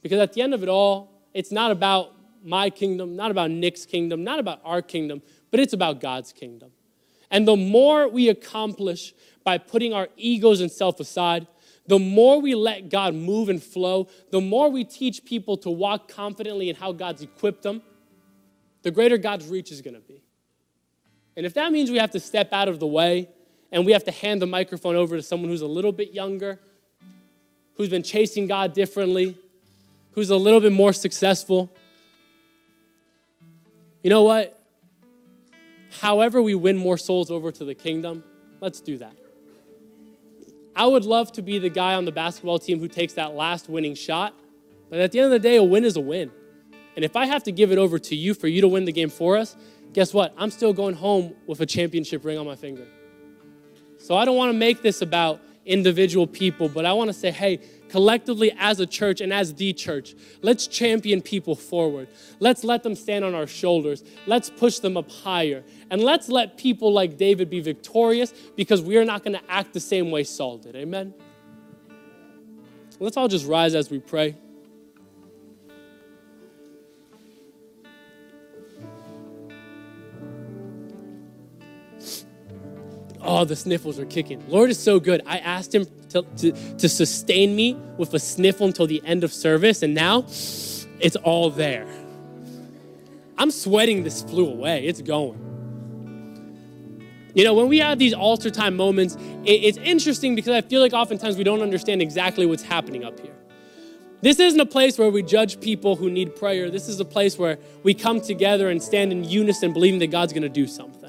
Because 0.02 0.20
at 0.20 0.34
the 0.34 0.42
end 0.42 0.54
of 0.54 0.62
it 0.62 0.70
all, 0.70 1.24
it's 1.34 1.52
not 1.52 1.72
about 1.72 2.14
my 2.44 2.70
kingdom, 2.70 3.16
not 3.16 3.32
about 3.32 3.50
Nick's 3.50 3.86
kingdom, 3.86 4.24
not 4.24 4.38
about 4.38 4.62
our 4.64 4.82
kingdom, 4.82 5.22
but 5.50 5.60
it's 5.60 5.74
about 5.74 6.00
God's 6.00 6.32
kingdom. 6.32 6.72
And 7.32 7.48
the 7.48 7.56
more 7.56 8.08
we 8.08 8.30
accomplish 8.30 9.14
by 9.44 9.58
putting 9.58 9.94
our 9.94 10.10
egos 10.18 10.62
and 10.62 10.72
self 10.72 11.00
aside, 11.00 11.48
the 11.88 12.00
more 12.00 12.40
we 12.40 12.54
let 12.54 12.90
God 12.90 13.16
move 13.16 13.50
and 13.50 13.62
flow, 13.62 14.08
the 14.32 14.40
more 14.40 14.70
we 14.70 14.84
teach 14.84 15.26
people 15.26 15.58
to 15.58 15.70
walk 15.70 16.08
confidently 16.08 16.70
in 16.70 16.76
how 16.76 16.92
God's 16.92 17.22
equipped 17.22 17.64
them, 17.64 17.82
the 18.84 18.92
greater 18.92 19.18
God's 19.18 19.48
reach 19.48 19.72
is 19.72 19.82
going 19.82 19.96
to 19.96 20.02
be. 20.02 20.23
And 21.36 21.46
if 21.46 21.54
that 21.56 21.72
means 21.72 21.90
we 21.90 21.98
have 21.98 22.12
to 22.12 22.20
step 22.20 22.54
out 22.54 22.68
of 22.68 22.80
the 22.80 22.88
way 22.88 23.30
and 23.72 23.86
we 23.86 23.92
have 23.92 24.04
to 24.06 24.12
hand 24.12 24.42
the 24.42 24.46
microphone 24.46 24.96
over 24.96 25.16
to 25.16 25.24
someone 25.24 25.50
who's 25.50 25.62
a 25.62 25.68
little 25.68 25.92
bit 25.92 26.14
younger, 26.14 26.60
who's 27.76 27.90
been 27.90 28.04
chasing 28.04 28.48
God 28.48 28.74
differently, 28.74 29.38
who's 30.12 30.30
a 30.30 30.38
little 30.38 30.60
bit 30.60 30.72
more 30.72 30.94
successful, 30.94 31.72
you 34.04 34.10
know 34.10 34.24
what? 34.24 34.60
However, 36.02 36.42
we 36.42 36.56
win 36.56 36.78
more 36.78 36.98
souls 36.98 37.32
over 37.32 37.52
to 37.52 37.66
the 37.66 37.74
kingdom, 37.74 38.24
let's 38.60 38.82
do 38.82 38.98
that. 38.98 39.16
I 40.76 40.86
would 40.86 41.06
love 41.06 41.32
to 41.34 41.42
be 41.42 41.60
the 41.60 41.70
guy 41.70 41.94
on 41.94 42.06
the 42.06 42.12
basketball 42.12 42.60
team 42.60 42.80
who 42.80 42.88
takes 42.88 43.14
that 43.14 43.34
last 43.34 43.70
winning 43.70 43.96
shot, 43.96 44.34
but 44.90 45.00
at 45.00 45.12
the 45.12 45.20
end 45.20 45.26
of 45.28 45.32
the 45.32 45.40
day, 45.40 45.56
a 45.56 45.64
win 45.64 45.84
is 45.86 45.96
a 45.96 46.02
win. 46.02 46.32
And 46.96 47.04
if 47.04 47.16
I 47.16 47.26
have 47.26 47.44
to 47.44 47.52
give 47.52 47.72
it 47.72 47.78
over 47.78 47.98
to 47.98 48.16
you 48.16 48.34
for 48.34 48.48
you 48.48 48.62
to 48.62 48.68
win 48.68 48.86
the 48.86 48.92
game 48.92 49.10
for 49.10 49.38
us, 49.38 49.56
guess 49.94 50.14
what? 50.14 50.34
I'm 50.38 50.52
still 50.52 50.74
going 50.74 50.96
home 50.96 51.36
with 51.48 51.62
a 51.62 51.66
championship 51.66 52.26
ring 52.26 52.38
on 52.38 52.46
my 52.46 52.56
finger. 52.56 52.88
So 53.98 54.18
I 54.18 54.26
don't 54.26 54.36
want 54.36 54.52
to 54.52 54.58
make 54.58 54.82
this 54.82 55.02
about 55.02 55.40
individual 55.66 56.28
people, 56.28 56.68
but 56.68 56.86
I 56.86 56.92
want 56.94 57.08
to 57.08 57.14
say, 57.14 57.32
hey, 57.32 57.60
collectively 57.90 58.54
as 58.58 58.80
a 58.80 58.86
church 58.86 59.22
and 59.22 59.32
as 59.32 59.54
the 59.54 59.72
church, 59.72 60.14
let's 60.42 60.68
champion 60.68 61.22
people 61.22 61.56
forward. 61.56 62.10
Let's 62.40 62.64
let 62.64 62.84
them 62.84 62.96
stand 62.96 63.24
on 63.24 63.34
our 63.34 63.48
shoulders. 63.48 64.04
Let's 64.26 64.50
push 64.50 64.80
them 64.80 64.98
up 64.98 65.10
higher. 65.10 65.64
And 65.90 66.02
let's 66.04 66.28
let 66.28 66.58
people 66.58 66.92
like 66.92 67.18
David 67.18 67.50
be 67.50 67.62
victorious 67.62 68.34
because 68.56 68.82
we 68.82 68.98
are 68.98 69.06
not 69.06 69.24
going 69.24 69.38
to 69.38 69.52
act 69.52 69.74
the 69.74 69.80
same 69.80 70.12
way 70.12 70.24
Saul 70.24 70.58
did. 70.58 70.76
Amen? 70.76 71.14
Let's 73.00 73.16
all 73.16 73.28
just 73.28 73.48
rise 73.48 73.76
as 73.76 73.90
we 73.90 74.00
pray. 74.00 74.36
Oh, 83.34 83.46
the 83.46 83.56
sniffles 83.56 84.00
are 84.00 84.06
kicking. 84.06 84.44
Lord 84.48 84.70
is 84.70 84.78
so 84.78 85.00
good. 85.00 85.22
I 85.26 85.40
asked 85.40 85.74
him 85.74 85.86
to, 86.10 86.22
to, 86.38 86.52
to 86.52 86.90
sustain 86.90 87.56
me 87.56 87.74
with 87.98 88.14
a 88.14 88.20
sniffle 88.20 88.68
until 88.68 88.88
the 88.88 89.02
end 89.06 89.24
of 89.24 89.34
service, 89.34 89.82
and 89.82 89.94
now 89.94 90.26
it's 91.00 91.16
all 91.24 91.50
there. 91.50 91.88
I'm 93.38 93.50
sweating 93.52 94.04
this 94.04 94.22
flu 94.22 94.48
away. 94.48 94.86
It's 94.86 95.02
going. 95.02 95.40
You 97.34 97.44
know, 97.44 97.56
when 97.56 97.68
we 97.68 97.80
have 97.80 97.98
these 97.98 98.14
altar 98.14 98.52
time 98.52 98.78
moments, 98.78 99.18
it's 99.44 99.80
interesting 99.80 100.36
because 100.36 100.54
I 100.54 100.62
feel 100.62 100.82
like 100.82 100.94
oftentimes 100.94 101.36
we 101.36 101.44
don't 101.44 101.64
understand 101.64 102.02
exactly 102.02 102.46
what's 102.46 102.62
happening 102.62 103.04
up 103.04 103.20
here. 103.20 103.34
This 104.22 104.40
isn't 104.40 104.60
a 104.60 104.66
place 104.66 105.00
where 105.00 105.10
we 105.10 105.24
judge 105.24 105.60
people 105.60 105.96
who 105.96 106.10
need 106.10 106.36
prayer. 106.36 106.70
This 106.70 106.88
is 106.88 107.00
a 107.00 107.06
place 107.06 107.38
where 107.38 107.58
we 107.82 107.96
come 107.96 108.22
together 108.22 108.70
and 108.70 108.82
stand 108.82 109.12
in 109.12 109.24
unison, 109.24 109.74
believing 109.74 110.00
that 110.00 110.12
God's 110.12 110.32
going 110.32 110.44
to 110.44 110.50
do 110.50 110.68
something. 110.68 111.03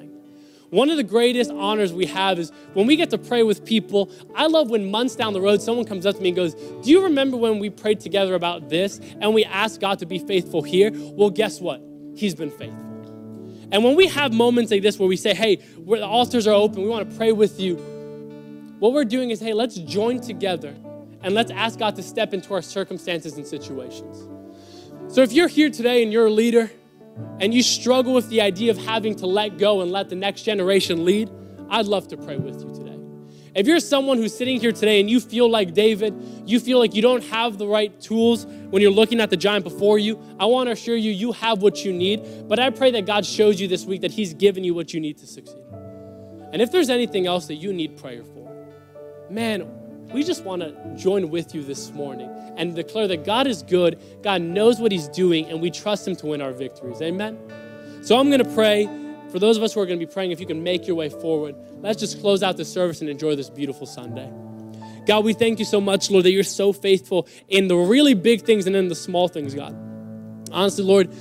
One 0.75 0.91
of 0.91 0.97
the 0.97 1.05
greatest 1.05 1.53
honors 1.53 1.93
we 1.93 2.05
have 2.07 2.37
is 2.37 2.51
when 2.73 2.89
we 2.89 2.97
get 2.97 3.11
to 3.11 3.19
pray 3.19 3.45
with 3.45 3.65
people. 3.65 4.11
I 4.35 4.49
love 4.49 4.71
when 4.71 4.91
months 4.91 5.15
down 5.15 5.33
the 5.33 5.41
road, 5.41 5.63
someone 5.63 5.87
comes 5.87 6.05
up 6.05 6.17
to 6.17 6.21
me 6.21 6.31
and 6.31 6.37
goes, 6.37 6.55
Do 6.55 6.91
you 6.91 7.05
remember 7.05 7.37
when 7.37 7.61
we 7.61 7.71
prayed 7.71 8.01
together 8.01 8.35
about 8.35 8.71
this 8.71 8.99
and 9.21 9.33
we 9.33 9.45
asked 9.45 9.81
God 9.81 10.01
to 10.01 10.07
be 10.07 10.19
faithful 10.19 10.65
here? 10.65 10.91
Well, 10.93 11.31
guess 11.31 11.61
what? 11.61 11.81
He's 12.17 12.35
been 12.35 12.51
faithful. 12.51 13.69
And 13.71 13.85
when 13.85 13.95
we 13.95 14.09
have 14.09 14.33
moments 14.33 14.73
like 14.73 14.83
this 14.83 14.99
where 14.99 15.09
we 15.09 15.17
say, 15.17 15.33
Hey, 15.33 15.59
where 15.85 16.01
the 16.01 16.09
altars 16.09 16.49
are 16.49 16.55
open, 16.55 16.83
we 16.83 16.89
want 16.89 17.09
to 17.09 17.17
pray 17.17 17.31
with 17.31 17.61
you, 17.61 17.77
what 18.81 18.93
we're 18.93 19.05
doing 19.05 19.31
is, 19.31 19.39
Hey, 19.39 19.53
let's 19.53 19.77
join 19.77 20.21
together 20.21 20.75
and 21.23 21.35
let's 21.35 21.53
ask 21.53 21.79
God 21.79 21.95
to 21.95 22.03
step 22.03 22.35
into 22.35 22.53
our 22.53 22.63
circumstances 22.63 23.37
and 23.37 23.47
situations. 23.47 24.27
So 25.07 25.23
if 25.23 25.33
you're 25.33 25.47
here 25.47 25.71
today 25.71 26.03
and 26.03 26.13
you're 26.13 26.27
a 26.27 26.33
leader, 26.33 26.73
and 27.41 27.53
you 27.53 27.63
struggle 27.63 28.15
with 28.15 28.29
the 28.29 28.41
idea 28.41 28.71
of 28.71 28.79
having 28.79 29.15
to 29.17 29.27
let 29.27 29.59
go 29.59 29.81
and 29.81 29.91
let 29.91 30.09
the 30.09 30.17
next 30.17 30.43
generation 30.43 31.05
lead, 31.05 31.31
I'd 31.69 31.87
love 31.87 32.09
to 32.09 32.17
pray 32.17 32.37
with 32.37 32.63
you 32.63 32.75
today. 32.75 32.99
If 33.55 33.69
you're 33.69 33.79
someone 33.79 34.19
who's 34.19 34.37
sitting 34.37 34.61
here 34.61 34.73
today 34.73 34.99
and 35.01 35.09
you 35.09 35.21
feel 35.21 35.49
like 35.49 35.75
David, 35.75 36.15
you 36.45 36.59
feel 36.59 36.81
like 36.81 36.93
you 36.93 37.03
don't 37.03 37.23
have 37.25 37.57
the 37.57 37.69
right 37.69 37.99
tools 38.01 38.47
when 38.47 38.83
you're 38.83 38.91
looking 38.91 39.21
at 39.21 39.31
the 39.31 39.37
giant 39.37 39.63
before 39.63 39.97
you, 39.97 40.21
I 40.41 40.47
want 40.47 40.67
to 40.67 40.73
assure 40.73 40.97
you, 40.97 41.13
you 41.13 41.31
have 41.33 41.63
what 41.63 41.85
you 41.85 41.93
need. 41.93 42.49
But 42.49 42.59
I 42.59 42.71
pray 42.71 42.91
that 42.93 43.07
God 43.07 43.25
shows 43.25 43.61
you 43.61 43.69
this 43.69 43.85
week 43.85 44.01
that 44.01 44.11
He's 44.11 44.35
given 44.35 44.65
you 44.65 44.75
what 44.75 44.93
you 44.93 45.01
need 45.01 45.19
to 45.19 45.27
succeed. 45.27 45.63
And 46.53 46.61
if 46.61 46.73
there's 46.73 46.91
anything 46.91 47.27
else 47.27 47.47
that 47.47 47.57
you 47.57 47.73
need 47.73 47.97
prayer 47.97 48.25
for, 48.25 48.53
man, 49.31 49.69
we 50.15 50.23
just 50.23 50.45
want 50.45 50.63
to 50.63 50.73
join 50.95 51.29
with 51.29 51.55
you 51.55 51.63
this 51.65 51.91
morning 51.91 52.31
and 52.57 52.75
declare 52.75 53.09
that 53.09 53.25
God 53.25 53.49
is 53.49 53.65
good, 53.65 54.01
God 54.23 54.41
knows 54.41 54.79
what 54.79 54.93
He's 54.93 55.09
doing, 55.09 55.47
and 55.47 55.61
we 55.61 55.71
trust 55.73 56.07
Him 56.07 56.15
to 56.17 56.27
win 56.27 56.41
our 56.41 56.53
victories. 56.53 57.03
Amen? 57.03 57.37
So 58.03 58.17
I'm 58.19 58.29
going 58.31 58.43
to 58.43 58.55
pray. 58.55 58.89
For 59.31 59.41
those 59.41 59.57
of 59.57 59.65
us 59.65 59.75
who 59.75 59.81
are 59.81 59.87
going 59.87 59.99
to 59.99 60.07
be 60.07 60.11
praying, 60.11 60.31
if 60.31 60.39
you 60.39 60.47
can 60.47 60.63
make 60.63 60.87
your 60.87 60.95
way 60.95 61.09
forward, 61.09 61.57
let's 61.81 61.99
just 61.99 62.21
close 62.21 62.45
out 62.45 62.57
the 62.57 62.65
service 62.65 63.01
and 63.01 63.11
enjoy 63.11 63.35
this 63.35 63.51
beautiful 63.51 63.85
Sunday. 63.85 64.33
God, 65.07 65.25
we 65.25 65.33
thank 65.33 65.59
you 65.59 65.65
so 65.65 65.81
much, 65.81 66.09
Lord, 66.09 66.25
that 66.25 66.31
you're 66.31 66.45
so 66.45 66.73
faithful 66.73 67.27
in 67.49 67.67
the 67.67 67.75
really 67.75 68.15
big 68.15 68.43
things 68.43 68.69
and 68.69 68.77
in 68.77 68.87
the 68.87 68.95
small 68.95 69.27
things, 69.27 69.53
God. 69.53 69.75
Honestly, 70.53 70.85
Lord, 70.85 71.13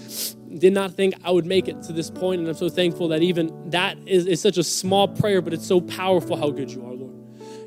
did 0.59 0.73
not 0.73 0.93
think 0.93 1.15
I 1.23 1.31
would 1.31 1.47
make 1.47 1.67
it 1.67 1.81
to 1.83 1.93
this 1.93 2.11
point, 2.11 2.41
and 2.41 2.47
I'm 2.47 2.53
so 2.53 2.69
thankful 2.69 3.07
that 3.07 3.23
even 3.23 3.71
that 3.71 3.97
is, 4.05 4.27
is 4.27 4.39
such 4.39 4.59
a 4.59 4.63
small 4.63 5.07
prayer, 5.07 5.41
but 5.41 5.51
it's 5.51 5.65
so 5.65 5.81
powerful 5.81 6.37
how 6.37 6.51
good 6.51 6.69
you 6.69 6.85
are, 6.85 6.93
Lord. 6.93 7.12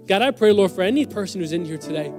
God, 0.07 0.22
I 0.22 0.30
pray, 0.30 0.52
Lord, 0.52 0.70
for 0.70 0.82
any 0.82 1.04
person 1.04 1.40
who's 1.40 1.52
in 1.52 1.64
here 1.64 1.78
today 1.78 2.12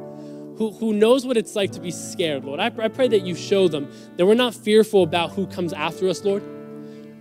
who, 0.57 0.71
who 0.71 0.91
knows 0.91 1.25
what 1.25 1.37
it's 1.37 1.55
like 1.55 1.71
to 1.73 1.79
be 1.79 1.91
scared, 1.91 2.43
Lord, 2.43 2.59
I, 2.59 2.71
I 2.79 2.87
pray 2.87 3.07
that 3.09 3.21
you 3.21 3.35
show 3.35 3.67
them 3.67 3.91
that 4.17 4.25
we're 4.25 4.33
not 4.33 4.53
fearful 4.53 5.03
about 5.03 5.31
who 5.31 5.45
comes 5.47 5.71
after 5.71 6.09
us, 6.09 6.23
Lord. 6.23 6.43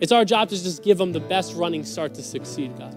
It's 0.00 0.12
our 0.12 0.24
job 0.24 0.48
to 0.48 0.62
just 0.62 0.82
give 0.82 0.98
them 0.98 1.12
the 1.12 1.20
best 1.20 1.54
running 1.54 1.84
start 1.84 2.14
to 2.14 2.22
succeed, 2.22 2.76
God. 2.78 2.96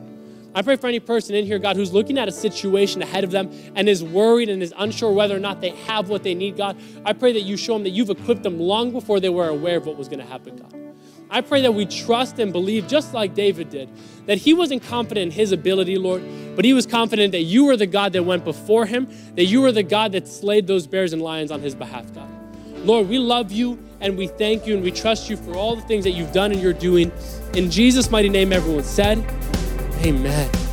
I 0.55 0.61
pray 0.61 0.77
for 0.77 0.87
any 0.87 0.99
person 0.99 1.35
in 1.35 1.45
here, 1.45 1.59
God, 1.59 1.75
who's 1.75 1.93
looking 1.93 2.17
at 2.17 2.27
a 2.27 2.31
situation 2.31 3.01
ahead 3.01 3.23
of 3.23 3.31
them 3.31 3.51
and 3.75 3.87
is 3.87 4.03
worried 4.03 4.49
and 4.49 4.63
is 4.63 4.73
unsure 4.77 5.11
whether 5.11 5.35
or 5.35 5.39
not 5.39 5.61
they 5.61 5.69
have 5.69 6.09
what 6.09 6.23
they 6.23 6.33
need, 6.33 6.57
God. 6.57 6.77
I 7.05 7.13
pray 7.13 7.33
that 7.33 7.41
you 7.41 7.55
show 7.55 7.73
them 7.73 7.83
that 7.83 7.91
you've 7.91 8.09
equipped 8.09 8.43
them 8.43 8.59
long 8.59 8.91
before 8.91 9.19
they 9.19 9.29
were 9.29 9.47
aware 9.47 9.77
of 9.77 9.85
what 9.85 9.95
was 9.95 10.07
going 10.07 10.19
to 10.19 10.25
happen, 10.25 10.55
God. 10.55 10.88
I 11.29 11.41
pray 11.41 11.61
that 11.61 11.73
we 11.73 11.85
trust 11.85 12.39
and 12.39 12.51
believe, 12.51 12.87
just 12.87 13.13
like 13.13 13.35
David 13.35 13.69
did, 13.69 13.89
that 14.25 14.39
he 14.39 14.53
wasn't 14.53 14.83
confident 14.83 15.25
in 15.25 15.31
his 15.31 15.51
ability, 15.51 15.97
Lord, 15.97 16.23
but 16.55 16.65
he 16.65 16.73
was 16.73 16.87
confident 16.87 17.33
that 17.33 17.43
you 17.43 17.65
were 17.65 17.77
the 17.77 17.85
God 17.85 18.13
that 18.13 18.23
went 18.23 18.43
before 18.43 18.85
him, 18.85 19.07
that 19.35 19.45
you 19.45 19.61
were 19.61 19.71
the 19.71 19.83
God 19.83 20.13
that 20.13 20.27
slayed 20.27 20.65
those 20.65 20.87
bears 20.87 21.13
and 21.13 21.21
lions 21.21 21.51
on 21.51 21.61
his 21.61 21.75
behalf, 21.75 22.11
God. 22.15 22.27
Lord, 22.85 23.09
we 23.09 23.19
love 23.19 23.51
you 23.51 23.77
and 24.01 24.17
we 24.17 24.27
thank 24.27 24.65
you 24.65 24.73
and 24.73 24.83
we 24.83 24.91
trust 24.91 25.29
you 25.29 25.37
for 25.37 25.55
all 25.55 25.75
the 25.75 25.81
things 25.83 26.03
that 26.05 26.11
you've 26.11 26.31
done 26.31 26.51
and 26.51 26.61
you're 26.61 26.73
doing. 26.73 27.11
In 27.53 27.69
Jesus' 27.69 28.09
mighty 28.09 28.29
name, 28.29 28.51
everyone 28.53 28.83
said, 28.83 29.19
Amen. 30.03 30.68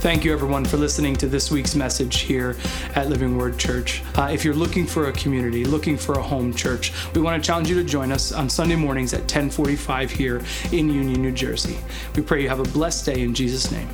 Thank 0.00 0.24
you, 0.24 0.32
everyone, 0.32 0.64
for 0.64 0.78
listening 0.78 1.14
to 1.16 1.26
this 1.26 1.50
week's 1.50 1.74
message 1.74 2.20
here 2.20 2.56
at 2.94 3.10
Living 3.10 3.36
Word 3.36 3.58
Church. 3.58 4.02
Uh, 4.16 4.30
if 4.32 4.46
you're 4.46 4.54
looking 4.54 4.86
for 4.86 5.08
a 5.08 5.12
community, 5.12 5.62
looking 5.62 5.98
for 5.98 6.14
a 6.14 6.22
home 6.22 6.54
church, 6.54 6.94
we 7.14 7.20
want 7.20 7.40
to 7.40 7.46
challenge 7.46 7.68
you 7.68 7.74
to 7.74 7.84
join 7.84 8.10
us 8.10 8.32
on 8.32 8.48
Sunday 8.48 8.76
mornings 8.76 9.12
at 9.12 9.20
1045 9.20 10.10
here 10.10 10.40
in 10.72 10.88
Union, 10.88 11.20
New 11.20 11.32
Jersey. 11.32 11.76
We 12.16 12.22
pray 12.22 12.42
you 12.42 12.48
have 12.48 12.60
a 12.60 12.70
blessed 12.72 13.04
day 13.04 13.20
in 13.20 13.34
Jesus' 13.34 13.70
name. 13.70 13.90